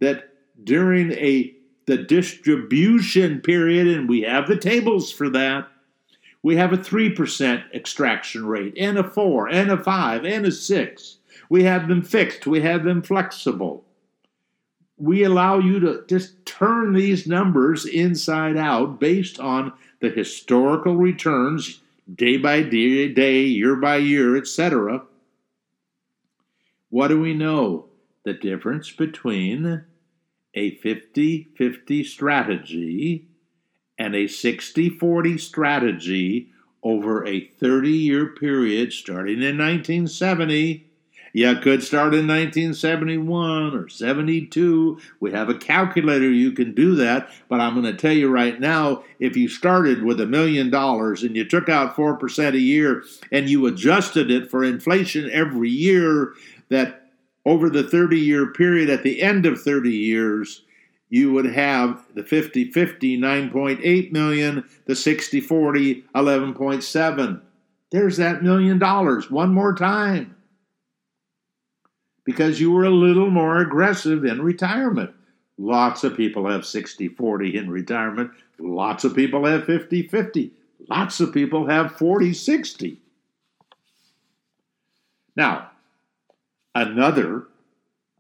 that 0.01 0.29
during 0.63 1.13
a 1.13 1.55
the 1.87 1.97
distribution 1.97 3.41
period, 3.41 3.89
and 3.89 4.09
we 4.09 4.23
have 4.23 4.47
the 4.47 4.57
tables 4.57 5.11
for 5.11 5.29
that, 5.31 5.67
we 6.43 6.57
have 6.57 6.73
a 6.73 6.79
3% 6.79 7.75
extraction 7.75 8.47
rate, 8.47 8.75
and 8.79 8.99
a 8.99 9.05
4, 9.05 9.49
and 9.49 9.71
a 9.71 9.77
5, 9.77 10.25
and 10.25 10.47
a 10.47 10.53
6. 10.53 11.17
We 11.49 11.65
have 11.65 11.89
them 11.89 12.03
fixed, 12.03 12.47
we 12.47 12.61
have 12.63 12.85
them 12.85 13.03
flexible. 13.03 13.85
We 14.97 15.25
allow 15.25 15.59
you 15.59 15.81
to 15.81 16.05
just 16.07 16.45
turn 16.47 16.93
these 16.93 17.27
numbers 17.27 17.87
inside 17.87 18.57
out 18.57 19.01
based 19.01 19.41
on 19.41 19.73
the 20.01 20.11
historical 20.11 20.97
returns, 20.97 21.81
day 22.15 22.37
by 22.37 22.63
day, 22.63 23.09
day 23.09 23.43
year 23.43 23.77
by 23.77 23.97
year, 23.97 24.37
etc. 24.37 25.03
What 26.91 27.09
do 27.09 27.21
we 27.21 27.35
know? 27.35 27.87
The 28.25 28.35
difference 28.35 28.91
between 28.91 29.85
a 30.55 30.77
50 30.77 31.49
50 31.57 32.05
strategy 32.05 33.30
and 34.01 34.17
a 34.17 34.27
60 34.27 34.89
40 34.89 35.37
strategy 35.37 36.49
over 36.83 37.25
a 37.27 37.45
30 37.45 37.91
year 37.91 38.27
period 38.29 38.95
starting 38.95 39.43
in 39.43 39.59
1970. 39.59 40.87
You 41.33 41.55
could 41.57 41.85
start 41.85 42.15
in 42.15 42.27
1971 42.27 43.77
or 43.77 43.89
72. 43.89 44.99
We 45.21 45.31
have 45.31 45.51
a 45.51 45.55
calculator, 45.55 46.31
you 46.31 46.51
can 46.53 46.75
do 46.75 46.97
that. 46.97 47.31
But 47.49 47.61
I'm 47.61 47.81
going 47.81 47.95
to 47.95 48.01
tell 48.01 48.15
you 48.15 48.31
right 48.31 48.59
now 48.59 49.05
if 49.21 49.37
you 49.37 49.49
started 49.49 50.03
with 50.03 50.19
a 50.21 50.27
million 50.27 50.71
dollars 50.71 51.23
and 51.23 51.37
you 51.37 51.45
took 51.45 51.69
out 51.69 51.95
4% 51.95 52.55
a 52.55 52.59
year 52.59 53.05
and 53.31 53.51
you 53.51 53.67
adjusted 53.67 54.31
it 54.31 54.51
for 54.51 54.65
inflation 54.65 55.31
every 55.31 55.69
year, 55.69 56.33
that 56.71 57.11
over 57.45 57.69
the 57.69 57.85
30 57.85 58.19
year 58.19 58.47
period, 58.47 58.89
at 58.89 59.03
the 59.03 59.21
end 59.21 59.45
of 59.45 59.61
30 59.61 59.91
years, 59.91 60.63
you 61.11 61.33
would 61.33 61.47
have 61.47 62.05
the 62.15 62.23
50 62.23 62.71
50 62.71 63.19
9.8 63.19 64.13
million, 64.13 64.65
the 64.87 64.97
60 64.97 65.41
40 65.41 66.05
11.7. 66.15 67.41
There's 67.91 68.17
that 68.17 68.43
million 68.43 68.79
dollars 68.79 69.31
one 69.31 69.53
more 69.53 69.75
time 69.75 70.37
because 72.25 72.61
you 72.61 72.71
were 72.71 72.85
a 72.85 72.91
little 72.91 73.29
more 73.29 73.59
aggressive 73.59 74.25
in 74.25 74.41
retirement. 74.41 75.11
Lots 75.59 76.05
of 76.05 76.17
people 76.17 76.49
have 76.49 76.65
60 76.65 77.09
40 77.09 77.57
in 77.57 77.71
retirement, 77.71 78.31
lots 78.59 79.05
of 79.05 79.15
people 79.15 79.45
have 79.45 79.65
50 79.65 80.07
50, 80.07 80.53
lots 80.89 81.19
of 81.19 81.35
people 81.35 81.67
have 81.67 81.93
40 81.97 82.33
60. 82.33 82.99
Now, 85.35 85.71
another 86.75 87.49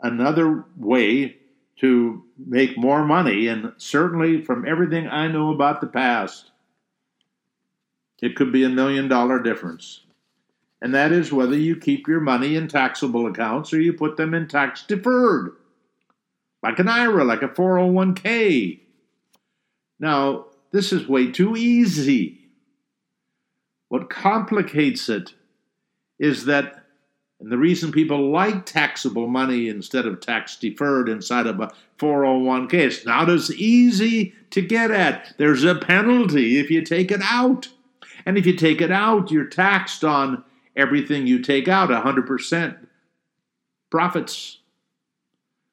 another 0.03 0.65
way 0.77 1.37
to 1.77 2.25
make 2.47 2.79
more 2.79 3.05
money 3.05 3.49
and 3.49 3.73
certainly 3.77 4.43
from 4.43 4.67
everything 4.67 5.09
I 5.09 5.29
know 5.29 5.53
about 5.53 5.81
the 5.81 5.87
past 5.87 6.51
it 8.23 8.37
could 8.37 8.53
be 8.53 8.65
a 8.65 8.69
million 8.69 9.09
dollar 9.09 9.43
difference. 9.43 10.03
And 10.83 10.95
that 10.95 11.11
is 11.11 11.33
whether 11.33 11.57
you 11.57 11.75
keep 11.75 12.07
your 12.07 12.21
money 12.21 12.55
in 12.55 12.69
taxable 12.69 13.27
accounts 13.27 13.73
or 13.73 13.81
you 13.81 13.95
put 13.95 14.17
them 14.17 14.35
in 14.35 14.47
tax 14.49 14.85
deferred 14.87 15.53
like 16.63 16.79
an 16.79 16.89
IRA 16.89 17.25
like 17.25 17.43
a 17.43 17.49
401k 17.49 18.81
now 20.01 20.47
this 20.73 20.93
is 20.93 21.07
way 21.07 21.31
too 21.31 21.57
easy. 21.57 22.39
What 23.89 24.09
complicates 24.09 25.09
it 25.09 25.35
is 26.19 26.47
that 26.47 26.85
and 27.41 27.51
the 27.51 27.57
reason 27.57 27.91
people 27.91 28.31
like 28.31 28.67
taxable 28.67 29.27
money 29.27 29.69
instead 29.69 30.05
of 30.05 30.21
tax 30.21 30.57
deferred 30.57 31.09
inside 31.09 31.47
of 31.47 31.59
a 31.59 31.73
401k, 31.99 32.75
it's 32.75 33.07
not 33.07 33.31
as 33.31 33.51
easy 33.55 34.35
to 34.51 34.61
get 34.61 34.91
at. 34.91 35.35
There's 35.39 35.65
a 35.65 35.75
penalty 35.75 36.59
if 36.59 36.71
you 36.71 36.85
take 36.85 37.11
it 37.11 37.23
out. 37.23 37.69
And 38.27 38.37
if 38.37 38.45
you 38.45 38.55
take 38.55 38.83
it 38.83 38.93
out, 38.93 39.31
you're 39.31 39.47
taxed 39.47 40.05
on 40.05 40.45
everything 40.77 41.27
you 41.27 41.41
take 41.41 41.67
out 41.67 41.89
100% 41.89 42.77
profits. 43.91 44.59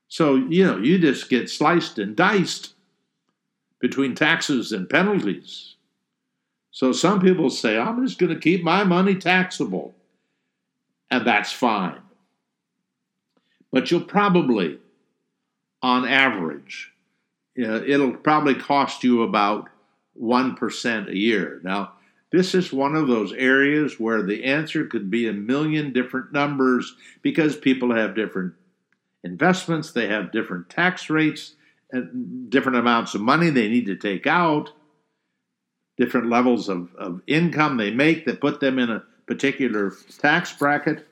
So, 0.08 0.36
you 0.36 0.66
know, 0.66 0.78
you 0.78 0.98
just 0.98 1.30
get 1.30 1.50
sliced 1.50 2.00
and 2.00 2.16
diced 2.16 2.74
between 3.82 4.16
taxes 4.16 4.72
and 4.72 4.90
penalties. 4.90 5.76
So 6.72 6.94
some 6.94 7.20
people 7.20 7.50
say, 7.50 7.78
I'm 7.78 8.06
just 8.06 8.20
going 8.20 8.34
to 8.34 8.40
keep 8.40 8.64
my 8.64 8.86
money 8.86 9.16
taxable 9.16 9.94
and 11.10 11.26
that's 11.26 11.52
fine. 11.52 12.00
But 13.72 13.92
you'll 13.92 14.02
probably, 14.02 14.80
on 15.82 16.06
average, 16.06 16.92
it'll 17.56 18.14
probably 18.14 18.56
cost 18.56 19.04
you 19.04 19.24
about 19.24 19.70
1% 20.22 21.10
a 21.10 21.18
year. 21.18 21.62
Now, 21.64 21.94
this 22.32 22.54
is 22.54 22.74
one 22.74 22.96
of 22.96 23.08
those 23.08 23.32
areas 23.34 24.00
where 24.00 24.22
the 24.22 24.44
answer 24.44 24.86
could 24.86 25.10
be 25.10 25.28
a 25.28 25.34
million 25.34 25.94
different 25.94 26.34
numbers 26.34 26.96
because 27.22 27.56
people 27.56 27.96
have 27.96 28.16
different 28.16 28.54
investments, 29.24 29.92
they 29.92 30.08
have 30.08 30.32
different 30.32 30.70
tax 30.70 31.10
rates, 31.10 31.56
and 31.92 32.50
different 32.50 32.78
amounts 32.78 33.16
of 33.16 33.22
money 33.22 33.50
they 33.50 33.70
need 33.70 33.86
to 33.86 33.96
take 33.96 34.28
out, 34.28 34.72
different 35.98 36.30
levels 36.30 36.68
of, 36.70 36.94
of 36.96 37.22
income 37.28 37.78
they 37.78 37.92
make 37.92 38.26
that 38.26 38.42
put 38.42 38.60
them 38.60 38.78
in 38.78 38.90
a 38.90 39.04
particular 39.28 39.94
tax 40.18 40.54
bracket. 40.54 41.08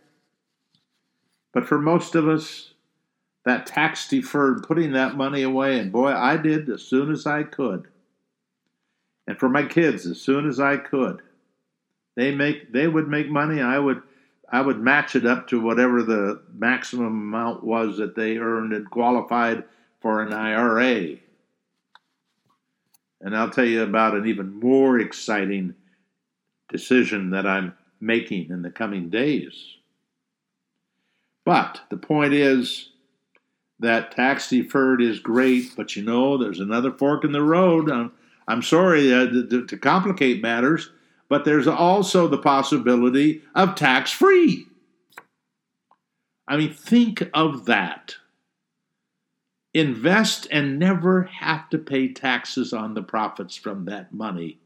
But 1.54 1.68
for 1.68 1.78
most 1.78 2.16
of 2.16 2.28
us, 2.28 2.74
that 3.46 3.68
tax 3.68 4.08
deferred, 4.08 4.64
putting 4.64 4.94
that 4.94 5.16
money 5.16 5.44
away, 5.44 5.80
and 5.80 5.92
boy, 5.92 6.12
I 6.12 6.38
did 6.38 6.70
as 6.70 6.82
soon 6.82 7.12
as 7.12 7.28
I 7.28 7.44
could. 7.44 7.88
And 9.28 9.38
for 9.38 9.50
my 9.50 9.64
kids, 9.64 10.06
as 10.06 10.20
soon 10.20 10.48
as 10.48 10.60
I 10.60 10.78
could. 10.78 11.22
They 12.16 12.34
make 12.34 12.72
they 12.72 12.88
would 12.88 13.08
make 13.08 13.30
money, 13.30 13.62
I 13.62 13.78
would 13.78 14.02
I 14.50 14.62
would 14.62 14.80
match 14.80 15.16
it 15.16 15.26
up 15.26 15.48
to 15.50 15.62
whatever 15.62 16.02
the 16.02 16.42
maximum 16.54 17.08
amount 17.08 17.64
was 17.64 17.98
that 17.98 18.16
they 18.16 18.38
earned 18.38 18.74
and 18.74 18.90
qualified 18.90 19.64
for 20.02 20.22
an 20.22 20.32
IRA. 20.32 21.18
And 23.22 23.36
I'll 23.36 23.50
tell 23.50 23.66
you 23.66 23.84
about 23.84 24.16
an 24.16 24.28
even 24.28 24.60
more 24.60 25.00
exciting 25.00 25.74
decision 26.70 27.32
that 27.32 27.46
I'm 27.46 27.74
making 28.06 28.50
in 28.50 28.62
the 28.62 28.70
coming 28.70 29.10
days. 29.10 29.76
But 31.46 31.82
the 31.90 31.98
point 31.98 32.34
is 32.34 32.90
that 33.80 34.12
tax 34.12 34.50
deferred 34.50 35.02
is 35.02 35.20
great, 35.20 35.76
but 35.76 35.96
you 35.96 36.04
know, 36.04 36.38
there's 36.38 36.60
another 36.60 36.92
fork 36.92 37.24
in 37.24 37.32
the 37.32 37.42
road. 37.42 37.92
I'm, 37.92 38.12
I'm 38.48 38.62
sorry 38.62 39.14
uh, 39.14 39.26
to, 39.26 39.66
to 39.66 39.78
complicate 39.78 40.42
matters, 40.42 40.92
but 41.30 41.46
there's 41.46 41.68
also 41.68 42.28
the 42.28 42.38
possibility 42.38 43.42
of 43.54 43.76
tax 43.76 44.12
free. 44.12 44.66
I 46.48 46.58
mean, 46.58 46.74
think 46.74 47.28
of 47.34 47.66
that. 47.66 48.16
Invest 49.74 50.48
and 50.52 50.80
never 50.80 51.24
have 51.24 51.70
to 51.72 51.78
pay 51.78 52.14
taxes 52.14 52.72
on 52.72 52.94
the 52.94 53.04
profits 53.04 53.58
from 53.58 53.86
that 53.86 54.14
money 54.14 54.60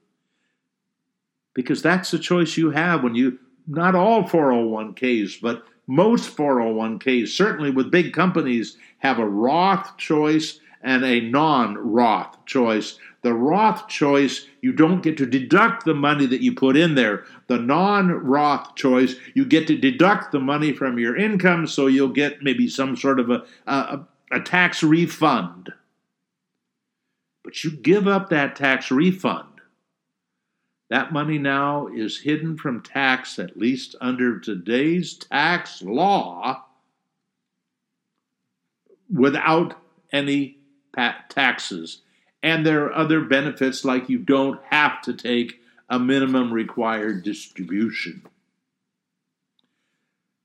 because 1.54 1.82
that's 1.82 2.12
the 2.12 2.20
choice 2.20 2.58
you 2.58 2.72
have 2.72 3.04
when 3.04 3.16
you 3.16 3.40
not 3.68 3.96
all 3.96 4.24
401ks, 4.24 5.40
but 5.42 5.64
most 5.88 6.36
401ks, 6.36 7.30
certainly 7.30 7.72
with 7.72 7.92
big 7.92 8.14
companies, 8.14 8.78
have 9.00 9.20
a 9.20 9.28
Roth 9.28 9.98
choice 9.98 10.60
and 10.82 11.04
a 11.04 11.22
non 11.22 11.78
Roth 11.78 12.46
choice. 12.46 12.98
The 13.22 13.34
Roth 13.34 13.88
choice, 13.88 14.48
you 14.62 14.72
don't 14.72 15.02
get 15.02 15.18
to 15.18 15.26
deduct 15.26 15.86
the 15.86 15.94
money 15.94 16.26
that 16.26 16.42
you 16.42 16.54
put 16.54 16.78
in 16.78 16.96
there. 16.96 17.26
The 17.48 17.58
non 17.58 18.10
Roth 18.10 18.76
choice, 18.76 19.16
you 19.34 19.46
get 19.46 19.68
to 19.68 19.78
deduct 19.78 20.32
the 20.32 20.40
money 20.40 20.74
from 20.74 20.98
your 20.98 21.18
income, 21.18 21.68
so 21.68 21.88
you'll 21.88 22.10
get 22.10 22.42
maybe 22.42 22.70
some 22.70 22.96
sort 22.96 23.20
of 23.20 23.30
a, 23.30 23.44
a, 23.68 24.00
a 24.32 24.40
tax 24.40 24.84
refund. 24.84 25.74
But 27.44 27.64
you 27.64 27.72
give 27.72 28.08
up 28.08 28.30
that 28.30 28.56
tax 28.56 28.92
refund 28.92 29.49
that 30.90 31.14
money 31.14 31.38
now 31.38 31.88
is 31.88 32.20
hidden 32.20 32.58
from 32.58 32.82
tax, 32.82 33.38
at 33.38 33.58
least 33.58 33.96
under 34.02 34.40
today's 34.40 35.14
tax 35.16 35.82
law, 35.82 36.66
without 39.12 39.76
any 40.12 40.58
taxes. 41.30 42.02
And 42.42 42.66
there 42.66 42.86
are 42.86 42.94
other 42.94 43.22
benefits, 43.22 43.86
like 43.86 44.10
you 44.10 44.20
don't 44.20 44.60
have 44.70 45.02
to 45.04 45.14
take 45.14 45.60
a 45.90 46.00
minimum 46.00 46.52
required 46.52 47.24
distribution. 47.24 48.24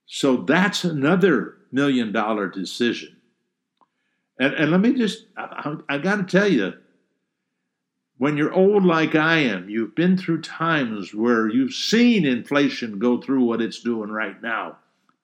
So 0.06 0.36
that's 0.36 0.84
another 0.84 1.56
million 1.72 2.12
dollar 2.12 2.48
decision. 2.48 3.16
And, 4.38 4.54
and 4.54 4.70
let 4.70 4.80
me 4.80 4.94
just, 4.94 5.26
I, 5.36 5.76
I, 5.88 5.94
I 5.94 5.98
got 5.98 6.16
to 6.16 6.24
tell 6.24 6.48
you, 6.48 6.74
when 8.18 8.36
you're 8.36 8.52
old 8.52 8.84
like 8.84 9.14
I 9.14 9.38
am, 9.38 9.68
you've 9.68 9.94
been 9.94 10.16
through 10.16 10.42
times 10.42 11.12
where 11.12 11.48
you've 11.48 11.74
seen 11.74 12.24
inflation 12.24 12.98
go 12.98 13.20
through 13.20 13.44
what 13.44 13.60
it's 13.60 13.80
doing 13.80 14.10
right 14.10 14.40
now. 14.42 14.78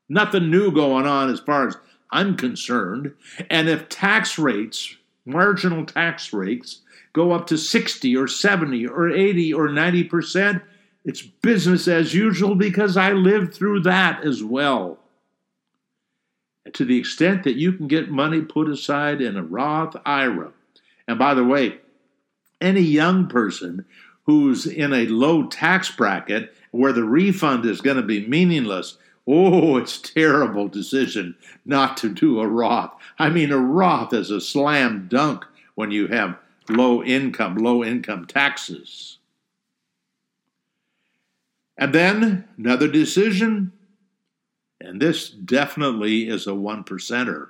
Nothing 0.08 0.50
new 0.50 0.72
going 0.72 1.06
on 1.06 1.30
as 1.30 1.40
far 1.40 1.68
as 1.68 1.76
I'm 2.10 2.36
concerned. 2.36 3.14
And 3.48 3.68
if 3.68 3.88
tax 3.88 4.38
rates, 4.38 4.96
marginal 5.24 5.86
tax 5.86 6.32
rates, 6.32 6.80
go 7.12 7.32
up 7.32 7.46
to 7.48 7.56
60 7.56 8.16
or 8.16 8.26
70 8.26 8.86
or 8.86 9.10
80 9.10 9.54
or 9.54 9.68
90 9.68 10.04
percent, 10.04 10.62
it's 11.04 11.22
business 11.22 11.88
as 11.88 12.12
usual 12.12 12.54
because 12.54 12.96
I 12.96 13.12
lived 13.12 13.54
through 13.54 13.80
that 13.82 14.24
as 14.24 14.42
well. 14.42 14.98
And 16.64 16.74
to 16.74 16.84
the 16.84 16.98
extent 16.98 17.44
that 17.44 17.56
you 17.56 17.72
can 17.72 17.88
get 17.88 18.10
money 18.10 18.42
put 18.42 18.68
aside 18.68 19.20
in 19.20 19.36
a 19.36 19.42
Roth 19.42 19.96
IRA, 20.04 20.52
and 21.08 21.18
by 21.18 21.34
the 21.34 21.44
way, 21.44 21.78
any 22.60 22.82
young 22.82 23.26
person 23.26 23.84
who's 24.24 24.66
in 24.66 24.92
a 24.92 25.06
low 25.06 25.46
tax 25.46 25.90
bracket 25.90 26.54
where 26.70 26.92
the 26.92 27.04
refund 27.04 27.66
is 27.66 27.80
going 27.80 27.96
to 27.96 28.02
be 28.02 28.26
meaningless, 28.26 28.96
oh, 29.26 29.76
it's 29.76 29.98
terrible 29.98 30.68
decision 30.68 31.34
not 31.64 31.96
to 31.96 32.08
do 32.08 32.40
a 32.40 32.46
Roth. 32.46 32.94
I 33.18 33.28
mean, 33.28 33.52
a 33.52 33.58
Roth 33.58 34.12
is 34.12 34.30
a 34.30 34.40
slam 34.40 35.06
dunk 35.08 35.44
when 35.74 35.90
you 35.90 36.06
have 36.08 36.36
low 36.68 37.02
income, 37.02 37.56
low 37.56 37.82
income 37.82 38.26
taxes. 38.26 39.18
And 41.76 41.94
then 41.94 42.44
another 42.58 42.88
decision, 42.88 43.72
and 44.80 45.00
this 45.00 45.30
definitely 45.30 46.28
is 46.28 46.46
a 46.46 46.54
one 46.54 46.84
percenter, 46.84 47.48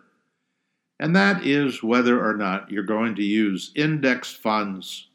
and 1.01 1.17
that 1.17 1.47
is 1.47 1.83
whether 1.83 2.23
or 2.23 2.35
not 2.37 2.71
you're 2.71 2.83
going 2.83 3.15
to 3.15 3.25
use 3.25 3.73
index 3.75 4.33
funds 4.33 5.09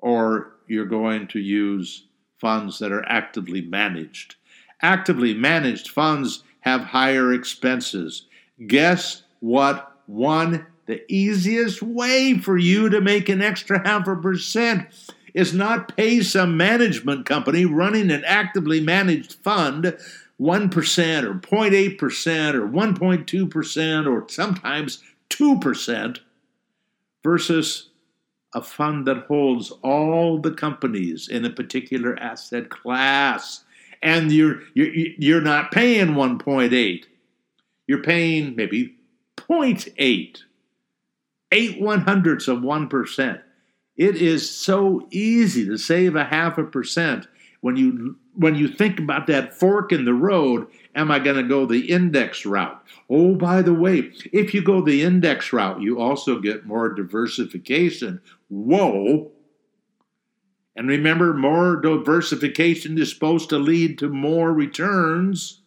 or 0.00 0.56
you're 0.66 0.84
going 0.84 1.28
to 1.28 1.38
use 1.38 2.06
funds 2.36 2.80
that 2.80 2.90
are 2.90 3.08
actively 3.08 3.62
managed. 3.62 4.34
Actively 4.82 5.32
managed 5.32 5.88
funds 5.88 6.42
have 6.60 6.80
higher 6.80 7.32
expenses. 7.32 8.26
Guess 8.66 9.22
what? 9.38 9.96
One, 10.06 10.66
the 10.86 11.00
easiest 11.10 11.80
way 11.80 12.36
for 12.36 12.58
you 12.58 12.88
to 12.88 13.00
make 13.00 13.28
an 13.28 13.40
extra 13.40 13.86
half 13.86 14.08
a 14.08 14.16
percent 14.16 14.88
is 15.32 15.54
not 15.54 15.96
pay 15.96 16.22
some 16.22 16.56
management 16.56 17.24
company 17.24 17.64
running 17.64 18.10
an 18.10 18.24
actively 18.26 18.80
managed 18.80 19.34
fund 19.34 19.96
1% 20.40 21.22
or 21.22 21.34
0.8% 21.34 22.54
or 22.54 22.68
1.2% 22.68 24.06
or 24.06 24.28
sometimes 24.28 25.02
2% 25.30 26.18
versus 27.22 27.90
a 28.54 28.62
fund 28.62 29.06
that 29.06 29.26
holds 29.26 29.70
all 29.82 30.38
the 30.38 30.52
companies 30.52 31.28
in 31.28 31.44
a 31.44 31.50
particular 31.50 32.18
asset 32.18 32.70
class. 32.70 33.64
And 34.02 34.30
you're 34.30 34.60
you're 34.74 34.94
you're 34.94 35.40
not 35.40 35.72
paying 35.72 36.08
1.8 36.08 37.04
you're 37.86 38.02
paying 38.02 38.54
maybe 38.54 38.94
0.8 39.36 40.42
8 41.52 41.80
one 41.80 42.00
hundredths 42.00 42.48
of 42.48 42.58
1% 42.58 43.42
it 43.96 44.16
is 44.16 44.48
so 44.48 45.06
easy 45.10 45.64
to 45.66 45.78
save 45.78 46.16
a 46.16 46.24
half 46.24 46.58
a 46.58 46.64
percent 46.64 47.28
when 47.60 47.76
you 47.76 48.16
when 48.34 48.54
you 48.54 48.68
think 48.68 48.98
about 48.98 49.26
that 49.28 49.54
fork 49.54 49.92
in 49.92 50.04
the 50.04 50.14
road. 50.14 50.66
Am 50.94 51.10
I 51.10 51.18
going 51.18 51.36
to 51.36 51.42
go 51.42 51.66
the 51.66 51.90
index 51.90 52.46
route? 52.46 52.80
Oh, 53.10 53.34
by 53.34 53.62
the 53.62 53.74
way, 53.74 54.12
if 54.32 54.54
you 54.54 54.62
go 54.62 54.80
the 54.80 55.02
index 55.02 55.52
route, 55.52 55.80
you 55.80 56.00
also 56.00 56.38
get 56.38 56.66
more 56.66 56.92
diversification. 56.92 58.20
Whoa! 58.48 59.30
And 60.76 60.88
remember, 60.88 61.34
more 61.34 61.76
diversification 61.76 62.98
is 62.98 63.12
supposed 63.12 63.48
to 63.50 63.58
lead 63.58 63.98
to 63.98 64.08
more 64.08 64.52
returns, 64.52 65.62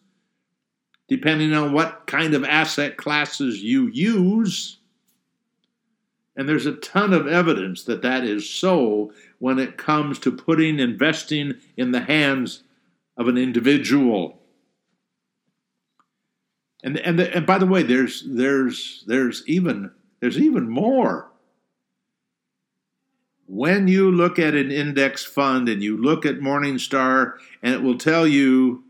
depending 1.08 1.54
on 1.54 1.72
what 1.72 2.06
kind 2.06 2.34
of 2.34 2.44
asset 2.44 2.96
classes 2.96 3.62
you 3.62 3.88
use. 3.88 4.78
And 6.36 6.48
there's 6.48 6.66
a 6.66 6.76
ton 6.76 7.12
of 7.12 7.26
evidence 7.26 7.84
that 7.84 8.02
that 8.02 8.24
is 8.24 8.48
so 8.48 9.12
when 9.38 9.58
it 9.58 9.76
comes 9.76 10.18
to 10.18 10.32
putting 10.32 10.78
investing 10.78 11.54
in 11.76 11.92
the 11.92 12.00
hands 12.00 12.62
of 13.16 13.28
an 13.28 13.36
individual. 13.36 14.40
And 16.82 16.96
and 16.98 17.18
the, 17.18 17.34
and 17.34 17.46
by 17.46 17.58
the 17.58 17.66
way, 17.66 17.82
there's 17.82 18.24
there's 18.26 19.04
there's 19.06 19.42
even 19.46 19.90
there's 20.20 20.38
even 20.38 20.68
more. 20.68 21.30
When 23.46 23.88
you 23.88 24.10
look 24.10 24.38
at 24.38 24.54
an 24.54 24.70
index 24.70 25.24
fund 25.24 25.68
and 25.68 25.82
you 25.82 25.96
look 25.96 26.26
at 26.26 26.40
Morningstar, 26.40 27.34
and 27.62 27.74
it 27.74 27.82
will 27.82 27.96
tell 27.96 28.26
you 28.26 28.84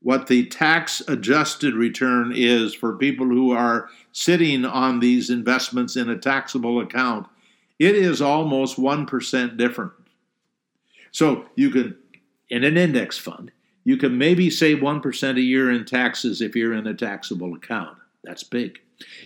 what 0.00 0.28
the 0.28 0.46
tax 0.46 1.02
adjusted 1.08 1.74
return 1.74 2.32
is 2.34 2.72
for 2.72 2.96
people 2.96 3.26
who 3.26 3.52
are 3.52 3.88
sitting 4.12 4.64
on 4.64 5.00
these 5.00 5.28
investments 5.28 5.96
in 5.96 6.08
a 6.08 6.16
taxable 6.16 6.80
account, 6.80 7.26
it 7.80 7.96
is 7.96 8.20
almost 8.20 8.76
1% 8.76 9.56
different. 9.56 9.92
So 11.10 11.46
you 11.56 11.70
can, 11.70 11.96
in 12.50 12.62
an 12.62 12.76
index 12.76 13.18
fund, 13.18 13.50
you 13.84 13.96
can 13.96 14.18
maybe 14.18 14.50
save 14.50 14.78
1% 14.78 15.36
a 15.36 15.40
year 15.40 15.70
in 15.70 15.84
taxes 15.86 16.42
if 16.42 16.54
you're 16.54 16.74
in 16.74 16.86
a 16.86 16.94
taxable 16.94 17.54
account. 17.54 17.96
That's 18.22 18.44
big. 18.44 18.78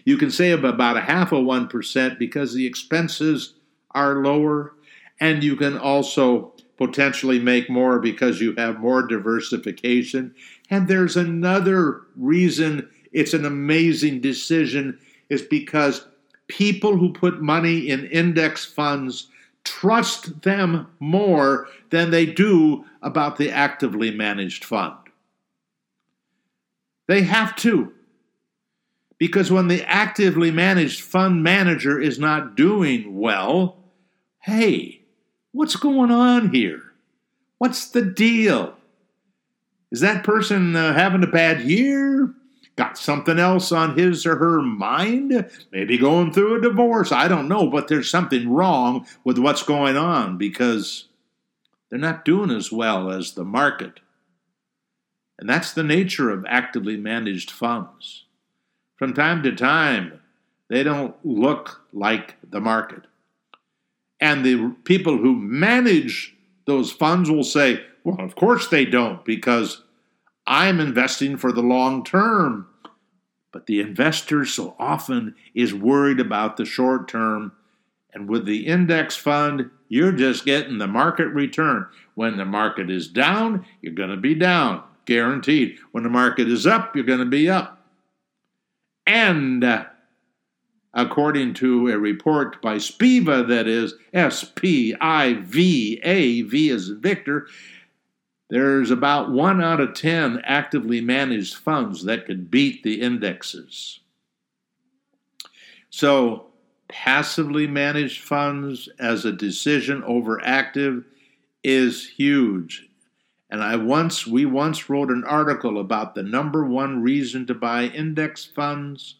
You 0.04 0.16
can 0.16 0.30
save 0.30 0.62
about 0.62 0.96
a 0.96 1.00
half 1.00 1.32
of 1.32 1.44
1% 1.44 2.18
because 2.18 2.54
the 2.54 2.64
expenses 2.64 3.54
are 3.90 4.22
lower, 4.22 4.74
and 5.20 5.42
you 5.42 5.56
can 5.56 5.76
also 5.76 6.54
potentially 6.76 7.40
make 7.40 7.68
more 7.68 7.98
because 7.98 8.40
you 8.40 8.54
have 8.56 8.78
more 8.78 9.04
diversification. 9.04 10.32
And 10.70 10.86
there's 10.86 11.16
another 11.16 12.02
reason 12.16 12.88
it's 13.12 13.34
an 13.34 13.44
amazing 13.44 14.20
decision 14.20 14.98
is 15.28 15.42
because 15.42 16.06
people 16.48 16.96
who 16.96 17.12
put 17.12 17.40
money 17.40 17.88
in 17.88 18.06
index 18.06 18.64
funds 18.64 19.28
trust 19.64 20.42
them 20.42 20.86
more 21.00 21.68
than 21.90 22.10
they 22.10 22.26
do 22.26 22.84
about 23.02 23.36
the 23.36 23.50
actively 23.50 24.10
managed 24.10 24.64
fund. 24.64 24.96
They 27.06 27.22
have 27.22 27.56
to. 27.56 27.92
Because 29.18 29.50
when 29.50 29.68
the 29.68 29.82
actively 29.88 30.50
managed 30.50 31.00
fund 31.00 31.42
manager 31.42 32.00
is 32.00 32.18
not 32.18 32.56
doing 32.56 33.18
well, 33.18 33.76
hey, 34.40 35.02
what's 35.52 35.76
going 35.76 36.10
on 36.10 36.50
here? 36.50 36.82
What's 37.58 37.88
the 37.88 38.02
deal? 38.02 38.74
Is 39.90 40.00
that 40.00 40.24
person 40.24 40.74
uh, 40.74 40.92
having 40.92 41.22
a 41.22 41.28
bad 41.28 41.62
year? 41.62 42.34
Got 42.76 42.98
something 42.98 43.38
else 43.38 43.70
on 43.70 43.96
his 43.96 44.26
or 44.26 44.36
her 44.36 44.60
mind? 44.60 45.48
Maybe 45.70 45.96
going 45.96 46.32
through 46.32 46.58
a 46.58 46.60
divorce. 46.60 47.12
I 47.12 47.28
don't 47.28 47.48
know, 47.48 47.68
but 47.68 47.86
there's 47.86 48.10
something 48.10 48.48
wrong 48.48 49.06
with 49.22 49.38
what's 49.38 49.62
going 49.62 49.96
on 49.96 50.38
because 50.38 51.06
they're 51.88 52.00
not 52.00 52.24
doing 52.24 52.50
as 52.50 52.72
well 52.72 53.12
as 53.12 53.32
the 53.32 53.44
market. 53.44 54.00
And 55.38 55.48
that's 55.48 55.72
the 55.72 55.84
nature 55.84 56.30
of 56.30 56.44
actively 56.48 56.96
managed 56.96 57.52
funds. 57.52 58.24
From 58.96 59.14
time 59.14 59.44
to 59.44 59.54
time, 59.54 60.20
they 60.68 60.82
don't 60.82 61.14
look 61.24 61.82
like 61.92 62.34
the 62.48 62.60
market. 62.60 63.02
And 64.20 64.44
the 64.44 64.74
people 64.82 65.18
who 65.18 65.36
manage 65.36 66.34
those 66.66 66.90
funds 66.90 67.30
will 67.30 67.44
say, 67.44 67.84
well, 68.02 68.20
of 68.20 68.34
course 68.34 68.66
they 68.66 68.84
don't, 68.84 69.24
because 69.24 69.83
I'm 70.46 70.80
investing 70.80 71.36
for 71.36 71.52
the 71.52 71.62
long 71.62 72.04
term. 72.04 72.68
But 73.52 73.66
the 73.66 73.80
investor 73.80 74.44
so 74.44 74.74
often 74.80 75.36
is 75.54 75.72
worried 75.72 76.18
about 76.18 76.56
the 76.56 76.64
short 76.64 77.06
term. 77.08 77.52
And 78.12 78.28
with 78.28 78.46
the 78.46 78.66
index 78.66 79.16
fund, 79.16 79.70
you're 79.88 80.12
just 80.12 80.44
getting 80.44 80.78
the 80.78 80.88
market 80.88 81.28
return. 81.28 81.86
When 82.14 82.36
the 82.36 82.44
market 82.44 82.90
is 82.90 83.08
down, 83.08 83.64
you're 83.80 83.94
going 83.94 84.10
to 84.10 84.16
be 84.16 84.34
down, 84.34 84.82
guaranteed. 85.04 85.78
When 85.92 86.02
the 86.02 86.10
market 86.10 86.48
is 86.48 86.66
up, 86.66 86.96
you're 86.96 87.04
going 87.04 87.20
to 87.20 87.24
be 87.26 87.48
up. 87.48 87.80
And 89.06 89.62
uh, 89.62 89.84
according 90.92 91.54
to 91.54 91.88
a 91.88 91.98
report 91.98 92.60
by 92.62 92.76
SPIVA, 92.76 93.46
that 93.48 93.68
is 93.68 93.94
S 94.12 94.44
P 94.44 94.94
I 95.00 95.34
V 95.34 96.00
A, 96.02 96.42
V 96.42 96.70
in 96.70 97.00
Victor, 97.00 97.46
there's 98.50 98.90
about 98.90 99.30
one 99.30 99.62
out 99.62 99.80
of 99.80 99.94
10 99.94 100.42
actively 100.44 101.00
managed 101.00 101.56
funds 101.56 102.04
that 102.04 102.26
could 102.26 102.50
beat 102.50 102.82
the 102.82 103.00
indexes. 103.00 104.00
So, 105.90 106.46
passively 106.88 107.66
managed 107.66 108.22
funds 108.22 108.88
as 108.98 109.24
a 109.24 109.32
decision 109.32 110.02
over 110.04 110.44
active 110.44 111.04
is 111.62 112.08
huge. 112.08 112.86
And 113.50 113.62
I 113.62 113.76
once 113.76 114.26
we 114.26 114.44
once 114.44 114.90
wrote 114.90 115.10
an 115.10 115.24
article 115.24 115.78
about 115.80 116.14
the 116.14 116.22
number 116.22 116.64
one 116.64 117.02
reason 117.02 117.46
to 117.46 117.54
buy 117.54 117.84
index 117.84 118.44
funds 118.44 119.16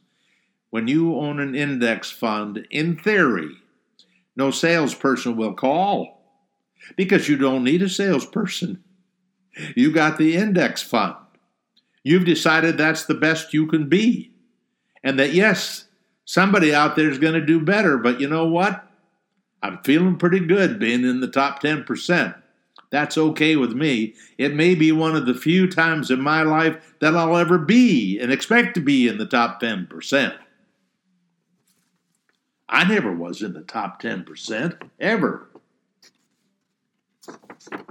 when 0.70 0.88
you 0.88 1.16
own 1.16 1.38
an 1.40 1.54
index 1.54 2.10
fund, 2.10 2.66
in 2.70 2.96
theory, 2.96 3.50
no 4.36 4.50
salesperson 4.50 5.36
will 5.36 5.54
call 5.54 6.20
because 6.96 7.28
you 7.28 7.36
don't 7.36 7.64
need 7.64 7.82
a 7.82 7.88
salesperson. 7.88 8.83
You 9.74 9.92
got 9.92 10.18
the 10.18 10.36
index 10.36 10.82
fund. 10.82 11.16
You've 12.02 12.24
decided 12.24 12.76
that's 12.76 13.04
the 13.04 13.14
best 13.14 13.54
you 13.54 13.66
can 13.66 13.88
be. 13.88 14.32
And 15.02 15.18
that, 15.18 15.32
yes, 15.32 15.86
somebody 16.24 16.74
out 16.74 16.96
there 16.96 17.10
is 17.10 17.18
going 17.18 17.34
to 17.34 17.44
do 17.44 17.60
better, 17.60 17.98
but 17.98 18.20
you 18.20 18.28
know 18.28 18.46
what? 18.46 18.86
I'm 19.62 19.78
feeling 19.78 20.16
pretty 20.16 20.40
good 20.40 20.78
being 20.78 21.04
in 21.04 21.20
the 21.20 21.28
top 21.28 21.62
10%. 21.62 22.34
That's 22.90 23.18
okay 23.18 23.56
with 23.56 23.72
me. 23.72 24.14
It 24.38 24.54
may 24.54 24.74
be 24.74 24.92
one 24.92 25.16
of 25.16 25.26
the 25.26 25.34
few 25.34 25.68
times 25.68 26.10
in 26.10 26.20
my 26.20 26.42
life 26.42 26.94
that 27.00 27.16
I'll 27.16 27.36
ever 27.36 27.58
be 27.58 28.18
and 28.20 28.30
expect 28.30 28.74
to 28.74 28.80
be 28.80 29.08
in 29.08 29.18
the 29.18 29.26
top 29.26 29.60
10%. 29.60 30.36
I 32.68 32.84
never 32.84 33.12
was 33.12 33.42
in 33.42 33.52
the 33.52 33.62
top 33.62 34.00
10%, 34.02 34.90
ever. 35.00 35.48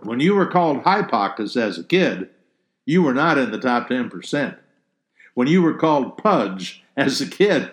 When 0.04 0.20
you 0.20 0.36
were 0.36 0.46
called 0.46 0.84
Hypochondus 0.84 1.58
as 1.58 1.78
a 1.78 1.84
kid, 1.84 2.30
you 2.86 3.02
were 3.02 3.14
not 3.14 3.38
in 3.38 3.52
the 3.52 3.60
top 3.60 3.90
10%. 3.90 4.58
When 5.34 5.48
you 5.48 5.62
were 5.62 5.78
called 5.78 6.18
Pudge 6.18 6.84
as 6.96 7.22
a 7.22 7.28
kid, 7.28 7.72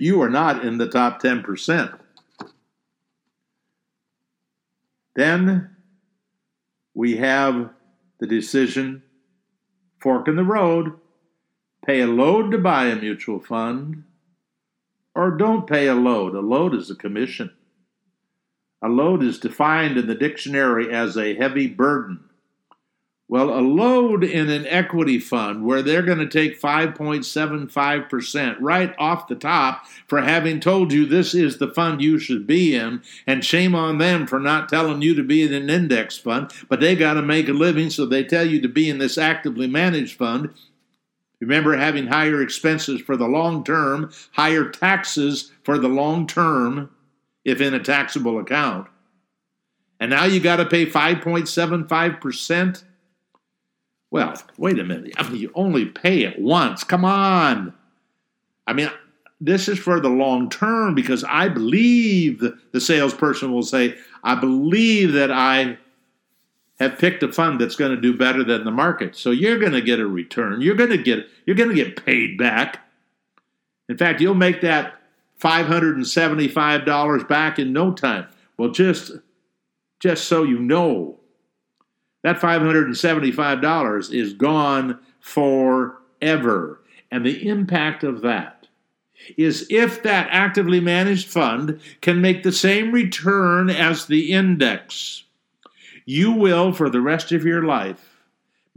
you 0.00 0.18
were 0.18 0.30
not 0.30 0.64
in 0.64 0.78
the 0.78 0.88
top 0.88 1.22
10%. 1.22 1.98
Then 5.14 5.70
we 6.94 7.16
have 7.16 7.70
the 8.18 8.26
decision 8.26 9.02
fork 9.98 10.28
in 10.28 10.36
the 10.36 10.44
road 10.44 10.92
pay 11.84 12.00
a 12.00 12.06
load 12.06 12.50
to 12.50 12.58
buy 12.58 12.84
a 12.86 12.96
mutual 12.96 13.40
fund 13.40 14.04
or 15.14 15.30
don't 15.30 15.66
pay 15.66 15.86
a 15.86 15.94
load. 15.94 16.34
A 16.34 16.40
load 16.40 16.74
is 16.74 16.90
a 16.90 16.94
commission. 16.94 17.50
A 18.80 18.88
load 18.88 19.22
is 19.22 19.38
defined 19.38 19.96
in 19.96 20.06
the 20.06 20.14
dictionary 20.14 20.92
as 20.92 21.16
a 21.16 21.34
heavy 21.34 21.66
burden. 21.66 22.20
Well, 23.30 23.50
a 23.50 23.60
load 23.60 24.24
in 24.24 24.48
an 24.48 24.66
equity 24.66 25.18
fund 25.18 25.62
where 25.62 25.82
they're 25.82 26.00
going 26.02 26.18
to 26.18 26.26
take 26.26 26.58
5.75% 26.58 28.56
right 28.58 28.94
off 28.98 29.28
the 29.28 29.34
top 29.34 29.84
for 30.06 30.22
having 30.22 30.60
told 30.60 30.94
you 30.94 31.04
this 31.04 31.34
is 31.34 31.58
the 31.58 31.68
fund 31.68 32.00
you 32.00 32.18
should 32.18 32.46
be 32.46 32.74
in, 32.74 33.02
and 33.26 33.44
shame 33.44 33.74
on 33.74 33.98
them 33.98 34.26
for 34.26 34.40
not 34.40 34.70
telling 34.70 35.02
you 35.02 35.14
to 35.14 35.22
be 35.22 35.42
in 35.42 35.52
an 35.52 35.68
index 35.68 36.16
fund, 36.16 36.50
but 36.70 36.80
they 36.80 36.96
got 36.96 37.14
to 37.14 37.22
make 37.22 37.50
a 37.50 37.52
living, 37.52 37.90
so 37.90 38.06
they 38.06 38.24
tell 38.24 38.46
you 38.46 38.62
to 38.62 38.68
be 38.68 38.88
in 38.88 38.96
this 38.96 39.18
actively 39.18 39.66
managed 39.66 40.16
fund. 40.16 40.48
Remember 41.38 41.76
having 41.76 42.06
higher 42.06 42.40
expenses 42.40 43.02
for 43.02 43.16
the 43.16 43.28
long 43.28 43.62
term, 43.62 44.10
higher 44.32 44.70
taxes 44.70 45.52
for 45.64 45.78
the 45.78 45.88
long 45.88 46.26
term, 46.26 46.90
if 47.48 47.60
in 47.60 47.74
a 47.74 47.80
taxable 47.80 48.38
account. 48.38 48.88
And 50.00 50.10
now 50.10 50.24
you 50.24 50.40
got 50.40 50.56
to 50.56 50.66
pay 50.66 50.86
5.75%? 50.86 52.84
Well, 54.10 54.42
wait 54.56 54.78
a 54.78 54.84
minute. 54.84 55.14
I 55.16 55.28
mean, 55.28 55.40
you 55.40 55.50
only 55.54 55.86
pay 55.86 56.22
it 56.22 56.38
once. 56.38 56.84
Come 56.84 57.04
on. 57.04 57.74
I 58.66 58.72
mean, 58.72 58.90
this 59.40 59.68
is 59.68 59.78
for 59.78 60.00
the 60.00 60.08
long 60.08 60.48
term 60.50 60.94
because 60.94 61.24
I 61.24 61.48
believe 61.48 62.42
the 62.72 62.80
salesperson 62.80 63.52
will 63.52 63.62
say, 63.62 63.96
I 64.24 64.34
believe 64.34 65.12
that 65.12 65.30
I 65.30 65.78
have 66.78 66.98
picked 66.98 67.22
a 67.22 67.32
fund 67.32 67.60
that's 67.60 67.76
going 67.76 67.94
to 67.94 68.00
do 68.00 68.16
better 68.16 68.44
than 68.44 68.64
the 68.64 68.70
market. 68.70 69.16
So 69.16 69.30
you're 69.30 69.58
going 69.58 69.72
to 69.72 69.80
get 69.80 70.00
a 70.00 70.06
return. 70.06 70.60
You're 70.60 70.76
going 70.76 70.90
to 70.90 70.98
get 70.98 71.26
you're 71.44 71.56
going 71.56 71.70
to 71.70 71.74
get 71.74 72.04
paid 72.04 72.38
back. 72.38 72.84
In 73.88 73.96
fact, 73.96 74.20
you'll 74.20 74.34
make 74.34 74.60
that 74.60 74.97
$575 75.40 77.28
back 77.28 77.58
in 77.58 77.72
no 77.72 77.92
time. 77.92 78.26
Well, 78.56 78.70
just 78.70 79.12
just 80.00 80.26
so 80.28 80.42
you 80.44 80.58
know, 80.58 81.18
that 82.22 82.38
$575 82.38 84.14
is 84.14 84.32
gone 84.34 84.98
forever. 85.20 86.80
And 87.10 87.24
the 87.24 87.48
impact 87.48 88.04
of 88.04 88.20
that 88.22 88.68
is 89.36 89.66
if 89.70 90.02
that 90.04 90.28
actively 90.30 90.80
managed 90.80 91.28
fund 91.28 91.80
can 92.00 92.20
make 92.20 92.42
the 92.42 92.52
same 92.52 92.92
return 92.92 93.68
as 93.70 94.06
the 94.06 94.32
index, 94.32 95.24
you 96.04 96.32
will, 96.32 96.72
for 96.72 96.88
the 96.88 97.00
rest 97.00 97.32
of 97.32 97.44
your 97.44 97.64
life, 97.64 98.07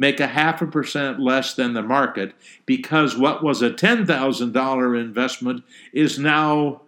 make 0.02 0.20
a 0.20 0.28
half 0.28 0.62
a 0.62 0.68
percent 0.68 1.20
less 1.20 1.54
than 1.54 1.74
the 1.74 1.82
market 1.82 2.34
because 2.66 3.18
what 3.18 3.44
was 3.44 3.62
a 3.62 3.70
$10,000 3.70 5.00
investment 5.00 5.64
is 5.94 6.18
now 6.20 6.82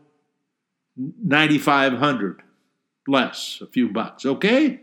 9500 0.98 2.42
less 3.08 3.60
a 3.62 3.68
few 3.68 3.90
bucks 3.90 4.26
okay 4.26 4.80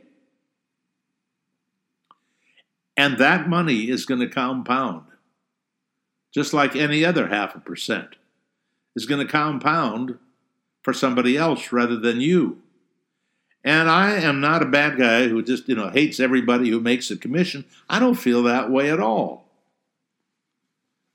and 3.01 3.16
that 3.16 3.49
money 3.49 3.89
is 3.89 4.05
going 4.05 4.20
to 4.20 4.28
compound, 4.28 5.07
just 6.35 6.53
like 6.53 6.76
any 6.76 7.03
other 7.03 7.28
half 7.28 7.55
a 7.55 7.59
percent 7.59 8.16
is 8.95 9.07
going 9.07 9.26
to 9.26 9.33
compound 9.33 10.18
for 10.83 10.93
somebody 10.93 11.35
else 11.35 11.72
rather 11.72 11.97
than 11.97 12.20
you. 12.20 12.61
And 13.63 13.91
I 13.91 14.13
am 14.13 14.41
not 14.41 14.63
a 14.63 14.67
bad 14.67 14.99
guy 14.99 15.29
who 15.29 15.43
just, 15.43 15.69
you 15.69 15.75
know, 15.75 15.91
hates 15.91 16.19
everybody 16.19 16.71
who 16.71 16.81
makes 16.81 17.11
a 17.11 17.17
commission. 17.17 17.65
I 17.89 17.99
don't 17.99 18.15
feel 18.15 18.43
that 18.45 18.71
way 18.71 18.91
at 18.91 19.01
all. 19.01 19.45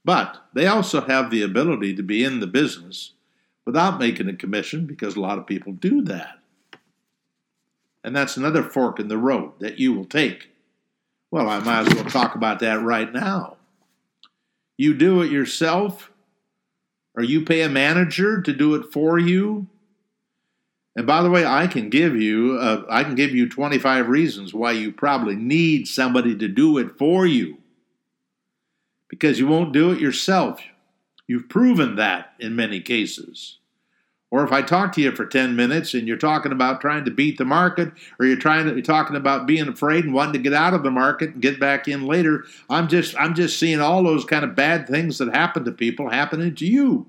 But 0.04 0.38
they 0.54 0.68
also 0.68 1.02
have 1.02 1.32
the 1.32 1.42
ability 1.42 1.96
to 1.96 2.04
be 2.04 2.24
in 2.24 2.40
the 2.40 2.48
business 2.48 3.14
without 3.66 4.00
making 4.00 4.30
a 4.30 4.36
commission 4.36 4.86
because 4.86 5.16
a 5.16 5.22
lot 5.22 5.40
of 5.40 5.48
people 5.48 5.74
do 5.74 6.04
that. 6.04 6.40
And 8.04 8.16
that's 8.16 8.38
another 8.38 8.62
fork 8.62 9.00
in 9.00 9.08
the 9.08 9.18
road 9.18 9.54
that 9.60 9.80
you 9.80 9.94
will 9.94 10.06
take. 10.06 10.52
Well, 11.32 11.50
I 11.50 11.60
might 11.60 11.88
as 11.88 11.96
well 11.96 12.06
talk 12.06 12.36
about 12.36 12.60
that 12.60 12.84
right 12.84 13.12
now. 13.12 13.58
You 14.78 14.94
do 14.94 15.24
it 15.24 15.32
yourself, 15.32 16.12
or 17.16 17.24
you 17.24 17.44
pay 17.44 17.62
a 17.64 17.70
manager 17.70 18.42
to 18.42 18.54
do 18.54 18.76
it 18.76 18.92
for 18.94 19.18
you. 19.18 19.66
And 20.96 21.06
by 21.06 21.22
the 21.22 21.30
way, 21.30 21.46
I 21.46 21.68
can 21.68 21.90
give 21.90 22.16
you 22.16 22.58
uh, 22.58 22.86
I 22.90 23.04
can 23.04 23.16
give 23.16 23.32
you 23.32 23.50
25 23.50 24.08
reasons 24.08 24.54
why 24.54 24.72
you 24.72 24.92
probably 24.92 25.36
need 25.36 25.88
somebody 25.88 26.36
to 26.38 26.48
do 26.48 26.78
it 26.78 26.98
for 26.98 27.26
you. 27.26 27.58
Because 29.10 29.40
you 29.40 29.48
won't 29.48 29.74
do 29.74 29.92
it 29.92 30.00
yourself. 30.00 30.62
You've 31.28 31.50
proven 31.50 31.96
that 31.96 32.34
in 32.40 32.56
many 32.56 32.80
cases. 32.80 33.58
Or 34.32 34.44
if 34.44 34.52
I 34.52 34.62
talk 34.62 34.92
to 34.94 35.02
you 35.02 35.12
for 35.12 35.26
10 35.26 35.56
minutes 35.56 35.94
and 35.94 36.08
you're 36.08 36.18
talking 36.18 36.52
about 36.52 36.82
trying 36.82 37.06
to 37.06 37.12
beat 37.12 37.38
the 37.38 37.46
market, 37.46 37.92
or 38.20 38.26
you're 38.26 38.36
trying 38.36 38.66
to 38.66 38.74
you're 38.74 38.82
talking 38.82 39.16
about 39.16 39.48
being 39.48 39.68
afraid 39.68 40.06
and 40.06 40.14
wanting 40.14 40.34
to 40.34 40.40
get 40.40 40.54
out 40.54 40.74
of 40.74 40.84
the 40.84 40.92
market 40.92 41.32
and 41.34 41.42
get 41.42 41.60
back 41.60 41.88
in 41.88 42.06
later, 42.06 42.46
I'm 42.70 42.88
just 42.88 43.16
I'm 43.18 43.36
just 43.36 43.60
seeing 43.60 43.80
all 43.80 44.04
those 44.04 44.26
kind 44.26 44.44
of 44.44 44.56
bad 44.56 44.88
things 44.88 45.18
that 45.18 45.34
happen 45.34 45.66
to 45.66 45.72
people 45.72 46.10
happening 46.10 46.56
to 46.56 46.66
you. 46.66 47.06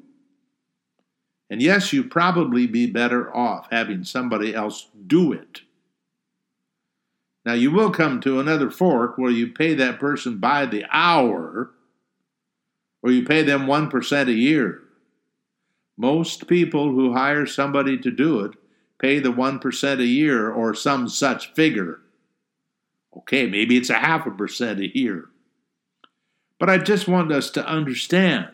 And 1.49 1.63
yes, 1.63 1.93
you'd 1.93 2.11
probably 2.11 2.67
be 2.67 2.87
better 2.87 3.35
off 3.35 3.69
having 3.71 4.05
somebody 4.05 4.55
else 4.55 4.89
do 5.07 5.33
it. 5.33 5.61
Now, 7.45 7.53
you 7.53 7.71
will 7.71 7.91
come 7.91 8.21
to 8.23 8.41
another 8.41 8.71
fork 8.71 9.17
where 9.17 9.31
you 9.31 9.53
pay 9.53 9.75
that 9.75 10.01
person 10.01 10.39
by 10.39 10.67
the 10.67 10.85
hour, 10.91 11.71
or 13.03 13.13
you 13.13 13.25
pay 13.25 13.43
them 13.43 13.67
1% 13.67 14.29
a 14.29 14.33
year. 14.33 14.83
Most 15.97 16.49
people 16.49 16.91
who 16.91 17.13
hire 17.13 17.47
somebody 17.47 17.97
to 17.99 18.11
do 18.11 18.41
it 18.41 18.53
pay 18.99 19.21
the 19.21 19.33
1% 19.33 20.01
a 20.01 20.05
year 20.05 20.51
or 20.51 20.75
some 20.75 21.09
such 21.09 21.53
figure. 21.55 22.01
Okay, 23.17 23.47
maybe 23.47 23.77
it's 23.77 23.91
a 23.91 23.95
half 23.95 24.27
a 24.27 24.31
percent 24.31 24.81
a 24.81 24.99
year. 24.99 25.27
But 26.59 26.71
I 26.71 26.79
just 26.79 27.07
want 27.07 27.33
us 27.33 27.51
to 27.51 27.67
understand 27.67 28.49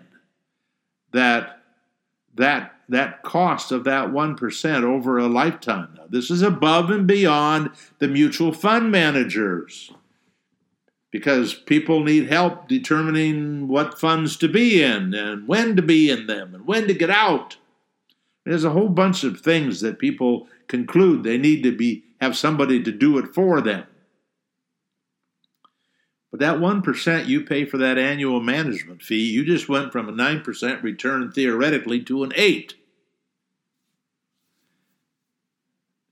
that 1.13 1.63
that 2.35 2.72
that 2.89 3.23
cost 3.23 3.73
of 3.73 3.85
that 3.85 4.09
1% 4.09 4.83
over 4.83 5.19
a 5.19 5.27
lifetime. 5.27 5.95
Now, 5.97 6.05
this 6.09 6.31
is 6.31 6.43
above 6.43 6.91
and 6.91 7.07
beyond 7.07 7.71
the 7.99 8.09
mutual 8.09 8.53
fund 8.53 8.91
managers 8.91 9.93
because 11.11 11.55
people 11.55 12.03
need 12.03 12.29
help 12.29 12.69
determining 12.69 13.69
what 13.69 14.01
funds 14.01 14.37
to 14.39 14.49
be 14.49 14.83
in 14.83 15.15
and 15.15 15.47
when 15.47 15.77
to 15.77 15.83
be 15.83 16.11
in 16.11 16.27
them 16.27 16.55
and 16.55 16.67
when 16.67 16.89
to 16.89 16.95
get 16.95 17.11
out. 17.11 17.57
There's 18.45 18.65
a 18.65 18.71
whole 18.71 18.89
bunch 18.89 19.23
of 19.23 19.41
things 19.41 19.81
that 19.83 19.99
people 19.99 20.49
conclude 20.67 21.23
they 21.23 21.39
need 21.39 21.63
to 21.63 21.77
be 21.77 22.05
have 22.21 22.37
somebody 22.37 22.83
to 22.83 22.93
do 22.93 23.19
it 23.19 23.35
for 23.35 23.61
them. 23.61 23.85
But 26.33 26.41
that 26.41 26.57
1% 26.57 27.27
you 27.27 27.43
pay 27.43 27.67
for 27.67 27.77
that 27.77 27.99
annual 27.99 28.41
management 28.41 29.03
fee, 29.03 29.31
you 29.31 29.45
just 29.45 29.69
went 29.69 29.93
from 29.93 30.09
a 30.09 30.13
9% 30.13 30.83
return 30.83 31.31
theoretically 31.31 32.03
to 32.05 32.25
an 32.25 32.33
8. 32.35 32.75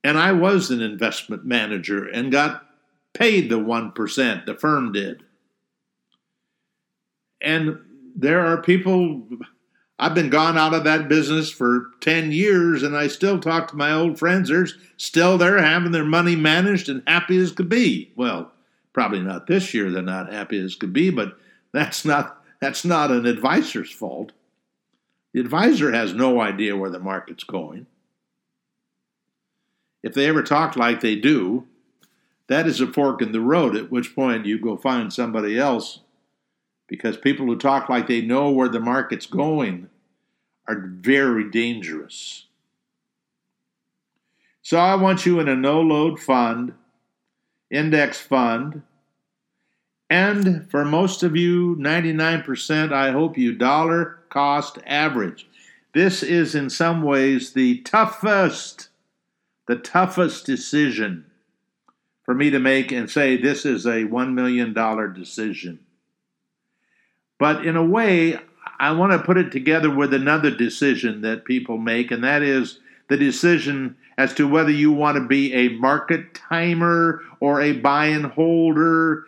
And 0.04 0.18
I 0.18 0.32
was 0.32 0.70
an 0.70 0.82
investment 0.82 1.46
manager 1.46 2.06
and 2.06 2.30
got 2.30 2.66
paid 3.14 3.48
the 3.48 3.58
1%, 3.58 4.44
the 4.44 4.54
firm 4.54 4.92
did. 4.92 5.24
And 7.40 7.78
there 8.14 8.44
are 8.44 8.60
people, 8.60 9.26
I've 9.98 10.14
been 10.14 10.28
gone 10.28 10.58
out 10.58 10.74
of 10.74 10.84
that 10.84 11.08
business 11.08 11.50
for 11.50 11.86
10 12.02 12.30
years 12.30 12.82
and 12.82 12.94
I 12.94 13.08
still 13.08 13.40
talk 13.40 13.68
to 13.68 13.76
my 13.76 13.92
old 13.92 14.18
friends. 14.18 14.50
They're 14.50 14.68
still 14.98 15.38
there 15.38 15.62
having 15.62 15.92
their 15.92 16.04
money 16.04 16.36
managed 16.36 16.90
and 16.90 17.02
happy 17.06 17.38
as 17.38 17.52
could 17.52 17.70
be. 17.70 18.12
Well, 18.16 18.52
probably 18.92 19.20
not 19.20 19.46
this 19.46 19.72
year 19.74 19.90
they're 19.90 20.02
not 20.02 20.32
happy 20.32 20.58
as 20.58 20.74
could 20.74 20.92
be, 20.92 21.10
but 21.10 21.38
that's 21.72 22.04
not 22.04 22.42
that's 22.60 22.84
not 22.84 23.10
an 23.10 23.26
advisor's 23.26 23.90
fault. 23.90 24.32
The 25.32 25.40
advisor 25.40 25.92
has 25.92 26.12
no 26.12 26.40
idea 26.40 26.76
where 26.76 26.90
the 26.90 26.98
market's 26.98 27.44
going. 27.44 27.86
If 30.02 30.14
they 30.14 30.26
ever 30.26 30.42
talk 30.42 30.76
like 30.76 31.00
they 31.00 31.16
do, 31.16 31.66
that 32.48 32.66
is 32.66 32.80
a 32.80 32.86
fork 32.86 33.22
in 33.22 33.32
the 33.32 33.40
road, 33.40 33.76
at 33.76 33.90
which 33.90 34.14
point 34.14 34.46
you 34.46 34.58
go 34.58 34.76
find 34.76 35.12
somebody 35.12 35.58
else 35.58 36.00
because 36.88 37.16
people 37.16 37.46
who 37.46 37.56
talk 37.56 37.88
like 37.88 38.08
they 38.08 38.20
know 38.20 38.50
where 38.50 38.68
the 38.68 38.80
market's 38.80 39.26
going 39.26 39.88
are 40.66 40.84
very 40.86 41.48
dangerous. 41.48 42.46
So 44.62 44.78
I 44.78 44.96
want 44.96 45.24
you 45.24 45.38
in 45.38 45.48
a 45.48 45.54
no 45.54 45.80
load 45.80 46.18
fund, 46.18 46.74
index 47.70 48.20
fund, 48.20 48.82
and 50.08 50.68
for 50.70 50.84
most 50.84 51.22
of 51.22 51.36
you, 51.36 51.76
99%, 51.76 52.92
I 52.92 53.12
hope 53.12 53.38
you 53.38 53.54
dollar 53.54 54.18
cost 54.28 54.78
average. 54.84 55.46
This 55.94 56.22
is 56.22 56.54
in 56.54 56.68
some 56.68 57.02
ways 57.02 57.52
the 57.52 57.78
toughest, 57.82 58.88
the 59.68 59.76
toughest 59.76 60.46
decision 60.46 61.26
for 62.24 62.34
me 62.34 62.50
to 62.50 62.58
make 62.58 62.92
and 62.92 63.08
say 63.08 63.36
this 63.36 63.64
is 63.64 63.86
a 63.86 64.04
$1 64.04 64.34
million 64.34 64.74
decision. 65.14 65.80
But 67.38 67.64
in 67.64 67.76
a 67.76 67.84
way, 67.84 68.38
I 68.78 68.92
want 68.92 69.12
to 69.12 69.18
put 69.18 69.38
it 69.38 69.50
together 69.50 69.94
with 69.94 70.12
another 70.12 70.50
decision 70.50 71.22
that 71.22 71.44
people 71.44 71.78
make, 71.78 72.10
and 72.10 72.22
that 72.24 72.42
is 72.42 72.80
the 73.08 73.16
decision 73.16 73.96
as 74.20 74.34
to 74.34 74.46
whether 74.46 74.70
you 74.70 74.92
want 74.92 75.16
to 75.16 75.26
be 75.26 75.54
a 75.54 75.70
market 75.70 76.34
timer 76.34 77.22
or 77.40 77.62
a 77.62 77.72
buy 77.72 78.04
and 78.08 78.26
holder. 78.26 79.24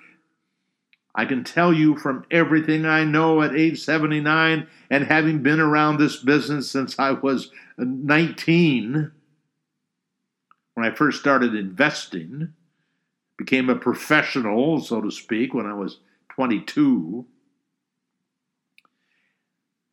I 1.14 1.24
can 1.24 1.44
tell 1.44 1.72
you 1.72 1.96
from 1.96 2.26
everything 2.30 2.84
I 2.84 3.02
know 3.04 3.40
at 3.40 3.56
age 3.56 3.82
79 3.82 4.66
and 4.90 5.04
having 5.06 5.42
been 5.42 5.60
around 5.60 5.96
this 5.96 6.16
business 6.16 6.70
since 6.70 6.98
I 6.98 7.12
was 7.12 7.50
19, 7.78 9.12
when 10.74 10.86
I 10.86 10.94
first 10.94 11.20
started 11.20 11.54
investing, 11.54 12.52
became 13.38 13.70
a 13.70 13.76
professional, 13.76 14.78
so 14.82 15.00
to 15.00 15.10
speak, 15.10 15.54
when 15.54 15.64
I 15.64 15.72
was 15.72 16.00
22. 16.34 17.24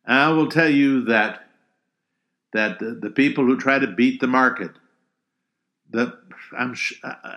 I 0.06 0.28
will 0.28 0.50
tell 0.50 0.68
you 0.68 1.06
that 1.06 1.46
that 2.52 2.80
the, 2.80 2.98
the 3.00 3.10
people 3.10 3.46
who 3.46 3.56
try 3.56 3.78
to 3.78 3.86
beat 3.86 4.20
the 4.20 4.26
market, 4.26 4.72
that 5.90 6.18
I'm 6.56 6.76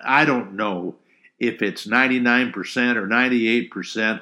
I 0.04 0.26
don't 0.26 0.54
know 0.54 0.96
if 1.40 1.62
it's 1.62 1.88
99% 1.88 2.96
or 2.96 3.08
98%, 3.08 4.22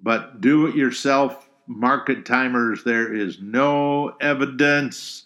but 0.00 0.40
do 0.40 0.66
it 0.66 0.76
yourself 0.76 1.48
market 1.66 2.24
timers, 2.24 2.82
there 2.82 3.12
is 3.12 3.40
no 3.40 4.08
evidence 4.20 5.24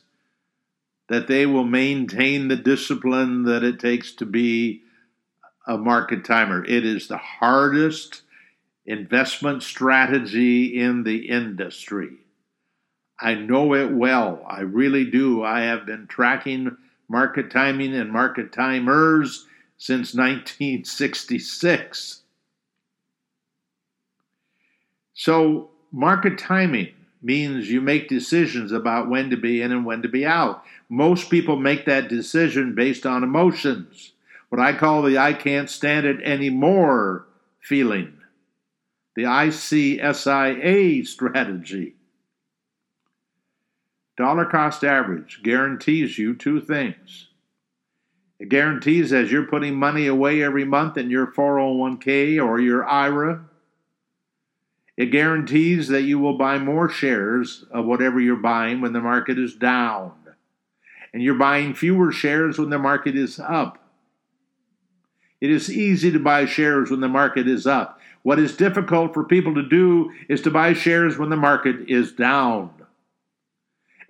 that 1.08 1.28
they 1.28 1.46
will 1.46 1.64
maintain 1.64 2.48
the 2.48 2.56
discipline 2.56 3.44
that 3.44 3.62
it 3.62 3.78
takes 3.78 4.12
to 4.12 4.26
be 4.26 4.82
a 5.66 5.78
market 5.78 6.24
timer. 6.24 6.64
It 6.64 6.84
is 6.84 7.06
the 7.06 7.18
hardest 7.18 8.22
investment 8.84 9.62
strategy 9.62 10.80
in 10.80 11.04
the 11.04 11.28
industry. 11.28 12.10
I 13.20 13.34
know 13.34 13.74
it 13.74 13.92
well. 13.92 14.44
I 14.48 14.62
really 14.62 15.08
do. 15.08 15.44
I 15.44 15.60
have 15.60 15.86
been 15.86 16.08
tracking 16.08 16.76
market 17.12 17.50
timing 17.50 17.94
and 17.94 18.10
market 18.10 18.52
timers 18.52 19.46
since 19.76 20.14
1966. 20.14 22.22
So, 25.12 25.70
market 25.92 26.38
timing 26.38 26.94
means 27.20 27.70
you 27.70 27.82
make 27.82 28.08
decisions 28.08 28.72
about 28.72 29.10
when 29.10 29.28
to 29.28 29.36
be 29.36 29.60
in 29.60 29.72
and 29.72 29.84
when 29.84 30.00
to 30.00 30.08
be 30.08 30.24
out. 30.24 30.64
Most 30.88 31.28
people 31.28 31.56
make 31.56 31.84
that 31.84 32.08
decision 32.08 32.74
based 32.74 33.04
on 33.04 33.22
emotions, 33.22 34.12
what 34.48 34.60
I 34.60 34.72
call 34.72 35.02
the 35.02 35.18
I 35.18 35.34
can't 35.34 35.68
stand 35.68 36.06
it 36.06 36.22
anymore 36.22 37.26
feeling 37.60 38.14
the 39.14 39.24
ICSIA 39.24 41.06
strategy. 41.06 41.94
Dollar 44.16 44.44
cost 44.44 44.84
average 44.84 45.40
guarantees 45.42 46.18
you 46.18 46.34
two 46.34 46.60
things. 46.60 47.28
It 48.38 48.48
guarantees 48.48 49.12
as 49.12 49.30
you're 49.30 49.46
putting 49.46 49.76
money 49.76 50.06
away 50.06 50.42
every 50.42 50.64
month 50.64 50.98
in 50.98 51.10
your 51.10 51.28
401k 51.28 52.44
or 52.44 52.60
your 52.60 52.84
IRA, 52.84 53.44
it 54.96 55.06
guarantees 55.06 55.88
that 55.88 56.02
you 56.02 56.18
will 56.18 56.36
buy 56.36 56.58
more 56.58 56.88
shares 56.88 57.64
of 57.70 57.86
whatever 57.86 58.20
you're 58.20 58.36
buying 58.36 58.80
when 58.80 58.92
the 58.92 59.00
market 59.00 59.38
is 59.38 59.54
down. 59.54 60.12
And 61.14 61.22
you're 61.22 61.34
buying 61.34 61.74
fewer 61.74 62.12
shares 62.12 62.58
when 62.58 62.70
the 62.70 62.78
market 62.78 63.16
is 63.16 63.38
up. 63.38 63.78
It 65.40 65.50
is 65.50 65.70
easy 65.70 66.10
to 66.12 66.18
buy 66.18 66.46
shares 66.46 66.90
when 66.90 67.00
the 67.00 67.08
market 67.08 67.48
is 67.48 67.66
up. 67.66 68.00
What 68.22 68.38
is 68.38 68.56
difficult 68.56 69.12
for 69.14 69.24
people 69.24 69.54
to 69.54 69.68
do 69.68 70.12
is 70.28 70.40
to 70.42 70.50
buy 70.50 70.72
shares 70.74 71.18
when 71.18 71.30
the 71.30 71.36
market 71.36 71.88
is 71.88 72.12
down. 72.12 72.70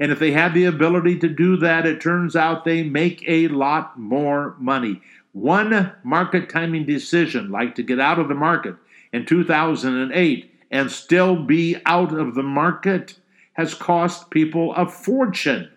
And 0.03 0.11
if 0.11 0.19
they 0.19 0.33
have 0.33 0.53
the 0.53 0.65
ability 0.65 1.21
to 1.21 1.29
do 1.29 1.57
that, 1.59 1.87
it 1.87 2.01
turns 2.01 2.35
out 2.35 2.65
they 2.65 2.83
make 2.83 3.23
a 3.29 3.47
lot 3.47 3.97
more 3.97 4.57
money. 4.59 5.01
One 5.31 5.93
market 6.03 6.51
timing 6.51 6.87
decision, 6.87 7.53
like 7.53 7.77
to 7.77 7.85
get 7.85 8.01
out 8.01 8.19
of 8.19 8.27
the 8.27 8.35
market 8.35 8.75
in 9.13 9.27
2008 9.27 10.53
and 10.73 10.91
still 10.91 11.37
be 11.37 11.77
out 11.87 12.13
of 12.13 12.35
the 12.35 12.43
market, 12.43 13.17
has 13.53 13.75
cost 13.75 14.31
people 14.31 14.75
a 14.75 14.89
fortune. 14.89 15.71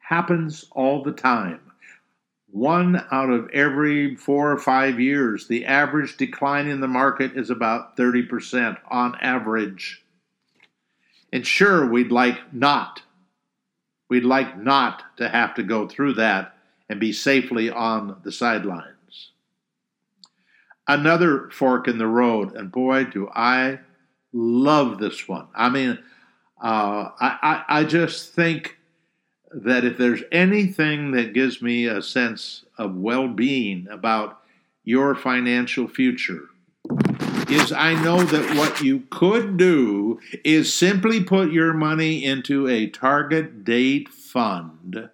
Happens 0.00 0.66
all 0.72 1.02
the 1.02 1.12
time 1.12 1.60
one 2.54 3.04
out 3.10 3.30
of 3.30 3.50
every 3.50 4.14
four 4.14 4.52
or 4.52 4.58
five 4.58 5.00
years, 5.00 5.48
the 5.48 5.66
average 5.66 6.16
decline 6.16 6.68
in 6.68 6.80
the 6.80 6.86
market 6.86 7.36
is 7.36 7.50
about 7.50 7.96
30% 7.96 8.78
on 8.88 9.16
average. 9.16 10.03
And 11.34 11.44
sure, 11.44 11.84
we'd 11.84 12.12
like 12.12 12.54
not. 12.54 13.02
We'd 14.08 14.24
like 14.24 14.56
not 14.56 15.02
to 15.16 15.28
have 15.28 15.52
to 15.56 15.64
go 15.64 15.88
through 15.88 16.14
that 16.14 16.54
and 16.88 17.00
be 17.00 17.12
safely 17.12 17.68
on 17.68 18.20
the 18.22 18.30
sidelines. 18.30 19.30
Another 20.86 21.50
fork 21.50 21.88
in 21.88 21.98
the 21.98 22.06
road, 22.06 22.54
and 22.54 22.70
boy, 22.70 23.06
do 23.06 23.28
I 23.34 23.80
love 24.32 24.98
this 24.98 25.26
one. 25.26 25.48
I 25.56 25.70
mean, 25.70 25.98
uh, 26.62 27.10
I, 27.20 27.38
I, 27.42 27.64
I 27.80 27.84
just 27.84 28.32
think 28.32 28.78
that 29.50 29.84
if 29.84 29.98
there's 29.98 30.22
anything 30.30 31.10
that 31.12 31.34
gives 31.34 31.60
me 31.60 31.86
a 31.86 32.00
sense 32.00 32.64
of 32.78 32.94
well 32.94 33.26
being 33.26 33.88
about 33.90 34.40
your 34.84 35.16
financial 35.16 35.88
future, 35.88 36.44
is 37.48 37.72
I 37.72 37.94
know 38.02 38.22
that 38.22 38.56
what 38.56 38.80
you 38.80 39.04
could 39.10 39.56
do 39.56 40.20
is 40.44 40.72
simply 40.72 41.22
put 41.22 41.52
your 41.52 41.72
money 41.72 42.24
into 42.24 42.68
a 42.68 42.88
target 42.88 43.64
date 43.64 44.08
fund. 44.08 45.10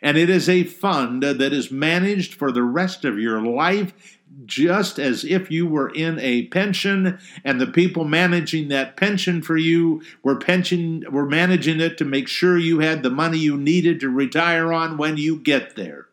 And 0.00 0.16
it 0.16 0.30
is 0.30 0.48
a 0.48 0.64
fund 0.64 1.22
that 1.22 1.52
is 1.52 1.70
managed 1.70 2.34
for 2.34 2.52
the 2.52 2.62
rest 2.62 3.04
of 3.04 3.18
your 3.18 3.40
life 3.40 4.18
just 4.44 4.98
as 4.98 5.24
if 5.24 5.50
you 5.50 5.66
were 5.66 5.90
in 5.90 6.18
a 6.20 6.46
pension 6.46 7.18
and 7.44 7.60
the 7.60 7.66
people 7.66 8.04
managing 8.04 8.68
that 8.68 8.96
pension 8.96 9.42
for 9.42 9.56
you 9.56 10.02
were 10.22 10.36
pension 10.36 11.04
were 11.10 11.26
managing 11.26 11.80
it 11.80 11.98
to 11.98 12.04
make 12.04 12.28
sure 12.28 12.56
you 12.58 12.80
had 12.80 13.02
the 13.02 13.10
money 13.10 13.38
you 13.38 13.56
needed 13.56 14.00
to 14.00 14.08
retire 14.08 14.72
on 14.72 14.96
when 14.96 15.16
you 15.16 15.38
get 15.38 15.76
there. 15.76 16.06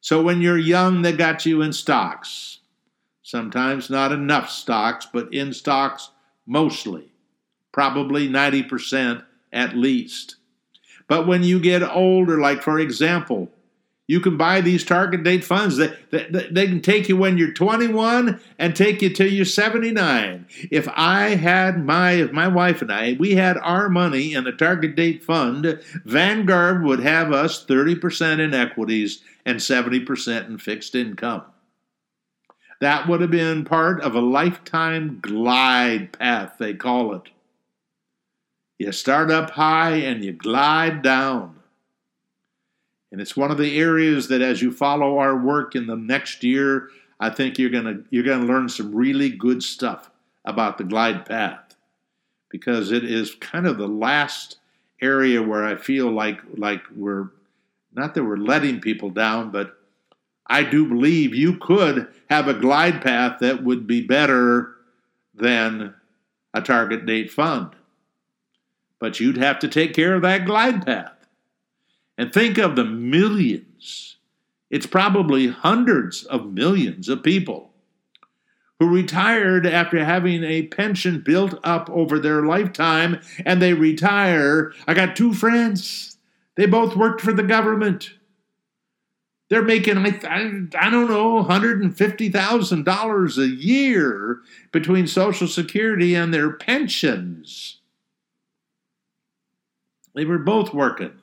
So 0.00 0.22
when 0.22 0.40
you're 0.40 0.58
young 0.58 1.02
they 1.02 1.12
got 1.12 1.46
you 1.46 1.62
in 1.62 1.72
stocks. 1.72 2.59
Sometimes 3.30 3.88
not 3.88 4.10
enough 4.10 4.50
stocks, 4.50 5.06
but 5.06 5.32
in 5.32 5.52
stocks 5.52 6.10
mostly. 6.46 7.12
Probably 7.70 8.28
90% 8.28 9.22
at 9.52 9.76
least. 9.76 10.34
But 11.06 11.28
when 11.28 11.44
you 11.44 11.60
get 11.60 11.84
older, 11.84 12.40
like 12.40 12.60
for 12.60 12.80
example, 12.80 13.48
you 14.08 14.18
can 14.18 14.36
buy 14.36 14.60
these 14.60 14.84
target 14.84 15.22
date 15.22 15.44
funds. 15.44 15.76
They, 15.76 15.94
they, 16.10 16.48
they 16.50 16.66
can 16.66 16.80
take 16.80 17.08
you 17.08 17.16
when 17.16 17.38
you're 17.38 17.52
21 17.52 18.40
and 18.58 18.74
take 18.74 19.00
you 19.00 19.10
till 19.10 19.30
you're 19.30 19.44
79. 19.44 20.46
If 20.72 20.88
I 20.96 21.36
had 21.36 21.84
my, 21.84 22.14
if 22.14 22.32
my 22.32 22.48
wife 22.48 22.82
and 22.82 22.90
I, 22.90 23.12
we 23.12 23.36
had 23.36 23.56
our 23.58 23.88
money 23.88 24.34
in 24.34 24.48
a 24.48 24.52
target 24.52 24.96
date 24.96 25.22
fund, 25.22 25.80
Vanguard 26.04 26.82
would 26.82 26.98
have 26.98 27.30
us 27.30 27.64
30% 27.64 28.40
in 28.40 28.54
equities 28.54 29.22
and 29.46 29.58
70% 29.58 30.48
in 30.48 30.58
fixed 30.58 30.96
income. 30.96 31.44
That 32.80 33.08
would 33.08 33.20
have 33.20 33.30
been 33.30 33.64
part 33.64 34.00
of 34.00 34.14
a 34.14 34.20
lifetime 34.20 35.18
glide 35.20 36.12
path, 36.12 36.56
they 36.58 36.74
call 36.74 37.14
it. 37.14 37.30
You 38.78 38.92
start 38.92 39.30
up 39.30 39.50
high 39.50 39.96
and 39.96 40.24
you 40.24 40.32
glide 40.32 41.02
down. 41.02 41.56
And 43.12 43.20
it's 43.20 43.36
one 43.36 43.50
of 43.50 43.58
the 43.58 43.78
areas 43.78 44.28
that 44.28 44.40
as 44.40 44.62
you 44.62 44.72
follow 44.72 45.18
our 45.18 45.36
work 45.36 45.74
in 45.74 45.86
the 45.86 45.96
next 45.96 46.42
year, 46.42 46.88
I 47.18 47.28
think 47.28 47.58
you're 47.58 47.70
going 47.70 47.84
to 47.84 48.04
you're 48.08 48.24
going 48.24 48.40
to 48.40 48.46
learn 48.46 48.68
some 48.68 48.94
really 48.94 49.28
good 49.28 49.62
stuff 49.62 50.10
about 50.46 50.78
the 50.78 50.84
glide 50.84 51.26
path 51.26 51.76
because 52.48 52.92
it 52.92 53.04
is 53.04 53.34
kind 53.34 53.66
of 53.66 53.76
the 53.76 53.88
last 53.88 54.56
area 55.02 55.42
where 55.42 55.64
I 55.64 55.76
feel 55.76 56.10
like 56.10 56.40
like 56.56 56.82
we're 56.96 57.28
not 57.92 58.14
that 58.14 58.24
we're 58.24 58.36
letting 58.36 58.80
people 58.80 59.10
down, 59.10 59.50
but 59.50 59.79
I 60.50 60.64
do 60.64 60.84
believe 60.84 61.32
you 61.32 61.56
could 61.56 62.08
have 62.28 62.48
a 62.48 62.54
glide 62.54 63.02
path 63.02 63.38
that 63.38 63.62
would 63.62 63.86
be 63.86 64.02
better 64.02 64.74
than 65.32 65.94
a 66.52 66.60
target 66.60 67.06
date 67.06 67.30
fund. 67.30 67.70
But 68.98 69.20
you'd 69.20 69.36
have 69.36 69.60
to 69.60 69.68
take 69.68 69.94
care 69.94 70.16
of 70.16 70.22
that 70.22 70.44
glide 70.44 70.84
path. 70.84 71.14
And 72.18 72.32
think 72.32 72.58
of 72.58 72.74
the 72.74 72.84
millions, 72.84 74.16
it's 74.70 74.86
probably 74.86 75.46
hundreds 75.46 76.24
of 76.24 76.52
millions 76.52 77.08
of 77.08 77.22
people 77.22 77.70
who 78.80 78.88
retired 78.88 79.66
after 79.66 80.04
having 80.04 80.42
a 80.42 80.66
pension 80.66 81.20
built 81.20 81.54
up 81.62 81.88
over 81.90 82.18
their 82.18 82.44
lifetime 82.44 83.20
and 83.46 83.62
they 83.62 83.72
retire. 83.72 84.72
I 84.88 84.94
got 84.94 85.14
two 85.14 85.32
friends, 85.32 86.16
they 86.56 86.66
both 86.66 86.96
worked 86.96 87.20
for 87.20 87.32
the 87.32 87.44
government. 87.44 88.14
They're 89.50 89.62
making, 89.62 89.98
I, 89.98 90.20
I, 90.78 90.90
don't 90.90 91.10
know, 91.10 91.42
$150,000 91.42 93.38
a 93.38 93.48
year 93.48 94.40
between 94.70 95.08
Social 95.08 95.48
Security 95.48 96.14
and 96.14 96.32
their 96.32 96.52
pensions. 96.52 97.78
They 100.14 100.24
were 100.24 100.38
both 100.38 100.72
working. 100.72 101.14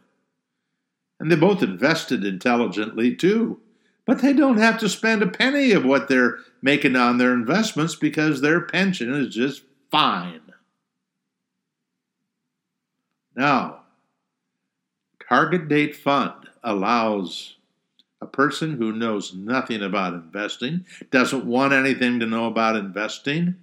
And 1.21 1.31
they 1.31 1.37
both 1.37 1.63
invested 1.63 2.25
intelligently 2.25 3.15
too. 3.15 3.61
But 4.05 4.21
they 4.21 4.33
don't 4.33 4.57
have 4.57 4.77
to 4.79 4.89
spend 4.89 5.23
a 5.23 5.27
penny 5.27 5.71
of 5.71 5.85
what 5.85 6.09
they're 6.09 6.39
making 6.61 6.97
on 6.97 7.17
their 7.17 7.33
investments 7.33 7.95
because 7.95 8.41
their 8.41 8.59
pension 8.59 9.13
is 9.13 9.33
just 9.33 9.63
fine. 9.89 10.41
Now, 13.37 13.83
target 15.29 15.69
date 15.69 15.95
fund 15.95 16.49
allows 16.63 17.56
person 18.27 18.77
who 18.77 18.91
knows 18.91 19.33
nothing 19.33 19.81
about 19.81 20.13
investing, 20.13 20.85
doesn't 21.11 21.45
want 21.45 21.73
anything 21.73 22.19
to 22.19 22.25
know 22.25 22.45
about 22.45 22.75
investing, 22.75 23.55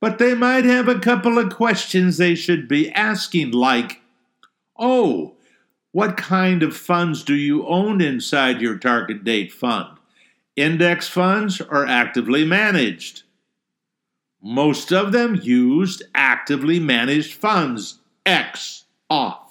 but 0.00 0.18
they 0.18 0.34
might 0.34 0.64
have 0.64 0.88
a 0.88 0.98
couple 0.98 1.38
of 1.38 1.54
questions 1.54 2.16
they 2.16 2.34
should 2.34 2.66
be 2.66 2.90
asking, 2.90 3.52
like, 3.52 4.00
oh, 4.76 5.34
what 5.92 6.16
kind 6.16 6.62
of 6.62 6.76
funds 6.76 7.22
do 7.22 7.34
you 7.34 7.66
own 7.66 8.00
inside 8.00 8.60
your 8.60 8.78
target 8.78 9.22
date 9.24 9.52
fund? 9.52 9.98
Index 10.56 11.06
funds 11.06 11.60
are 11.60 11.86
actively 11.86 12.44
managed? 12.44 13.22
Most 14.42 14.92
of 14.92 15.12
them 15.12 15.38
used 15.40 16.02
actively 16.14 16.80
managed 16.80 17.34
funds, 17.34 18.00
X 18.26 18.84
off. 19.08 19.41